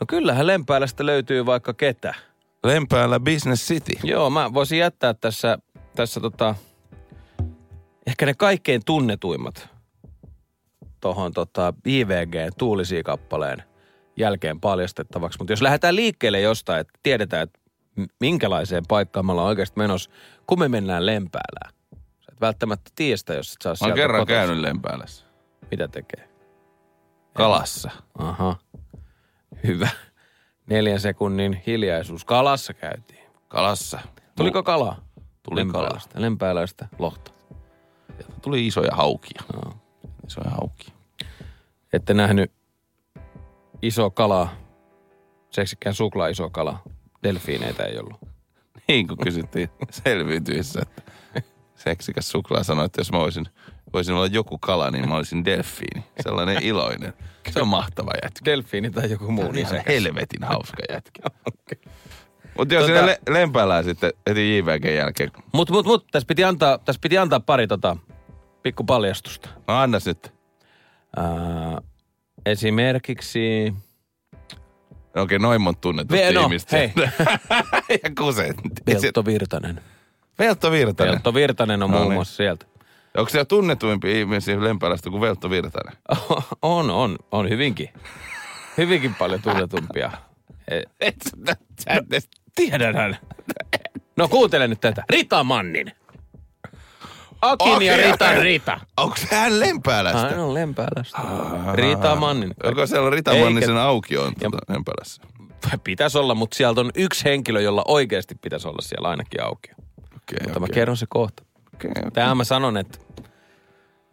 No 0.00 0.06
kyllähän 0.08 0.46
Lempäälästä 0.46 1.06
löytyy 1.06 1.46
vaikka 1.46 1.74
ketä. 1.74 2.14
Lempäälä 2.64 3.20
Business 3.20 3.68
City. 3.68 3.92
Joo, 4.04 4.30
mä 4.30 4.54
voisin 4.54 4.78
jättää 4.78 5.14
tässä, 5.14 5.58
tässä 5.96 6.20
tota, 6.20 6.54
ehkä 8.06 8.26
ne 8.26 8.34
kaikkein 8.34 8.82
tunnetuimmat 8.84 9.71
tuohon 11.02 11.32
tota 11.32 11.74
IVG 11.86 12.34
Tuulisia-kappaleen 12.58 13.62
jälkeen 14.16 14.60
paljastettavaksi. 14.60 15.38
Mutta 15.38 15.52
jos 15.52 15.62
lähdetään 15.62 15.96
liikkeelle 15.96 16.40
jostain, 16.40 16.80
että 16.80 16.98
tiedetään, 17.02 17.42
että 17.42 17.60
minkälaiseen 18.20 18.84
paikkaan 18.88 19.26
me 19.26 19.32
ollaan 19.32 19.48
oikeasti 19.48 19.78
menossa, 19.80 20.10
kun 20.46 20.58
me 20.58 20.68
mennään 20.68 21.06
Lempäälään. 21.06 21.74
Sä 22.20 22.32
et 22.32 22.40
välttämättä 22.40 22.90
tiedä 22.94 23.16
sitä, 23.16 23.34
jos 23.34 23.52
et 23.52 23.62
saa 23.62 23.74
Mä 23.80 23.86
oon 23.86 23.94
kerran 23.94 24.20
kotoisin. 24.20 24.46
käynyt 24.46 24.62
Lempäälässä. 24.62 25.26
Mitä 25.70 25.88
tekee? 25.88 26.28
Kalassa. 27.34 27.90
Aha. 28.18 28.56
Hyvä. 29.64 29.88
Neljän 30.66 31.00
sekunnin 31.00 31.62
hiljaisuus. 31.66 32.24
Kalassa 32.24 32.74
käytiin. 32.74 33.24
Kalassa. 33.48 34.00
Tuliko 34.36 34.62
kala? 34.62 34.96
Tuli 35.42 35.60
Lempäälästä. 35.60 36.22
Lempäälästä 36.22 36.88
lohta. 36.98 37.30
Tuli 38.42 38.66
isoja 38.66 38.90
haukia. 38.92 39.42
Joo. 39.52 39.81
Isoja 40.26 40.50
haukia. 40.50 40.92
Ette 41.92 42.14
nähnyt 42.14 42.52
iso 43.82 44.10
kala, 44.10 44.48
seksikkään 45.50 45.94
suklaa 45.94 46.28
iso 46.28 46.50
kala. 46.50 46.78
Delfiineitä 47.22 47.84
ei 47.84 47.98
ollut. 47.98 48.20
Niin 48.88 49.08
kuin 49.08 49.18
kysyttiin 49.18 49.68
selviytyissä, 49.90 50.80
että 50.82 51.02
seksikäs 51.74 52.30
suklaa 52.30 52.62
sanoi, 52.62 52.84
että 52.84 53.00
jos 53.00 53.12
mä 53.12 53.18
voisin, 53.18 53.46
voisin 53.92 54.14
olla 54.14 54.26
joku 54.26 54.58
kala, 54.58 54.90
niin 54.90 55.08
mä 55.08 55.16
olisin 55.16 55.44
delfiini. 55.44 56.04
Sellainen 56.22 56.62
iloinen. 56.62 57.12
Se 57.50 57.60
on 57.60 57.68
mahtava 57.68 58.10
jätkä. 58.22 58.44
Delfiini 58.44 58.90
tai 58.90 59.10
joku 59.10 59.30
muu. 59.32 59.44
Ihan 59.44 59.54
Niin 59.72 59.84
helvetin 59.86 60.44
hauska 60.44 60.82
jätkä. 60.92 61.22
Mutta 62.58 62.74
jos 62.74 62.90
Tota- 62.90 63.06
le- 63.06 63.84
sitten 63.84 64.12
heti 64.28 64.56
JVG 64.58 64.84
jälkeen. 64.84 65.30
Mut, 65.52 65.70
mut, 65.70 65.86
mut, 65.86 66.06
tässä 66.10 66.26
piti 66.26 66.44
antaa, 66.44 66.78
tässä 66.78 67.00
piti 67.02 67.18
antaa 67.18 67.40
pari 67.40 67.66
tota, 67.66 67.96
pikku 68.62 68.84
paljastusta. 68.84 69.48
No 69.68 69.74
annas 69.78 70.06
nyt. 70.06 70.34
Ää, 71.16 71.24
esimerkiksi... 72.46 73.74
No 75.14 75.22
Okei, 75.22 75.38
noin 75.38 75.60
monta 75.60 75.80
tunnetut 75.80 76.16
Ve- 76.18 76.32
no, 76.34 76.40
ihmistä. 76.42 76.76
hei. 76.76 76.92
ja 78.04 78.10
kuset. 78.18 78.56
Peltto 78.84 79.24
Virtanen. 79.24 79.80
Veltto 80.38 80.70
Virtanen. 80.70 81.12
Peltto 81.12 81.34
Virtanen 81.34 81.82
on 81.82 81.90
No 81.90 81.96
muun 81.96 82.08
niin. 82.08 82.14
muassa 82.14 82.36
sieltä. 82.36 82.66
Onko 83.16 83.30
siellä 83.30 83.44
tunnetuimpia 83.44 84.18
ihmisiä 84.18 84.64
lempäälästä 84.64 85.10
kuin 85.10 85.20
Veltto 85.20 85.50
Virtanen? 85.50 85.96
on, 86.62 86.90
on, 86.90 87.16
on 87.32 87.48
hyvinkin. 87.48 87.88
Hyvinkin 88.78 89.14
paljon 89.14 89.42
tunnetumpia. 89.42 90.10
E- 90.70 90.82
Et 91.00 91.14
sä, 91.46 91.56
sä 92.20 92.28
Tiedän 92.54 92.94
hän. 92.94 93.16
No 94.16 94.28
kuuntele 94.28 94.68
nyt 94.68 94.80
tätä. 94.80 95.04
Rita 95.10 95.44
Mannin. 95.44 95.92
Akin 97.42 97.70
ja 97.70 97.76
Okei, 97.94 97.96
Ritan 98.10 98.30
okei. 98.30 98.42
Rita. 98.42 98.80
Onko 98.96 99.16
hän 99.30 99.60
lempäälästä? 99.60 100.18
Hän 100.20 100.38
on 100.40 100.54
Lempäälästä. 100.54 101.18
Rita 101.74 102.16
Mannin. 102.16 102.54
Onko 102.64 102.86
siellä 102.86 103.10
Rita 103.10 103.30
Eikä- 103.32 103.44
Mannisen 103.44 103.76
aukio 103.76 104.22
on 104.22 104.32
tuota 104.40 104.58
lempäälässä? 104.68 105.22
Pitäisi 105.84 106.18
olla, 106.18 106.34
mutta 106.34 106.56
sieltä 106.56 106.80
on 106.80 106.90
yksi 106.94 107.24
henkilö, 107.24 107.60
jolla 107.60 107.82
oikeasti 107.88 108.34
pitäisi 108.34 108.68
olla 108.68 108.82
siellä 108.82 109.08
ainakin 109.08 109.42
auki. 109.44 109.70
Okei, 109.98 110.38
Mutta 110.44 110.60
mä 110.60 110.64
okei. 110.64 110.74
kerron 110.74 110.96
se 110.96 111.06
kohta. 111.08 111.42
Okei, 111.74 111.90
okei. 111.90 112.10
Tähän 112.10 112.36
mä 112.36 112.44
sanon, 112.44 112.76
että 112.76 112.98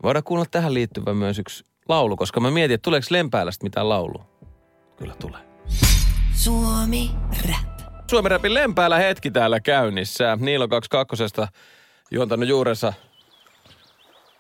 voidaan 0.04 0.24
kuunnella 0.24 0.50
tähän 0.52 0.74
liittyvä 0.74 1.14
myös 1.14 1.40
yksi 1.40 1.66
laulu, 1.90 2.16
koska 2.18 2.40
mä 2.40 2.52
mietin, 2.52 2.76
että 2.76 2.84
tuleeko 2.84 3.08
Lempäälästä 3.10 3.64
mitään 3.66 3.90
laulua. 3.90 4.26
Kyllä 4.98 5.14
tulee. 5.22 5.40
Suomi-rap. 6.34 7.80
Suomen 8.10 8.32
Rapin 8.32 8.54
Lempäälä 8.54 8.98
hetki 8.98 9.32
täällä 9.32 9.60
käynnissä. 9.60 10.38
Niilo 10.42 10.68
22 10.68 11.24
juontanut 12.12 12.50
juurensa 12.50 12.94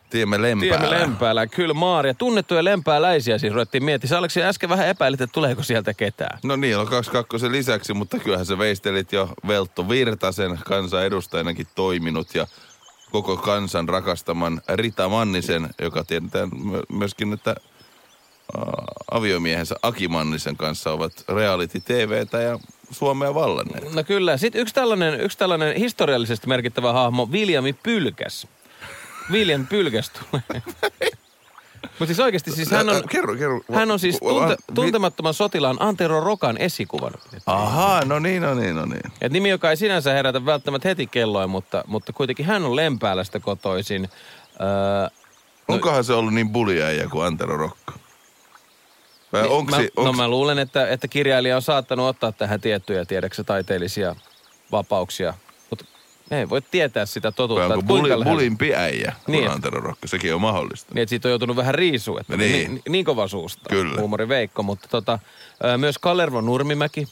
Tiemme 0.09 0.41
lempäällä. 0.41 0.77
Tiemme 0.77 0.99
Lempäälä. 0.99 1.47
Kyllä 1.47 1.73
Maaria. 1.73 2.13
Tunnettuja 2.13 2.63
lempääläisiä 2.63 3.37
siis 3.37 3.53
ruvettiin 3.53 3.83
miettimään. 3.83 4.09
Sä 4.09 4.17
Aleksi 4.17 4.43
äsken 4.43 4.69
vähän 4.69 4.87
epäilit, 4.87 5.21
että 5.21 5.33
tuleeko 5.33 5.63
sieltä 5.63 5.93
ketään. 5.93 6.39
No 6.43 6.55
niin, 6.55 6.77
on 6.77 6.87
22 6.87 7.51
lisäksi, 7.51 7.93
mutta 7.93 8.19
kyllähän 8.19 8.45
se 8.45 8.57
veistelit 8.57 9.13
jo 9.13 9.29
Veltto 9.47 9.89
Virtasen 9.89 10.59
kansanedustajanakin 10.65 11.67
toiminut 11.75 12.35
ja 12.35 12.47
koko 13.11 13.37
kansan 13.37 13.89
rakastaman 13.89 14.61
Rita 14.75 15.09
Mannisen, 15.09 15.69
joka 15.81 16.03
tiedetään 16.03 16.49
my- 16.53 16.81
myöskin, 16.89 17.33
että 17.33 17.55
aviomiehensä 19.11 19.75
Aki 19.83 20.07
Mannisen 20.07 20.57
kanssa 20.57 20.91
ovat 20.91 21.23
reality 21.29 21.79
TVtä 21.79 22.41
ja 22.41 22.59
Suomea 22.91 23.33
vallanneet. 23.33 23.93
No 23.93 24.03
kyllä. 24.03 24.37
Sitten 24.37 24.61
yksi 24.61 24.73
tällainen, 24.73 25.21
yksi 25.21 25.37
tällainen 25.37 25.75
historiallisesti 25.75 26.47
merkittävä 26.47 26.93
hahmo, 26.93 27.31
Viljami 27.31 27.73
Pylkäs. 27.73 28.47
William 29.31 29.67
Pylkäs 29.67 30.09
tulee. 30.09 30.63
Mutta 31.81 32.05
siis 32.05 32.19
oikeasti, 32.19 32.51
siis 32.51 32.71
hän 32.71 32.89
on, 32.89 33.03
Kerro, 33.09 33.35
kerro. 33.35 33.61
hän 33.73 33.91
on 33.91 33.99
siis 33.99 34.19
tunte, 34.19 34.55
tuntemattoman 34.75 35.33
sotilaan 35.33 35.77
Antero 35.79 36.19
Rokan 36.19 36.57
esikuvan. 36.57 37.13
Ahaa, 37.45 38.05
no 38.05 38.19
niin, 38.19 38.41
no 38.41 38.53
niin, 38.53 38.75
no 38.75 38.85
niin. 38.85 39.11
Et 39.21 39.31
nimi, 39.31 39.49
joka 39.49 39.69
ei 39.69 39.77
sinänsä 39.77 40.13
herätä 40.13 40.45
välttämättä 40.45 40.87
heti 40.87 41.07
kelloa, 41.07 41.47
mutta, 41.47 41.83
mutta 41.87 42.13
kuitenkin 42.13 42.45
hän 42.45 42.65
on 42.65 42.75
Lempäälästä 42.75 43.39
kotoisin. 43.39 44.09
Öö, 44.61 45.09
Onkohan 45.67 46.03
se 46.03 46.13
ollut 46.13 46.33
niin 46.33 46.49
buliäijä 46.49 47.07
kuin 47.07 47.25
Antero 47.25 47.57
Rokka? 47.57 47.93
Vai 49.33 49.47
onko 49.47 49.71
mä, 49.71 49.77
se, 49.77 49.89
no 49.97 50.13
mä 50.13 50.27
luulen, 50.27 50.59
että, 50.59 50.87
että 50.87 51.07
kirjailija 51.07 51.55
on 51.55 51.61
saattanut 51.61 52.07
ottaa 52.07 52.31
tähän 52.31 52.61
tiettyjä 52.61 53.05
tiedäksä 53.05 53.43
taiteellisia 53.43 54.15
vapauksia. 54.71 55.33
Ei 56.31 56.49
voi 56.49 56.61
tietää 56.61 57.05
sitä 57.05 57.31
totuutta. 57.31 57.69
Vai 57.69 57.77
onko 57.77 57.87
buli, 57.87 58.09
lähellä- 58.09 58.25
bulimpi 58.25 58.75
äijä, 58.75 59.13
Niin. 59.27 59.47
on 59.47 59.53
Antero 59.53 59.81
Rokko? 59.81 60.07
Sekin 60.07 60.35
on 60.35 60.41
mahdollista. 60.41 60.93
Niin, 60.95 61.01
että 61.03 61.09
siitä 61.09 61.27
on 61.27 61.29
joutunut 61.29 61.55
vähän 61.55 61.75
riisua, 61.75 62.19
että 62.21 62.37
Niin. 62.37 62.51
niin, 62.51 62.81
niin, 62.89 63.05
kova 63.05 63.27
suusta. 63.27 63.69
Kyllä. 63.69 63.99
Huumori 64.01 64.27
Veikko, 64.29 64.63
mutta 64.63 64.87
tota, 64.87 65.19
myös 65.77 65.97
Kalervo 65.97 66.41
Nurmimäki. 66.41 67.07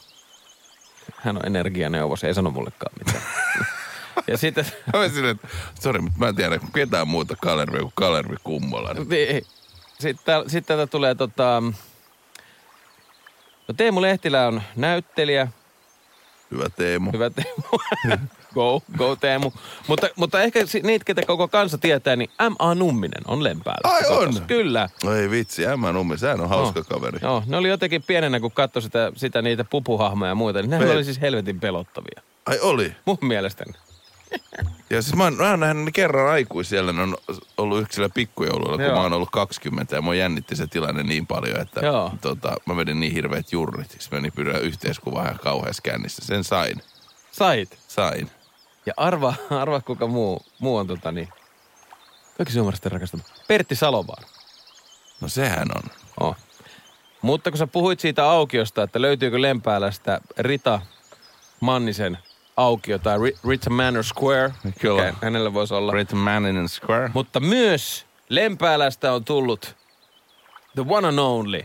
Hän 1.16 1.36
on 1.36 1.46
energianeuvos, 1.46 2.24
ei 2.24 2.34
sano 2.34 2.50
mullekaan 2.50 2.92
mitään. 2.98 3.24
ja 4.28 4.38
sitten, 4.38 4.66
Mä 4.92 4.98
olin 5.00 5.10
silleen, 5.10 5.34
että 5.36 5.48
sori, 5.80 6.00
mutta 6.00 6.18
mä 6.18 6.28
en 6.28 6.36
tiedä 6.36 6.58
ketään 6.74 7.08
muuta 7.08 7.36
Kalervia 7.36 7.80
kuin 7.80 7.92
Kalervi 7.94 8.36
Kummola. 8.44 8.94
niin, 8.94 9.46
sitten, 10.00 10.42
sitten 10.50 10.76
täältä 10.76 10.90
tulee 10.90 11.14
tota, 11.14 11.62
no 13.68 13.74
Teemu 13.76 14.02
Lehtilä 14.02 14.46
on 14.46 14.62
näyttelijä, 14.76 15.48
Hyvä 16.50 16.68
Teemu. 16.76 17.12
Hyvä 17.12 17.30
Teemu. 17.30 17.62
go, 18.54 18.82
go 18.98 19.16
Teemu. 19.16 19.52
Mutta, 19.86 20.08
mutta 20.16 20.42
ehkä 20.42 20.60
niitä, 20.82 21.04
ketä 21.04 21.22
koko 21.26 21.48
kansa 21.48 21.78
tietää, 21.78 22.16
niin 22.16 22.30
M.A. 22.50 22.74
Numminen 22.74 23.22
on 23.26 23.44
Lempäällä. 23.44 23.80
Ai 23.94 24.16
on? 24.16 24.42
Kyllä. 24.46 24.88
No 25.04 25.14
ei 25.14 25.30
vitsi, 25.30 25.64
Emma 25.64 25.92
Nummi, 25.92 26.18
sehän 26.18 26.40
on 26.40 26.48
hauska 26.48 26.84
kaveri. 26.84 27.18
Joo, 27.22 27.42
ne 27.46 27.56
oli 27.56 27.68
jotenkin 27.68 28.02
pienenä, 28.02 28.40
kun 28.40 28.52
katsoi 28.52 28.82
sitä, 28.82 29.12
sitä 29.16 29.42
niitä 29.42 29.64
pupuhahmoja 29.64 30.28
ja 30.30 30.34
muita, 30.34 30.60
niin 30.62 30.70
ne 30.70 30.78
Me- 30.78 30.90
oli 30.90 31.04
siis 31.04 31.20
helvetin 31.20 31.60
pelottavia. 31.60 32.22
Ai 32.46 32.58
oli. 32.60 32.92
Mun 33.04 33.18
mielestäni. 33.22 33.72
Ja 34.90 35.02
siis 35.02 35.16
mä 35.16 35.24
oon, 35.24 35.36
mä 35.36 35.50
oon 35.50 35.60
nähnyt 35.60 35.94
kerran 35.94 36.30
aikuisella, 36.32 36.92
ne 36.92 37.02
on 37.02 37.16
ollut 37.58 37.82
yksillä 37.82 38.08
pikkujouluilla, 38.08 38.76
kun 38.76 38.84
Joo. 38.84 38.94
mä 38.94 39.02
oon 39.02 39.12
ollut 39.12 39.28
20 39.32 39.96
ja 39.96 40.02
mua 40.02 40.14
jännitti 40.14 40.56
se 40.56 40.66
tilanne 40.66 41.02
niin 41.02 41.26
paljon, 41.26 41.60
että 41.60 41.80
Joo. 41.86 42.12
tota, 42.20 42.56
mä 42.66 42.76
vedin 42.76 43.00
niin 43.00 43.12
hirveät 43.12 43.52
jurrit. 43.52 43.90
Siis 43.90 44.10
meni 44.10 44.30
pyydä 44.30 44.58
yhteiskuvaa 44.58 45.24
ihan 45.24 45.38
kauheassa 45.38 45.82
kännissä. 45.82 46.22
Sen 46.26 46.44
sain. 46.44 46.82
Sait. 47.32 47.78
Sain. 47.88 48.30
Ja 48.88 48.94
arva, 48.96 49.34
arva 49.62 49.80
kuka 49.80 50.06
muu, 50.06 50.42
muu 50.58 50.76
on 50.76 50.86
tota 50.86 51.12
niin. 51.12 51.28
Kaikki 52.36 52.52
suomalaisten 52.52 52.92
rakastama. 52.92 53.22
Pertti 53.48 53.74
Salovaara. 53.74 54.28
No 55.20 55.28
sehän 55.28 55.68
on. 55.76 55.82
Oh. 56.20 56.36
Mutta 57.22 57.50
kun 57.50 57.58
sä 57.58 57.66
puhuit 57.66 58.00
siitä 58.00 58.30
aukiosta, 58.30 58.82
että 58.82 59.02
löytyykö 59.02 59.42
Lempäälästä 59.42 60.20
Rita 60.38 60.80
Mannisen 61.60 62.18
aukio 62.56 62.98
tai 62.98 63.18
Ri- 63.18 63.38
Rita 63.48 63.70
Manor 63.70 64.04
Square. 64.04 64.52
Kyllä. 64.80 65.04
mikä 65.04 65.16
Hänellä 65.22 65.54
voisi 65.54 65.74
olla. 65.74 65.92
Great 65.92 66.12
Man 66.12 66.46
in 66.46 66.68
Square. 66.68 67.10
Mutta 67.14 67.40
myös 67.40 68.06
Lempäälästä 68.28 69.12
on 69.12 69.24
tullut 69.24 69.76
the 70.74 70.84
one 70.88 71.08
and 71.08 71.18
only 71.18 71.62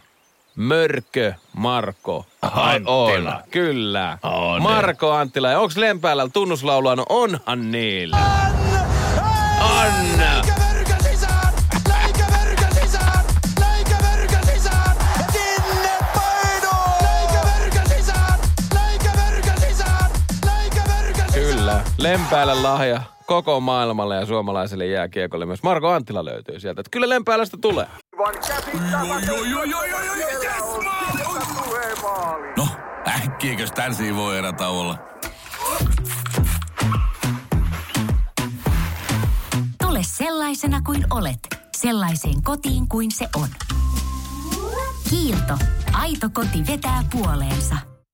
Mörkö 0.56 1.34
Marko 1.54 2.26
Ai, 2.42 2.76
Anttila. 2.76 3.36
on. 3.36 3.44
Kyllä. 3.52 4.18
On. 4.24 4.62
Marko 4.62 5.12
Anttila. 5.12 5.52
Ja 5.52 5.60
onks 5.60 5.78
Lempäälällä 5.78 6.32
tunnuslaulua? 6.34 6.96
No 6.96 7.06
onhan 7.10 7.72
niillä. 7.72 8.18
On. 9.62 9.94
Kyllä. 21.34 21.82
Lempäällä 21.98 22.64
lahja 22.64 23.02
koko 23.26 23.60
maailmalle 23.60 24.16
ja 24.16 24.26
suomalaiselle 24.26 24.86
jääkiekolle. 24.86 25.46
Myös 25.46 25.64
Marko 25.64 25.90
Anttila 25.90 26.26
löytyy 26.26 26.60
sieltä. 26.60 26.82
Että 26.82 26.90
kyllä 26.92 27.10
Lempäälästä 27.10 27.58
tulee. 27.62 27.88
No, 32.58 32.68
äkkiäkös 33.08 33.72
tän 33.72 33.96
voi 34.16 34.38
erätauolla? 34.38 34.98
Tule 39.82 40.00
sellaisena 40.02 40.82
kuin 40.82 41.06
olet, 41.10 41.40
sellaiseen 41.78 42.44
kotiin 42.44 42.90
kuin 42.90 43.12
se 43.12 43.28
on. 43.36 43.48
Kiilto. 45.10 45.54
Aito 45.94 46.30
koti 46.34 46.64
vetää 46.68 47.04
puoleensa. 47.12 47.93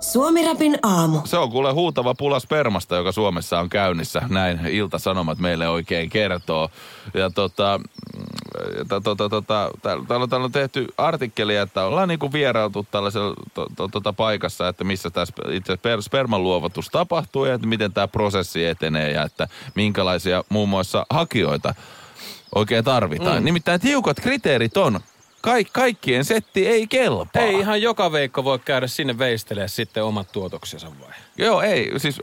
Suomirapin 0.00 0.78
aamu. 0.82 1.20
Se 1.24 1.38
on 1.38 1.50
kuule 1.50 1.72
huutava 1.72 2.14
pula 2.14 2.40
spermasta, 2.40 2.96
joka 2.96 3.12
Suomessa 3.12 3.60
on 3.60 3.68
käynnissä. 3.68 4.22
Näin 4.28 4.66
Ilta-Sanomat 4.66 5.38
meille 5.38 5.68
oikein 5.68 6.10
kertoo. 6.10 6.70
Ja 7.14 7.30
tota, 7.30 7.80
mm, 8.16 8.86
ta- 8.88 9.00
tota, 9.00 9.28
tota, 9.28 9.70
täällä, 9.82 10.04
täällä, 10.08 10.22
on, 10.22 10.30
täällä 10.30 10.44
on 10.44 10.52
tehty 10.52 10.86
artikkelia, 10.98 11.62
että 11.62 11.84
ollaan 11.84 12.08
niinku 12.08 12.32
vierailtu 12.32 12.86
tällaisella 12.90 13.34
to, 13.54 13.66
to, 13.76 13.88
tota 13.88 14.12
paikassa, 14.12 14.68
että 14.68 14.84
missä 14.84 15.10
tämä 15.10 15.26
itse 15.50 15.76
per, 15.76 16.02
sperman 16.02 16.42
luovutus 16.42 16.88
tapahtuu 16.88 17.44
ja 17.44 17.54
että 17.54 17.66
miten 17.66 17.92
tämä 17.92 18.08
prosessi 18.08 18.64
etenee 18.64 19.10
ja 19.10 19.22
että 19.22 19.48
minkälaisia 19.74 20.44
muun 20.48 20.68
muassa 20.68 21.06
hakijoita 21.10 21.74
oikein 22.54 22.84
tarvitaan. 22.84 23.38
Mm. 23.38 23.44
Nimittäin 23.44 23.80
tiukat 23.80 24.20
kriteerit 24.20 24.76
on. 24.76 25.00
Kaik, 25.46 25.68
kaikkien 25.72 26.24
setti 26.24 26.68
ei 26.68 26.86
kelpaa. 26.86 27.42
Ei 27.42 27.54
ihan 27.54 27.82
joka 27.82 28.12
veikko 28.12 28.44
voi 28.44 28.58
käydä 28.58 28.86
sinne 28.86 29.18
veistelee 29.18 29.68
sitten 29.68 30.04
omat 30.04 30.32
tuotoksensa 30.32 30.86
vai? 31.00 31.14
Joo, 31.38 31.62
ei. 31.62 31.92
Siis 31.96 32.20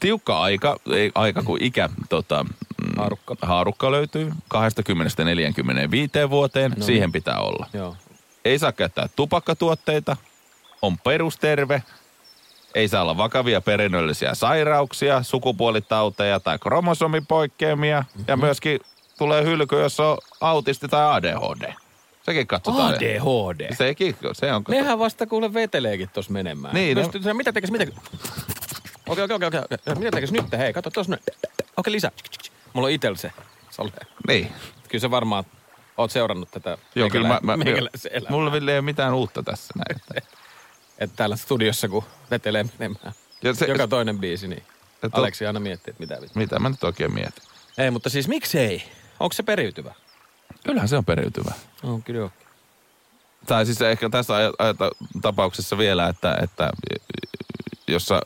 tiukka 0.00 0.40
aika, 0.40 0.76
ei 0.94 1.12
aika 1.14 1.42
kuin 1.42 1.62
ikä, 1.62 1.88
tota, 2.08 2.44
mm, 2.44 2.50
Haarukka. 2.96 3.36
haarukka 3.42 3.90
löytyy 3.90 4.32
20-45 4.54 6.30
vuoteen. 6.30 6.74
No. 6.76 6.84
Siihen 6.84 7.12
pitää 7.12 7.38
olla. 7.38 7.66
Joo. 7.72 7.96
Ei 8.44 8.58
saa 8.58 8.72
käyttää 8.72 9.08
tupakkatuotteita, 9.16 10.16
on 10.82 10.98
perusterve, 10.98 11.82
ei 12.74 12.88
saa 12.88 13.02
olla 13.02 13.16
vakavia 13.16 13.60
perinnöllisiä 13.60 14.34
sairauksia, 14.34 15.22
sukupuolitauteja 15.22 16.40
tai 16.40 16.58
kromosomipoikkeamia. 16.58 18.00
Mm-hmm. 18.00 18.24
Ja 18.28 18.36
myöskin 18.36 18.80
tulee 19.18 19.44
hylky, 19.44 19.80
jos 19.80 20.00
on 20.00 20.18
autisti 20.40 20.88
tai 20.88 21.14
ADHD. 21.14 21.85
Sekin 22.26 22.46
katsotaan. 22.46 22.94
ADHD. 22.94 23.74
Sekin, 23.74 24.16
se 24.32 24.52
on... 24.52 24.64
Nehän 24.68 24.98
vasta 24.98 25.26
kuule 25.26 25.54
veteleekin 25.54 26.08
tossa 26.12 26.32
menemään. 26.32 26.74
Niin, 26.74 26.98
Pystyt, 26.98 27.24
no. 27.24 27.34
mitä 27.34 27.52
tekis, 27.52 27.70
mitä... 27.70 27.86
Okei, 29.08 29.24
okei, 29.24 29.34
okei, 29.36 29.46
okei. 29.46 29.94
Mitä 29.98 30.10
tekis 30.10 30.32
nyt? 30.32 30.44
Hei, 30.58 30.72
kato 30.72 30.90
tossa 30.90 31.12
nyt. 31.12 31.22
Okei, 31.76 31.92
lisää. 31.92 32.10
Mulla 32.72 32.86
on 32.86 32.92
itel 32.92 33.14
se. 33.14 33.32
Sale. 33.70 33.90
Niin. 34.28 34.52
Kyllä 34.88 35.02
sä 35.02 35.10
varmaan 35.10 35.44
oot 35.96 36.10
seurannut 36.10 36.50
tätä 36.50 36.78
Joo, 36.94 37.10
kyllä 37.10 37.28
mä, 37.28 37.40
mä, 37.42 37.52
elämää. 38.10 38.30
mulla 38.30 38.52
ei 38.56 38.60
ole 38.62 38.80
mitään 38.82 39.14
uutta 39.14 39.42
tässä 39.42 39.74
näin. 39.76 40.00
että- 40.00 40.36
Että 40.98 41.16
täällä 41.16 41.36
studiossa, 41.36 41.88
kun 41.88 42.04
vetelee 42.30 42.64
menemään. 42.78 43.12
Ja 43.42 43.54
se- 43.54 43.66
Joka 43.66 43.88
toinen 43.88 44.18
biisi, 44.18 44.48
niin 44.48 44.62
Et 45.02 45.14
Aleksi 45.14 45.46
aina 45.46 45.60
miettii, 45.60 45.90
että 45.90 46.00
mitä 46.00 46.14
vittu. 46.22 46.38
Mitä 46.38 46.58
mä 46.58 46.68
nyt 46.68 46.84
oikein 46.84 47.12
mietin? 47.14 47.42
Ei, 47.78 47.90
mutta 47.90 48.10
siis 48.10 48.28
miksei? 48.28 48.82
Onko 49.20 49.32
se 49.32 49.42
periytyvä? 49.42 49.94
Kyllähän 50.66 50.88
se 50.88 50.96
on 50.96 51.04
periytyvä. 51.04 51.52
On 51.82 52.02
kyllä 52.02 52.20
joo. 52.20 52.30
Tai 53.46 53.66
siis 53.66 53.80
ehkä 53.82 54.08
tässä 54.10 54.34
aj- 54.34 54.54
ajata, 54.58 54.90
tapauksessa 55.22 55.78
vielä, 55.78 56.08
että, 56.08 56.38
että 56.42 56.70
jos 57.88 58.06
sä 58.06 58.20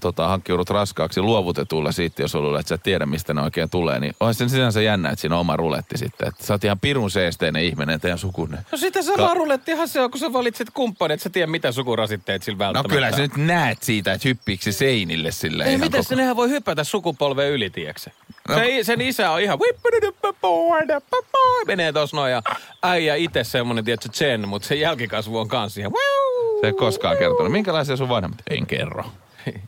tota, 0.00 0.28
hankkiudut 0.28 0.70
raskaaksi 0.70 1.20
luovutetulla 1.22 1.92
siitä, 1.92 2.22
jos 2.22 2.34
luulet, 2.34 2.60
että 2.60 2.68
sä 2.68 2.74
et 2.74 2.82
tiedä, 2.82 3.06
mistä 3.06 3.34
ne 3.34 3.42
oikein 3.42 3.70
tulee, 3.70 4.00
niin 4.00 4.14
olisi 4.20 4.38
sen 4.38 4.50
sinänsä 4.50 4.82
jännä, 4.82 5.08
että 5.10 5.20
siinä 5.20 5.34
on 5.34 5.40
oma 5.40 5.56
ruletti 5.56 5.98
sitten. 5.98 6.28
Että 6.28 6.46
sä 6.46 6.54
oot 6.54 6.64
ihan 6.64 6.80
pirun 6.80 7.10
seesteinen 7.10 7.64
ihminen, 7.64 8.00
teidän 8.00 8.18
sukunne. 8.18 8.58
No 8.72 8.78
sitä 8.78 9.02
samaa 9.02 9.34
rulettihan 9.34 9.88
se 9.88 10.00
on, 10.00 10.10
kun 10.10 10.20
sä 10.20 10.32
valitset 10.32 10.68
kumppanin, 10.74 11.14
että 11.14 11.22
sä 11.24 11.30
tiedät, 11.30 11.50
mitä 11.50 11.72
sukurasitteet 11.72 12.42
sillä 12.42 12.56
No 12.56 12.58
välttämättä 12.58 12.94
kyllä 12.94 13.06
on. 13.06 13.12
sä 13.12 13.18
nyt 13.22 13.36
näet 13.36 13.82
siitä, 13.82 14.12
että 14.12 14.28
hyppiiksi 14.28 14.72
se 14.72 14.78
seinille 14.78 15.32
sille 15.32 15.64
Ei, 15.64 15.76
miten 15.76 15.90
koko... 15.90 16.02
se 16.02 16.16
nehän 16.16 16.36
voi 16.36 16.50
hypätä 16.50 16.84
sukupolven 16.84 17.50
yli, 17.50 17.70
tiedätkö 17.70 18.10
No. 18.10 18.25
Se, 18.54 18.78
sen 18.84 19.00
isä 19.00 19.30
on 19.30 19.40
ihan 19.40 19.58
menee 21.66 21.92
tossa 21.92 22.16
noin 22.16 22.32
ja 22.32 22.42
äijä 22.82 23.14
itse 23.14 23.44
semmonen, 23.44 23.84
tiedätkö, 23.84 24.08
Chen, 24.08 24.48
mutta 24.48 24.68
se 24.68 24.74
jälkikasvu 24.74 25.38
on 25.38 25.48
kans 25.48 25.78
ihan 25.78 25.92
Se 26.60 26.66
ei 26.66 26.72
koskaan 26.72 27.16
kertonut. 27.18 27.52
Minkälaisia 27.52 27.96
sun 27.96 28.08
vanhemmat? 28.08 28.42
En 28.50 28.66
kerro. 28.66 29.04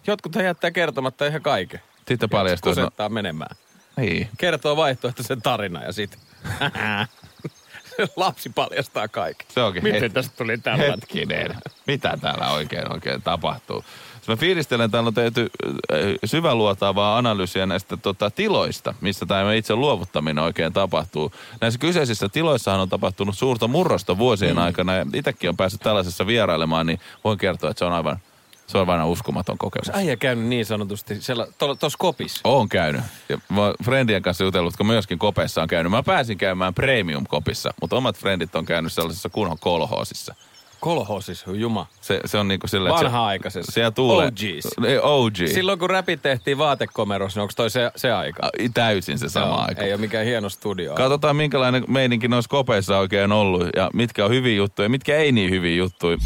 Jotkut 0.07 0.35
jättää 0.35 0.71
kertomatta 0.71 1.27
ihan 1.27 1.43
kaiken. 1.43 1.81
Sitten 2.09 2.31
paljastuu, 2.31 2.73
että 2.73 2.81
no, 2.81 2.87
Kusettaa 2.87 3.09
menemään. 3.09 3.57
niin. 3.97 4.29
Kertoo 4.39 4.77
vaihtoehtoisen 4.77 5.43
tarina 5.43 5.85
ja 5.85 5.93
sit 5.93 6.19
lapsi 8.17 8.51
paljastaa 8.55 9.09
kaiken. 9.09 9.47
Se 9.51 9.61
onkin 9.63 9.83
Miten 9.83 10.11
het- 10.11 10.15
tästä 10.15 10.37
tuli 10.37 10.59
tällainen? 10.59 10.91
Hetkinen. 10.91 11.55
Mitä 11.87 12.19
täällä 12.23 12.51
oikein 12.51 12.93
oikein 12.93 13.23
tapahtuu? 13.23 13.85
Mä 14.29 14.37
fiilistelen, 14.37 14.91
täällä 14.91 15.09
on 15.09 15.15
tehty 15.15 15.51
äh, 15.93 15.99
syväluotaavaa 16.25 17.19
analyysiä 17.19 17.67
näistä 17.67 17.97
tota, 17.97 18.31
tiloista, 18.31 18.95
missä 19.01 19.27
tämä 19.27 19.53
itse 19.53 19.75
luovuttaminen 19.75 20.45
oikein 20.45 20.73
tapahtuu. 20.73 21.33
Näissä 21.61 21.81
kyseisissä 21.81 22.29
tiloissahan 22.29 22.81
on 22.81 22.89
tapahtunut 22.89 23.39
suurta 23.39 23.69
murrosta 23.69 24.19
vuosien 24.19 24.57
mm. 24.57 24.63
aikana 24.63 24.95
ja 24.95 25.07
itsekin 25.15 25.51
on 25.51 25.57
päässyt 25.57 25.81
tällaisessa 25.81 26.27
vierailemaan, 26.27 26.87
niin 26.87 27.01
voin 27.25 27.39
kertoa, 27.39 27.71
että 27.71 27.79
se 27.79 27.85
on 27.85 27.93
aivan, 27.93 28.19
se 28.67 28.79
on 28.79 28.91
aivan 28.91 29.07
uskomaton 29.07 29.59
kokemus. 29.59 29.91
Äijä 29.93 30.17
käynyt 30.17 30.45
niin 30.45 30.67
sanotusti 30.67 31.15
tuossa 31.59 31.99
kopissa. 31.99 32.41
Oon 32.45 32.69
käynyt. 32.69 33.03
Ja 33.29 33.39
mä 33.49 33.61
oon 33.61 33.75
friendien 33.85 34.23
kanssa 34.23 34.45
jutellut, 34.45 34.77
kun 34.77 34.87
myöskin 34.87 35.19
kopeissa 35.19 35.63
on 35.63 35.69
käynyt. 35.69 35.91
Mä 35.91 36.03
pääsin 36.03 36.39
käymään 36.39 36.75
premium-kopissa, 36.75 37.75
mutta 37.81 37.97
omat 37.97 38.19
frendit 38.19 38.55
on 38.55 38.65
käynyt 38.65 38.93
sellaisessa 38.93 39.29
kunnon 39.29 39.59
kolhoosissa. 39.61 40.35
Kolhosis, 40.81 41.45
juma. 41.55 41.87
Se, 42.01 42.21
se 42.25 42.39
on 42.39 42.49
niinku 42.49 42.69
sillä, 42.69 42.89
että 42.89 42.99
se- 42.99 43.05
Vanha-aikaisessa. 43.05 43.73
Siellä 43.73 43.91
tuulee. 43.91 44.27
OGs. 44.27 44.87
Ei, 44.87 44.99
OG. 45.03 45.37
Silloin 45.55 45.79
kun 45.79 45.91
räpit 45.91 46.23
tehtiin 46.23 46.59
vaatekomerossa, 46.59 47.39
niin 47.39 47.43
onko 47.43 47.53
toi 47.57 47.71
se, 47.71 47.91
se 47.97 48.13
aika? 48.13 48.43
Ai, 48.43 48.69
Täysin 48.75 49.19
se 49.19 49.29
sama 49.29 49.47
Joo, 49.47 49.59
aika. 49.69 49.83
Ei 49.83 49.93
ole 49.93 50.01
mikään 50.01 50.25
hieno 50.27 50.49
studio. 50.49 50.95
Katsotaan, 50.95 51.37
minkälainen 51.37 51.85
meininki 51.89 52.29
noissa 52.29 52.49
kopeissa 52.51 52.99
oikein 52.99 53.33
ollut 53.33 53.63
ja 53.77 53.91
mitkä 53.95 54.25
on 54.25 54.31
hyviä 54.31 54.55
juttuja 54.57 54.85
ja 54.85 54.91
mitkä 54.91 55.17
ei 55.17 55.33
niin 55.33 55.51
hyviä 55.51 55.77
juttuja. 55.77 56.17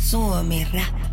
Suomi 0.00 0.66
Rap. 0.74 1.11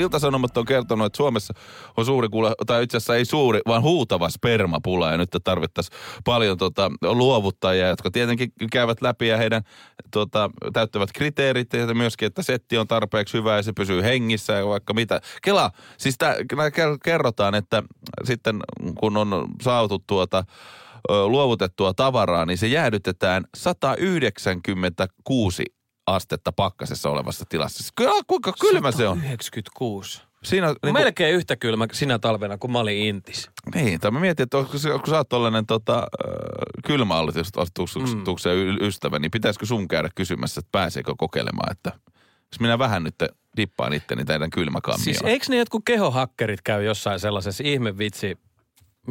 Iltasanomat 0.00 0.56
on 0.56 0.64
kertonut, 0.64 1.06
että 1.06 1.16
Suomessa 1.16 1.54
on 1.96 2.04
suuri 2.04 2.28
kuule, 2.28 2.54
tai 2.66 2.82
itse 2.82 2.96
asiassa 2.96 3.16
ei 3.16 3.24
suuri, 3.24 3.60
vaan 3.66 3.82
huutava 3.82 4.28
spermapula. 4.28 5.10
Ja 5.10 5.16
nyt 5.16 5.30
tarvittaisiin 5.44 5.98
paljon 6.24 6.58
tota, 6.58 6.90
luovuttajia, 7.02 7.88
jotka 7.88 8.10
tietenkin 8.10 8.52
käyvät 8.72 9.02
läpi 9.02 9.28
ja 9.28 9.36
heidän 9.36 9.62
tota, 10.10 10.50
täyttävät 10.72 11.12
kriteerit. 11.12 11.72
Ja 11.72 11.94
myöskin, 11.94 12.26
että 12.26 12.42
setti 12.42 12.78
on 12.78 12.88
tarpeeksi 12.88 13.38
hyvä 13.38 13.56
ja 13.56 13.62
se 13.62 13.72
pysyy 13.72 14.02
hengissä 14.02 14.52
ja 14.52 14.66
vaikka 14.66 14.94
mitä. 14.94 15.20
Kela, 15.42 15.70
siis 15.98 16.14
tää, 16.18 16.36
kerrotaan, 17.04 17.54
että 17.54 17.82
sitten 18.24 18.60
kun 19.00 19.16
on 19.16 19.48
saatu 19.62 19.98
tuota, 20.06 20.44
luovutettua 21.08 21.94
tavaraa, 21.94 22.46
niin 22.46 22.58
se 22.58 22.66
jäädytetään 22.66 23.44
196 23.56 25.64
astetta 26.06 26.52
pakkasessa 26.52 27.10
olevassa 27.10 27.44
tilassa. 27.48 27.78
Siis 27.78 27.92
Kyllä, 27.96 28.22
kuinka 28.26 28.52
kylmä 28.60 28.92
se 28.92 29.08
on. 29.08 29.18
96. 29.24 30.22
Siinä 30.44 30.68
on, 30.68 30.72
Niin 30.82 30.94
niin 30.94 31.04
Melkein 31.04 31.34
yhtä 31.34 31.56
kylmä 31.56 31.86
sinä 31.92 32.18
talvena, 32.18 32.58
kun 32.58 32.72
mä 32.72 32.78
olin 32.78 32.96
Intis. 32.98 33.50
niin, 33.74 34.00
tai 34.00 34.10
mä 34.10 34.20
mietin, 34.20 34.44
että 34.44 34.58
onko, 34.58 34.70
kun 34.70 34.80
sä 34.80 35.16
oot 35.16 35.28
tollainen 35.28 35.66
tota, 35.66 36.06
kylmäallitustuksen 36.86 38.02
mm. 38.02 38.76
ystävä, 38.80 39.18
niin 39.18 39.30
pitäisikö 39.30 39.66
sun 39.66 39.88
käydä 39.88 40.08
kysymässä, 40.14 40.58
että 40.58 40.68
pääseekö 40.72 41.14
kokeilemaan, 41.18 41.72
että 41.72 41.92
jos 42.52 42.60
minä 42.60 42.78
vähän 42.78 43.02
nyt 43.04 43.14
dippaan 43.56 43.92
itteni 43.92 44.24
teidän 44.24 44.50
kylmäkammioon. 44.50 45.04
Siis 45.04 45.22
eikö 45.24 45.46
ne 45.48 45.56
jotkut 45.56 45.82
kehohakkerit 45.84 46.62
käy 46.62 46.84
jossain 46.84 47.20
sellaisessa 47.20 47.64
ihmevitsi, 47.66 48.38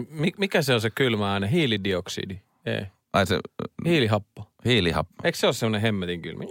mi- 0.09 0.33
mikä 0.37 0.61
se 0.61 0.73
on 0.73 0.81
se 0.81 0.89
kylmä 0.89 1.33
aine? 1.33 1.51
Hiilidioksidi? 1.51 2.39
Ei. 2.65 2.85
Ai 3.13 3.27
se 3.27 3.39
Hiilihappo. 3.85 4.51
hiilihappo. 4.65 5.13
Eikö 5.23 5.37
se 5.37 5.47
ole 5.47 5.53
semmoinen 5.53 5.81
hemmetin 5.81 6.21
kylmä? 6.21 6.43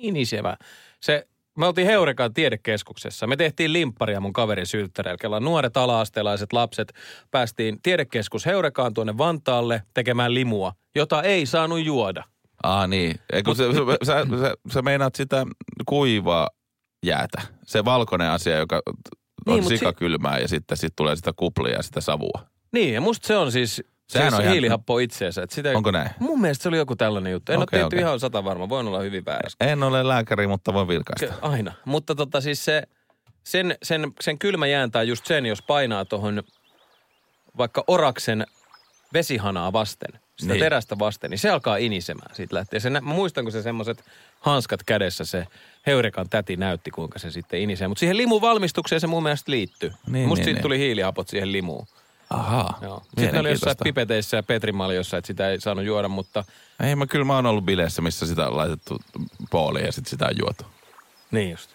Inisevä. 0.00 0.56
Se, 1.00 1.26
me 1.58 1.66
oltiin 1.66 1.86
Heurekan 1.86 2.34
tiedekeskuksessa. 2.34 3.26
Me 3.26 3.36
tehtiin 3.36 3.72
limpparia 3.72 4.20
mun 4.20 4.32
kaverin 4.32 4.66
sylttäreillä. 4.66 5.40
Nuoret 5.40 5.76
ala-astelaiset 5.76 6.52
lapset 6.52 6.92
päästiin 7.30 7.82
tiedekeskus 7.82 8.46
Heurekaan 8.46 8.94
tuonne 8.94 9.18
Vantaalle 9.18 9.82
tekemään 9.94 10.34
limua, 10.34 10.72
jota 10.94 11.22
ei 11.22 11.46
saanut 11.46 11.84
juoda. 11.84 12.24
Ah 12.62 12.88
niin, 12.88 13.14
Ei, 13.32 13.42
kun 13.42 13.56
se, 13.56 13.64
se, 13.72 13.78
sä, 14.06 14.26
sä, 14.40 14.54
sä 14.72 14.82
meinaat 14.82 15.14
sitä 15.14 15.46
kuivaa 15.86 16.48
jäätä. 17.06 17.42
Se 17.66 17.84
valkoinen 17.84 18.30
asia, 18.30 18.58
joka 18.58 18.76
on 18.76 18.94
Niin, 18.94 19.54
niin, 19.54 19.62
mut 19.62 19.68
si- 19.68 19.78
sikakylmää 19.78 20.38
ja 20.38 20.48
sitten 20.48 20.76
sit 20.76 20.92
tulee 20.96 21.16
sitä 21.16 21.32
kuplia 21.36 21.74
ja 21.74 21.82
sitä 21.82 22.00
savua. 22.00 22.46
Niin, 22.72 22.94
ja 22.94 23.00
musta 23.00 23.26
se 23.26 23.36
on 23.36 23.52
siis, 23.52 23.82
Sehän 24.12 24.30
siis 24.30 24.38
on 24.38 24.42
ihan- 24.44 24.52
hiilihappo 24.52 24.98
itseensä. 24.98 25.42
Että 25.42 25.54
sitä, 25.54 25.70
Onko 25.76 25.90
näin? 25.90 26.10
Mun 26.18 26.40
mielestä 26.40 26.62
se 26.62 26.68
oli 26.68 26.76
joku 26.76 26.96
tällainen 26.96 27.32
juttu. 27.32 27.52
En 27.52 27.58
Okei, 27.62 27.76
ole 27.76 27.82
tehty 27.82 27.96
okei. 27.96 27.98
ihan 28.06 28.20
sata 28.20 28.44
varma. 28.44 28.68
Voin 28.68 28.86
olla 28.86 29.00
hyvin 29.00 29.24
väärässä. 29.24 29.56
En 29.60 29.82
ole 29.82 30.08
lääkäri, 30.08 30.46
mutta 30.46 30.72
voin 30.74 30.88
vilkaista. 30.88 31.34
Aina. 31.42 31.72
Mutta 31.84 32.14
tota 32.14 32.40
siis 32.40 32.64
se, 32.64 32.82
sen, 33.44 33.76
sen, 33.82 34.12
sen 34.20 34.38
kylmä 34.38 34.66
jääntää 34.66 35.02
just 35.02 35.26
sen, 35.26 35.46
jos 35.46 35.62
painaa 35.62 36.04
tuohon 36.04 36.42
vaikka 37.58 37.84
oraksen 37.86 38.46
vesihanaa 39.12 39.72
vasten, 39.72 40.20
sitä 40.38 40.52
Niin. 40.52 40.60
terästä 40.60 40.98
vasten, 40.98 41.30
niin 41.30 41.38
se 41.38 41.50
alkaa 41.50 41.76
inisemään. 41.76 42.34
Siitä 42.34 42.54
lähtee. 42.56 42.80
Se, 42.80 42.90
nä- 42.90 43.00
mä 43.00 43.14
muistan, 43.14 43.44
kun 43.44 43.52
se 43.52 43.62
semmoiset 43.62 44.04
hanskat 44.40 44.82
kädessä 44.82 45.24
se 45.24 45.46
Heurekan 45.86 46.28
täti 46.28 46.56
näytti, 46.56 46.90
kuinka 46.90 47.18
se 47.18 47.30
sitten 47.30 47.60
inisee. 47.60 47.88
Mutta 47.88 48.00
siihen 48.00 48.16
limun 48.16 48.40
valmistukseen 48.40 49.00
se 49.00 49.06
mun 49.06 49.22
mielestä 49.22 49.50
liittyy. 49.50 49.92
Niin, 50.06 50.28
Musta 50.28 50.40
niin, 50.40 50.44
siitä 50.44 50.56
niin. 50.58 50.62
tuli 50.62 50.78
hiilihapot 50.78 51.28
siihen 51.28 51.52
limuun. 51.52 51.86
Ahaa, 52.30 52.78
Joo. 52.82 53.02
Sitten 53.04 53.32
ne 53.32 53.40
oli 53.40 53.50
jossain 53.50 53.76
pipeteissä 53.84 54.36
ja 54.36 54.42
petrimaljossa, 54.42 55.16
että 55.16 55.26
sitä 55.26 55.50
ei 55.50 55.60
saanut 55.60 55.84
juoda, 55.84 56.08
mutta 56.08 56.44
Ei, 56.82 56.96
mä 56.96 57.06
kyllä 57.06 57.24
mä 57.24 57.34
oon 57.34 57.46
ollut 57.46 57.64
bileissä, 57.64 58.02
missä 58.02 58.26
sitä 58.26 58.48
on 58.48 58.56
laitettu 58.56 59.00
pooliin 59.50 59.86
ja 59.86 59.92
sitten 59.92 60.10
sitä 60.10 60.26
on 60.26 60.38
juotu. 60.38 60.64
niin 61.30 61.50
just. 61.50 61.70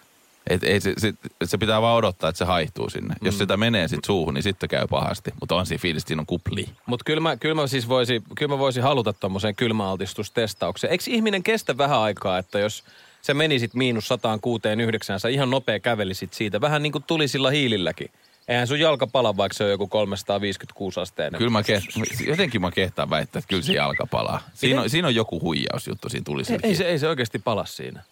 Et, 0.49 0.63
ei, 0.63 0.81
se, 0.81 0.93
se, 0.97 1.13
se, 1.43 1.57
pitää 1.57 1.81
vaan 1.81 1.97
odottaa, 1.97 2.29
että 2.29 2.37
se 2.37 2.45
haihtuu 2.45 2.89
sinne. 2.89 3.15
Mm. 3.21 3.25
Jos 3.25 3.37
sitä 3.37 3.57
menee 3.57 3.87
sitten 3.87 4.05
suuhun, 4.05 4.33
niin 4.33 4.43
sitten 4.43 4.69
käy 4.69 4.87
pahasti. 4.87 5.31
Mutta 5.39 5.55
on 5.55 5.65
siinä 5.65 5.81
fiilis, 5.81 6.03
siinä 6.07 6.19
on 6.19 6.25
kupli. 6.25 6.69
Mutta 6.85 7.03
kyllä 7.03 7.21
mä, 7.21 7.37
kyllä 7.37 7.55
mä 7.55 7.67
siis 7.67 7.89
voisi, 7.89 8.23
kyllä 8.37 8.53
mä 8.53 8.59
voisin 8.59 8.83
haluta 8.83 9.13
tuommoiseen 9.13 9.55
kylmäaltistustestaukseen. 9.55 10.91
Eikö 10.91 11.03
ihminen 11.07 11.43
kestä 11.43 11.77
vähän 11.77 11.99
aikaa, 11.99 12.37
että 12.37 12.59
jos 12.59 12.83
se 13.21 13.33
menisit 13.33 13.73
miinus 13.73 14.07
169, 14.07 15.19
sä 15.19 15.29
ihan 15.29 15.49
nopea 15.49 15.79
kävelisit 15.79 16.33
siitä. 16.33 16.61
Vähän 16.61 16.83
niin 16.83 16.91
kuin 16.91 17.03
tuli 17.03 17.27
sillä 17.27 17.51
hiililläkin. 17.51 18.11
Eihän 18.47 18.67
sun 18.67 18.79
jalka 18.79 19.07
pala, 19.07 19.37
vaikka 19.37 19.57
se 19.57 19.63
on 19.63 19.69
joku 19.69 19.87
356 19.87 20.99
asteinen. 20.99 21.37
Kyllä 21.37 21.51
mä 21.51 21.61
ke- 21.61 22.27
jotenkin 22.27 22.61
mä 22.61 22.71
kehtaan 22.71 23.09
väittää, 23.09 23.39
että 23.39 23.49
kyllä 23.49 23.63
se 23.63 23.73
jalka 23.73 24.07
palaa. 24.11 24.41
Siinä 24.53 24.81
on, 24.81 24.89
siinä 24.89 25.07
on 25.07 25.15
joku 25.15 25.41
huijausjuttu 25.41 26.09
siinä 26.09 26.23
tuli 26.23 26.43
ei, 26.49 26.57
ei, 26.63 26.75
se, 26.75 26.83
ei 26.83 26.99
se 26.99 27.07
oikeasti 27.07 27.39
pala 27.39 27.65
siinä. 27.65 28.03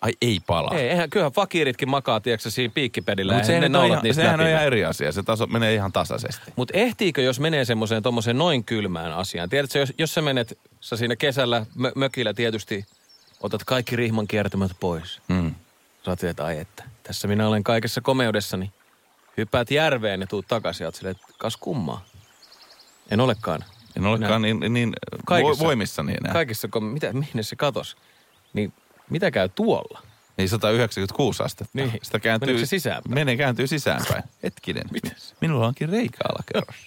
Ai 0.00 0.12
ei 0.22 0.40
palaa. 0.46 0.74
Ei, 0.74 0.88
eihän, 0.88 1.10
kyllähän 1.10 1.32
fakiiritkin 1.32 1.90
makaa, 1.90 2.20
tiedätkö, 2.20 2.50
siinä 2.50 2.72
piikkipedillä. 2.74 3.32
Mutta 3.32 3.46
sehän, 3.46 3.72
ne 3.72 3.78
on, 3.78 3.86
ihan, 3.86 4.00
niistä 4.02 4.22
sehän 4.22 4.40
on 4.40 4.48
ihan 4.48 4.64
eri 4.64 4.84
asia. 4.84 5.12
Se 5.12 5.22
taso 5.22 5.46
menee 5.46 5.74
ihan 5.74 5.92
tasaisesti. 5.92 6.52
Mutta 6.56 6.78
ehtiikö, 6.78 7.22
jos 7.22 7.40
menee 7.40 7.64
semmoiseen 7.64 8.02
tuommoiseen 8.02 8.38
noin 8.38 8.64
kylmään 8.64 9.12
asiaan? 9.12 9.48
Tiedätkö, 9.48 9.78
jos, 9.78 9.92
jos 9.98 10.14
sä 10.14 10.22
menet, 10.22 10.58
sä 10.80 10.96
siinä 10.96 11.16
kesällä 11.16 11.66
mö, 11.74 11.92
mökillä 11.94 12.34
tietysti 12.34 12.84
otat 13.40 13.64
kaikki 13.64 13.96
rihman 13.96 14.28
kiertämät 14.28 14.70
pois. 14.80 15.20
Mm. 15.28 15.54
Sä 16.04 16.28
että 16.28 16.44
ai 16.44 16.58
että, 16.58 16.84
tässä 17.02 17.28
minä 17.28 17.48
olen 17.48 17.64
kaikessa 17.64 18.00
komeudessani. 18.00 18.72
Hyppäät 19.38 19.70
järveen 19.70 20.20
ja 20.20 20.26
tuut 20.26 20.48
takaisin 20.48 20.84
ja 20.84 20.88
oot 20.88 20.94
silleen, 20.94 21.16
että 21.16 21.26
kas 21.38 21.56
kummaa. 21.56 22.04
En 23.10 23.20
olekaan. 23.20 23.64
En 23.96 24.06
olekaan 24.06 24.42
niin, 24.42 24.60
niin 24.68 24.92
Kaikessa. 25.26 25.62
vo- 25.62 25.66
voimissani 25.66 26.14
enää. 26.20 26.32
Kaikissa, 26.32 26.68
kom- 26.68 26.84
mitä, 26.84 27.12
mihin 27.12 27.44
se 27.44 27.56
katos? 27.56 27.96
Niin 28.52 28.72
mitä 29.10 29.30
käy 29.30 29.48
tuolla? 29.48 30.02
Niin 30.36 30.48
196 30.48 31.42
astetta. 31.42 31.70
Niin. 31.74 31.92
Sitä 32.02 32.18
kääntyy, 32.18 32.46
Meneekö 32.46 32.66
se 32.66 32.70
sisäänpäin? 32.70 33.14
Menee, 33.14 33.36
kääntyy 33.36 33.66
sisäänpäin. 33.66 34.22
Hetkinen. 34.42 34.84
Mites? 34.92 35.34
Minulla 35.40 35.66
onkin 35.66 35.88
reikä 35.88 36.18
alakerrassa. 36.28 36.86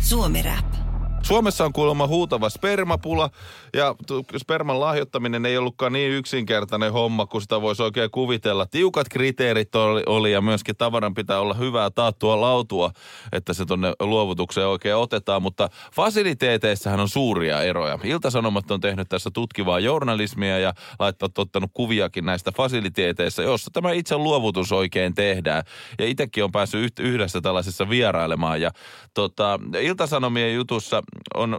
Suomi 0.00 0.42
Rap. 0.42 0.83
Suomessa 1.24 1.64
on 1.64 1.72
kuulemma 1.72 2.06
huutava 2.06 2.50
spermapula 2.50 3.30
ja 3.76 3.94
sperman 4.36 4.80
lahjoittaminen 4.80 5.46
ei 5.46 5.58
ollutkaan 5.58 5.92
niin 5.92 6.10
yksinkertainen 6.10 6.92
homma 6.92 7.26
kuin 7.26 7.42
sitä 7.42 7.60
voisi 7.60 7.82
oikein 7.82 8.10
kuvitella. 8.10 8.66
Tiukat 8.66 9.08
kriteerit 9.08 9.74
oli, 9.74 10.02
oli 10.06 10.32
ja 10.32 10.40
myöskin 10.40 10.76
tavaran 10.76 11.14
pitää 11.14 11.40
olla 11.40 11.54
hyvää 11.54 11.90
taattua 11.90 12.40
lautua, 12.40 12.90
että 13.32 13.52
se 13.52 13.64
tonne 13.66 13.92
luovutukseen 14.00 14.66
oikein 14.66 14.96
otetaan, 14.96 15.42
mutta 15.42 15.68
fasiliteeteissähän 15.94 17.00
on 17.00 17.08
suuria 17.08 17.62
eroja. 17.62 17.98
Iltasanomat 18.04 18.70
on 18.70 18.80
tehnyt 18.80 19.08
tässä 19.08 19.30
tutkivaa 19.34 19.80
journalismia 19.80 20.58
ja 20.58 20.74
laittanut 20.98 21.38
ottanut 21.38 21.70
kuviakin 21.74 22.24
näistä 22.24 22.52
fasiliteeteissa, 22.52 23.42
jossa 23.42 23.70
tämä 23.72 23.92
itse 23.92 24.16
luovutus 24.16 24.72
oikein 24.72 25.14
tehdään. 25.14 25.62
Ja 25.98 26.06
itsekin 26.06 26.44
on 26.44 26.52
päässyt 26.52 26.98
yhdessä 26.98 27.40
tällaisessa 27.40 27.88
vierailemaan 27.88 28.60
ja 28.60 28.70
tota, 29.14 29.60
Iltasanomien 29.80 30.54
jutussa 30.54 31.02
on 31.34 31.56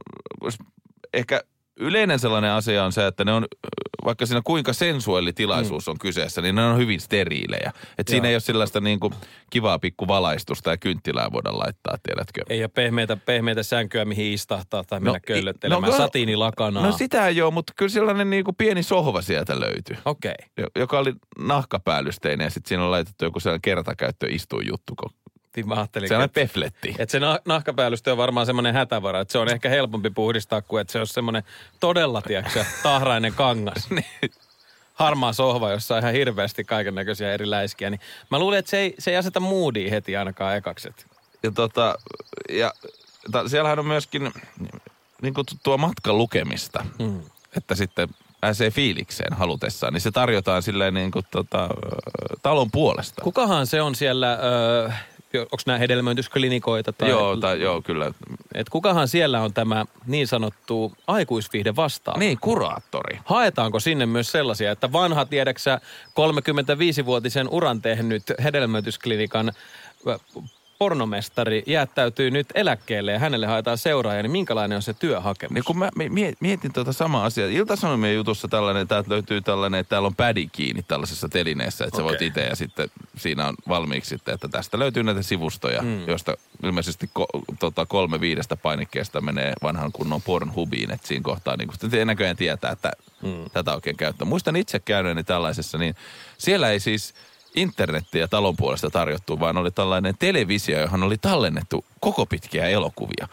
ehkä 1.14 1.42
yleinen 1.80 2.20
sellainen 2.20 2.52
asia 2.52 2.84
on 2.86 2.92
se, 2.92 3.08
että 3.08 3.26
ne 3.26 3.32
on, 3.34 3.46
vaikka 4.06 4.26
siinä 4.26 4.42
kuinka 4.44 4.74
sensuellitilaisuus 4.74 5.88
on 5.88 5.98
kyseessä, 6.00 6.42
niin 6.42 6.56
ne 6.56 6.66
on 6.66 6.78
hyvin 6.78 7.02
steriilejä. 7.02 7.72
Että 7.98 8.12
siinä 8.12 8.28
ei 8.28 8.34
ole 8.36 8.40
sellaista 8.40 8.80
niin 8.82 9.00
kuin 9.00 9.14
kivaa 9.50 9.80
pikku 9.80 10.08
valaistusta 10.08 10.70
ja 10.70 10.78
kynttilää 10.78 11.32
voida 11.32 11.58
laittaa, 11.58 11.98
tiedätkö? 12.04 12.42
Ei 12.50 12.62
ole 12.64 12.68
pehmeitä, 12.68 13.18
pehmeitä 13.18 13.64
sänkyä, 13.64 14.06
mihin 14.06 14.34
istahtaa 14.34 14.84
tai 14.84 15.00
mennä 15.00 15.10
No, 15.12 15.14
no, 15.16 15.20
köllöttelemään. 15.28 15.92
no, 15.92 15.98
Satiinilakanaa. 15.98 16.86
No 16.86 16.92
sitä 16.92 17.28
ei 17.28 17.42
ole, 17.42 17.54
mutta 17.54 17.74
kyllä 17.76 17.90
sellainen 17.90 18.30
niin 18.30 18.44
kuin 18.44 18.56
pieni 18.56 18.84
sohva 18.84 19.22
sieltä 19.22 19.60
löytyy. 19.60 19.98
Okei. 20.06 20.32
Okay. 20.40 20.50
jo- 20.58 20.82
joka 20.82 21.00
oli 21.00 21.14
nahkapäällysteinen 21.40 22.46
ja 22.46 22.50
sitten 22.50 22.70
siinä 22.70 22.84
on 22.86 22.92
laitettu 22.92 23.26
joku 23.26 23.40
sellainen 23.40 23.62
kertakäyttöistuinjuttu. 23.62 24.94
kun- 24.96 25.10
Niin 25.56 25.68
mä 25.68 25.76
ajattelin, 25.76 26.08
Sellainen 26.08 26.30
pefletti. 26.30 26.96
että 27.00 27.12
se 27.12 27.20
nah- 27.20 27.42
nahkapäällystö 27.46 28.12
on 28.12 28.18
varmaan 28.18 28.46
semmoinen 28.46 28.74
hätävara, 28.74 29.20
että 29.20 29.32
se 29.32 29.38
on 29.38 29.50
ehkä 29.50 29.70
helpompi 29.70 30.10
puhdistaa 30.10 30.62
kuin 30.62 30.82
että 30.82 30.92
se 30.92 31.00
olisi 31.00 31.14
semmoinen 31.14 31.44
todella, 31.80 32.22
tiedätkö, 32.22 32.66
tahrainen 32.84 33.34
kangas. 33.34 33.90
harmaa 34.94 35.34
sohva, 35.34 35.72
jossa 35.72 35.96
on 35.96 36.00
ihan 36.02 36.14
hirveästi 36.14 36.64
kaiken 36.64 36.96
näköisiä 36.96 37.34
eri 37.34 37.50
läiskiä. 37.50 37.90
Niin 37.90 38.00
mä 38.32 38.40
luulen, 38.40 38.60
että 38.60 38.72
se 38.72 38.78
ei, 38.78 38.96
se 39.00 39.12
ei 39.12 39.18
aseta 39.18 39.40
moodia 39.40 39.90
heti 39.90 40.18
ainakaan 40.18 40.58
ekaksi. 40.58 40.90
Ja, 41.44 41.52
tota, 41.52 41.96
ja 42.50 42.74
ta, 43.32 43.50
siellähän 43.50 43.80
on 43.80 43.86
myöskin 43.86 44.32
niin 45.22 45.34
kutsuttua 45.34 45.78
matkan 45.78 46.18
lukemista, 46.18 46.86
mm. 47.00 47.22
että 47.58 47.76
sitten 47.76 48.10
pääsee 48.42 48.72
fiilikseen 48.72 49.34
halutessaan, 49.34 49.94
niin 49.94 50.02
se 50.02 50.12
tarjotaan 50.12 50.64
silleen 50.64 50.94
niin 50.94 51.12
kuin 51.12 51.26
tota, 51.32 51.64
ö, 51.64 51.68
talon 52.42 52.72
puolesta. 52.72 53.22
Kukahan 53.22 53.68
se 53.68 53.82
on 53.82 53.96
siellä, 53.96 54.40
öö, 54.44 54.90
onko 55.42 55.58
nämä 55.66 55.80
hedelmöitysklinikoita? 55.80 56.94
Tai, 56.94 57.10
Joo, 57.10 57.38
tai, 57.38 57.62
joo, 57.62 57.82
kyllä. 57.82 58.12
Et 58.54 58.70
kukahan 58.70 59.08
siellä 59.08 59.42
on 59.42 59.54
tämä 59.54 59.86
niin 60.06 60.28
sanottu 60.28 60.94
aikuisviihde 61.08 61.76
vastaan? 61.76 62.20
Niin, 62.20 62.38
kuraattori. 62.42 63.20
Haetaanko 63.26 63.80
sinne 63.80 64.06
myös 64.06 64.32
sellaisia, 64.32 64.72
että 64.72 64.92
vanha, 64.92 65.26
tiedäksä, 65.26 65.82
35-vuotisen 66.10 67.50
uran 67.52 67.82
tehnyt 67.82 68.24
hedelmöitysklinikan 68.44 69.52
pornomestari 70.78 71.64
jättäytyy 71.68 72.32
nyt 72.32 72.48
eläkkeelle 72.56 73.12
ja 73.12 73.20
hänelle 73.20 73.46
haetaan 73.48 73.78
seuraaja, 73.78 74.24
niin 74.24 74.32
minkälainen 74.32 74.76
on 74.76 74.82
se 74.82 74.94
työhakemus? 74.94 75.54
Niin 75.54 75.64
kun 75.64 75.78
mä 75.78 75.90
mie- 76.10 76.34
mietin 76.40 76.74
tuota 76.74 76.94
samaa 76.94 77.26
asiaa. 77.26 77.50
Ilta-Sanomien 77.50 78.16
jutussa 78.16 78.48
tällainen, 78.48 78.88
täältä 78.88 79.10
löytyy 79.10 79.42
tällainen, 79.42 79.80
että 79.80 79.90
täällä 79.90 80.06
on 80.06 80.16
pädi 80.16 80.48
kiinni 80.52 80.84
tällaisessa 80.84 81.30
telineessä, 81.30 81.86
että 81.86 81.98
okay. 81.98 82.04
sä 82.04 82.10
voit 82.10 82.22
itse 82.22 82.42
ja 82.42 82.56
sitten 82.56 82.90
siinä 83.18 83.48
on 83.48 83.56
valmiiksi 83.68 84.10
sitten, 84.10 84.34
että 84.34 84.48
tästä 84.48 84.80
löytyy 84.80 85.04
näitä 85.04 85.22
sivustoja, 85.22 85.82
mm. 85.82 86.08
joista 86.08 86.38
ilmeisesti 86.64 87.10
ko- 87.20 87.56
tota, 87.60 87.86
kolme 87.86 88.22
viidestä 88.22 88.56
painikkeesta 88.56 89.22
menee 89.22 89.54
vanhan 89.64 89.92
kunnon 89.92 90.22
Pornhubiin, 90.22 90.92
että 90.92 91.08
siinä 91.08 91.24
kohtaa 91.24 91.58
niin 91.58 91.68
kun 91.68 91.90
näköjään 92.06 92.36
tietää, 92.38 92.72
että 92.72 92.92
mm. 93.22 93.50
tätä 93.54 93.76
oikein 93.76 93.98
käyttää. 93.98 94.26
Muistan 94.26 94.56
itse 94.56 94.80
käyneeni 94.80 95.24
tällaisessa, 95.24 95.78
niin 95.78 95.96
siellä 96.38 96.70
ei 96.70 96.80
siis 96.80 97.14
internettiä 97.56 98.28
talon 98.28 98.56
puolesta 98.58 98.90
tarjottu, 98.90 99.40
vaan 99.40 99.58
oli 99.58 99.72
tällainen 99.72 100.16
televisio, 100.20 100.80
johon 100.82 101.04
oli 101.04 101.18
tallennettu 101.18 101.86
koko 102.00 102.26
pitkiä 102.26 102.66
elokuvia. 102.66 103.28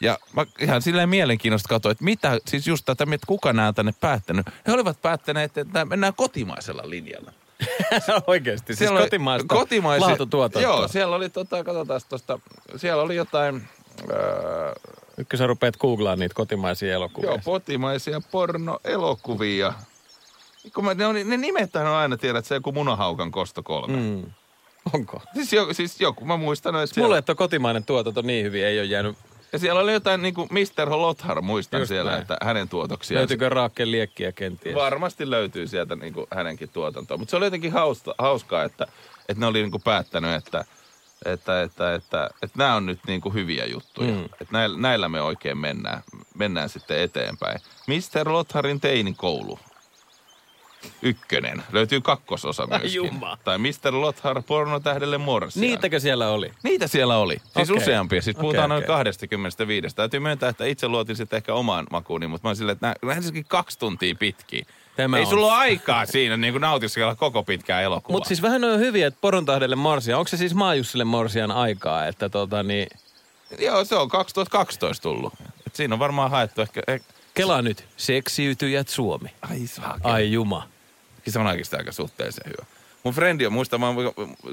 Ja 0.00 0.18
mä 0.32 0.46
ihan 0.58 0.82
silleen 0.82 1.08
mielenkiinnosta 1.08 1.68
katsoin, 1.68 1.92
että 1.92 2.04
mitä, 2.04 2.38
siis 2.46 2.66
just 2.66 2.84
tätä, 2.84 3.04
että 3.12 3.26
kuka 3.26 3.52
nämä 3.52 3.72
tänne 3.72 3.94
päättänyt. 4.00 4.46
He 4.66 4.72
olivat 4.72 5.02
päättäneet, 5.02 5.58
että 5.58 5.84
mennään 5.84 6.14
kotimaisella 6.14 6.82
linjalla. 6.84 7.32
Oikeasti, 8.26 8.66
siis 8.66 8.78
Siellä 8.78 8.98
oli 8.98 9.06
kotimaista 9.06 9.54
kotimaisia- 9.54 10.06
laatutuotantoa. 10.08 10.62
Joo, 10.62 10.88
siellä 10.88 11.16
oli, 11.16 11.28
tota, 11.30 11.64
katsotaan 11.64 12.00
tuosta, 12.08 12.38
siellä 12.76 13.02
oli 13.02 13.16
jotain, 13.16 13.68
öö, 14.12 14.72
Nyt 15.16 15.28
kun 15.28 15.38
sä 15.38 15.46
rupeat 15.46 15.76
googlaamaan 15.76 16.18
niitä 16.18 16.34
kotimaisia 16.34 16.94
elokuvia. 16.94 17.30
joo, 17.30 17.38
kotimaisia 17.44 18.20
pornoelokuvia. 18.30 19.72
Kun 20.74 20.84
mä, 20.84 20.94
ne, 20.94 21.06
on, 21.06 21.14
ne 21.24 21.36
nimethän 21.36 21.86
on 21.86 21.94
aina, 21.94 22.16
tiedät, 22.16 22.44
se 22.44 22.54
joku 22.54 22.72
munahaukan 22.72 23.30
kosto 23.30 23.62
kolme. 23.62 23.96
Mm. 23.96 24.22
Onko? 24.92 25.22
Siis, 25.34 25.52
jo, 25.52 25.74
siis 25.74 26.00
joku, 26.00 26.24
mä 26.24 26.36
muistan, 26.36 26.76
että 26.76 26.94
siellä, 26.94 27.06
Mulle, 27.06 27.18
että 27.18 27.34
kotimainen 27.34 27.84
tuotanto 27.84 28.22
niin 28.22 28.44
hyvin 28.44 28.64
ei 28.64 28.78
ole 28.78 28.86
jäänyt. 28.86 29.16
ja 29.52 29.58
siellä 29.58 29.80
oli 29.80 29.92
jotain 29.92 30.22
niin 30.22 30.34
kuin 30.34 30.48
Mr. 30.52 30.90
Lothar, 30.90 31.42
muistan 31.42 31.80
Just 31.80 31.88
siellä, 31.88 32.10
näin. 32.10 32.22
että 32.22 32.36
hänen 32.42 32.68
tuotoksiaan. 32.68 33.18
Löytyykö 33.18 33.48
Raakken 33.48 33.90
liekkiä 33.90 34.32
kenties? 34.32 34.74
Varmasti 34.74 35.30
löytyy 35.30 35.66
sieltä 35.66 35.96
niin 35.96 36.12
kuin 36.14 36.26
hänenkin 36.34 36.68
tuotantoa. 36.68 37.16
Mutta 37.16 37.30
se 37.30 37.36
oli 37.36 37.46
jotenkin 37.46 37.72
hauska, 37.72 38.14
hauskaa, 38.18 38.64
että, 38.64 38.86
että 39.28 39.40
ne 39.40 39.46
oli 39.46 39.60
niin 39.60 39.70
kuin 39.70 39.82
päättänyt, 39.82 40.34
että, 40.34 40.64
että, 41.24 41.62
että, 41.62 41.94
että, 41.94 42.30
että 42.42 42.58
nämä 42.58 42.74
on 42.74 42.86
nyt 42.86 43.00
niin 43.06 43.20
kuin 43.20 43.34
hyviä 43.34 43.66
juttuja. 43.66 44.12
Mm. 44.12 44.24
Että 44.24 44.52
näillä, 44.52 44.78
näillä 44.78 45.08
me 45.08 45.22
oikein 45.22 45.58
mennään, 45.58 46.02
mennään 46.34 46.68
sitten 46.68 47.00
eteenpäin. 47.00 47.60
Mr. 47.86 48.32
Lotharin 48.32 48.80
teinikoulu. 48.80 49.58
Ykkönen. 51.02 51.62
Löytyy 51.72 52.00
kakkososa 52.00 52.66
myöskin. 52.66 52.94
jumma. 52.94 53.38
Tai 53.44 53.58
Mr. 53.58 53.92
Lothar 53.92 54.42
pornotähdelle 54.42 55.18
morsian. 55.18 55.60
Niitäkö 55.60 56.00
siellä 56.00 56.28
oli? 56.28 56.52
Niitä 56.62 56.86
siellä 56.86 57.16
oli. 57.16 57.36
Siis 57.56 57.70
okay. 57.70 57.82
useampia. 57.82 58.22
Siis 58.22 58.36
puhutaan 58.36 58.72
Okei, 58.72 58.86
noin 58.88 58.98
okei. 58.98 59.04
25. 59.04 59.96
Täytyy 59.96 60.20
myöntää, 60.20 60.48
että 60.48 60.64
itse 60.64 60.88
luotin 60.88 61.16
sitten 61.16 61.36
ehkä 61.36 61.54
omaan 61.54 61.86
makuuni, 61.90 62.26
mutta 62.26 62.46
mä 62.46 62.48
oon 62.48 62.56
silleen, 62.56 62.78
että 62.82 63.20
siis 63.20 63.44
kaksi 63.48 63.78
tuntia 63.78 64.14
pitkiä. 64.14 64.64
Tämä 64.96 65.16
Ei 65.16 65.22
on. 65.22 65.30
sulla 65.30 65.46
ole 65.46 65.54
aikaa 65.54 66.06
siinä 66.06 66.36
niin 66.36 66.52
kuin 66.52 66.60
nautiskella 66.60 67.14
koko 67.14 67.42
pitkää 67.42 67.80
elokuvaa. 67.80 68.16
Mutta 68.16 68.28
siis 68.28 68.42
vähän 68.42 68.64
on 68.64 68.78
hyviä, 68.78 69.06
että 69.06 69.18
Porontahdelle 69.20 69.76
Morsian. 69.76 70.18
Onko 70.18 70.28
se 70.28 70.36
siis 70.36 70.54
Maajussille 70.54 71.04
Morsian 71.04 71.50
aikaa, 71.50 72.06
että 72.06 72.28
tota 72.28 72.62
niin... 72.62 72.86
Joo, 73.58 73.84
se 73.84 73.94
on 73.94 74.08
2012 74.08 75.02
tullut. 75.02 75.32
Et 75.66 75.76
siinä 75.76 75.94
on 75.94 75.98
varmaan 75.98 76.30
haettu 76.30 76.60
ehkä... 76.60 76.82
Eh... 76.86 77.00
Kelaa 77.38 77.62
nyt, 77.62 77.84
seksiytyjät 77.96 78.88
Suomi. 78.88 79.28
Ai. 79.42 79.58
Ai 80.02 80.32
juma. 80.32 80.68
Se 81.28 81.38
on 81.38 81.46
oikeasti 81.46 81.76
aika 81.76 81.92
suhteellisen 81.92 82.44
hyvä. 82.46 82.66
Mun 83.04 83.14
frendi 83.14 83.46
on, 83.46 83.52
mä, 83.52 83.56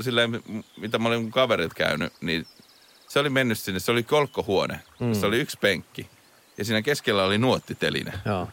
silleen, 0.02 0.44
mitä 0.78 0.98
mä 0.98 1.08
olin 1.08 1.22
mun 1.22 1.32
kaverit 1.32 1.74
käynyt, 1.74 2.14
niin 2.22 2.48
se 3.08 3.20
oli 3.20 3.30
mennyt 3.30 3.60
sinne, 3.60 3.80
se 3.80 3.92
oli 3.92 4.04
kolkkohuone, 4.04 4.80
mm. 5.00 5.14
se 5.14 5.26
oli 5.26 5.40
yksi 5.40 5.58
penkki. 5.62 6.10
Ja 6.58 6.66
siinä 6.66 6.82
keskellä 6.82 7.24
oli 7.24 7.38
nuottiteline. 7.38 8.14
Joo. 8.26 8.48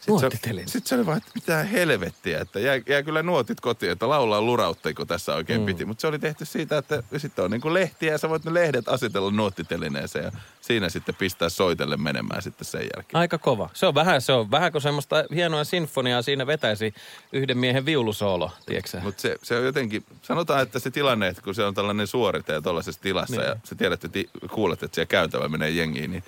Sitten 0.00 0.68
sitten 0.68 0.88
se 0.88 0.94
oli 0.94 1.06
vaan, 1.06 1.18
että 1.18 1.30
mitä 1.34 1.62
helvettiä, 1.62 2.40
että 2.40 2.60
jää, 2.60 2.80
jää 2.88 3.02
kyllä 3.02 3.22
nuotit 3.22 3.60
kotiin, 3.60 3.92
että 3.92 4.08
laulaa 4.08 4.42
lurautti, 4.42 4.94
kun 4.94 5.06
tässä 5.06 5.34
oikein 5.34 5.60
mm. 5.60 5.66
piti. 5.66 5.84
Mutta 5.84 6.00
se 6.00 6.06
oli 6.06 6.18
tehty 6.18 6.44
siitä, 6.44 6.78
että 6.78 7.02
sitten 7.16 7.44
on 7.44 7.50
niin 7.50 7.60
kuin 7.60 7.74
lehtiä 7.74 8.12
ja 8.12 8.18
sä 8.18 8.28
voit 8.28 8.44
ne 8.44 8.54
lehdet 8.54 8.88
asetella 8.88 9.30
nuottitelineeseen 9.30 10.24
ja 10.24 10.32
siinä 10.60 10.88
sitten 10.88 11.14
pistää 11.14 11.48
soitelle 11.48 11.96
menemään 11.96 12.42
sitten 12.42 12.64
sen 12.64 12.80
jälkeen. 12.80 13.20
Aika 13.20 13.38
kova. 13.38 13.70
Se 13.72 13.86
on 13.86 13.94
vähän, 13.94 14.20
se 14.20 14.32
on 14.32 14.50
vähän 14.50 14.72
kuin 14.72 14.82
semmoista 14.82 15.24
hienoa 15.34 15.64
sinfoniaa 15.64 16.22
siinä 16.22 16.46
vetäisi 16.46 16.94
yhden 17.32 17.58
miehen 17.58 17.86
viulusoolo, 17.86 18.50
tiedätkö 18.66 19.00
Mutta 19.00 19.22
se, 19.22 19.36
se 19.42 19.56
on 19.56 19.64
jotenkin, 19.64 20.04
sanotaan, 20.22 20.62
että 20.62 20.78
se 20.78 20.90
tilanne, 20.90 21.28
että 21.28 21.42
kun 21.42 21.54
se 21.54 21.64
on 21.64 21.74
tällainen 21.74 22.06
suorite 22.06 22.52
ja 22.52 22.62
tuollaisessa 22.62 23.00
tilassa 23.00 23.36
Niin. 23.36 23.48
ja 23.48 23.56
sä 23.64 23.74
tiedät, 23.74 24.04
että 24.04 24.18
kuulet, 24.50 24.82
että 24.82 24.94
siellä 24.94 25.08
käytävä 25.08 25.48
menee 25.48 25.70
jengiin, 25.70 26.10
niin 26.10 26.24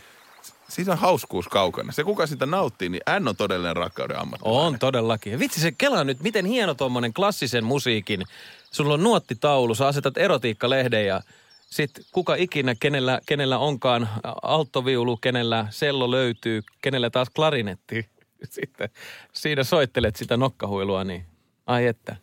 s- 0.73 0.75
siinä 0.75 0.93
on 0.93 0.99
hauskuus 0.99 1.49
kaukana. 1.49 1.93
Se, 1.93 2.05
kuka 2.05 2.27
sitä 2.27 2.47
nauttii, 2.47 2.89
niin 2.89 3.01
hän 3.07 3.29
on 3.29 3.37
todellinen 3.37 3.77
rakkauden 3.77 4.19
ammattilainen. 4.19 4.67
On 4.67 4.79
todellakin. 4.79 5.33
Ja 5.33 5.39
vitsi 5.39 5.61
se 5.61 5.73
kelaa 5.73 6.05
nyt, 6.05 6.21
miten 6.21 6.47
hieno 6.47 6.75
tuommoinen 6.75 7.13
klassisen 7.13 7.65
musiikin. 7.65 8.23
Sulla 8.71 8.95
on 8.95 9.03
nuottitaulu, 9.03 9.75
sä 9.75 9.87
asetat 9.87 10.19
erotiikkalehden 10.19 11.07
ja 11.07 11.21
sitten 11.67 12.05
kuka 12.13 12.35
ikinä, 12.35 12.75
kenellä, 12.81 13.21
kenellä 13.27 13.59
onkaan 13.59 14.09
alttoviulu, 14.43 15.17
kenellä 15.17 15.67
sello 15.71 16.11
löytyy, 16.11 16.63
kenellä 16.83 17.11
taas 17.11 17.31
klarinetti. 17.31 18.09
Sitten 18.51 18.89
siinä 19.33 19.65
soittelet 19.65 20.17
sitä 20.17 20.37
nokkahuilua, 20.37 21.05
niin 21.05 21.25
ai 21.67 21.87
että. 21.87 22.17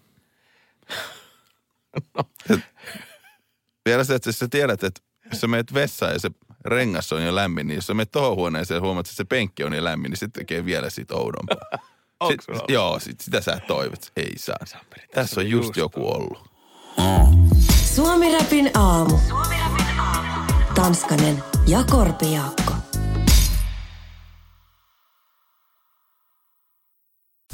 Vielä 3.86 4.04
se, 4.04 4.16
että 4.16 4.32
sä 4.32 4.48
tiedät, 4.48 4.84
että 4.84 5.02
jos 5.32 5.42
sä 5.42 5.48
meet 5.48 5.74
vessaan 5.74 6.14
ja 6.14 6.20
se 6.20 6.30
rengas 6.70 7.14
on 7.14 7.26
jo 7.26 7.36
lämmin, 7.36 7.68
niin 7.68 7.76
jos 7.76 7.88
sä 7.88 7.94
meet 7.94 8.12
tohon 8.12 8.36
huoneeseen 8.36 8.76
ja 8.76 8.82
huomaat, 8.82 9.06
että 9.06 9.16
se 9.16 9.24
penkki 9.24 9.64
on 9.64 9.74
jo 9.74 9.84
lämmin, 9.84 10.10
niin 10.10 10.18
se 10.18 10.28
tekee 10.28 10.66
vielä 10.66 10.90
siitä 10.90 11.16
oudompaa. 11.16 11.80
Onks 12.20 12.46
Sit, 12.46 12.64
joo, 12.70 13.00
sit, 13.00 13.20
sitä 13.20 13.42
sä 13.42 13.60
toivot. 13.68 14.12
Ei 14.16 14.38
saa. 14.38 14.58
Tässä 15.14 15.42
on 15.42 15.50
just 15.50 15.78
joku 15.78 16.08
ollut. 16.08 16.50
Suomi 17.96 18.38
Rapin 18.38 18.72
aamu. 18.74 19.20
Tanskanen 20.76 21.44
ja 21.68 21.84
Korpijaakko. 21.84 22.74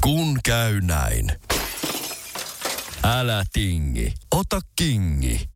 Kun 0.02 0.38
käy 0.44 0.80
näin. 0.80 1.32
Älä 3.04 3.44
tingi, 3.52 4.14
ota 4.34 4.60
kingi. 4.76 5.55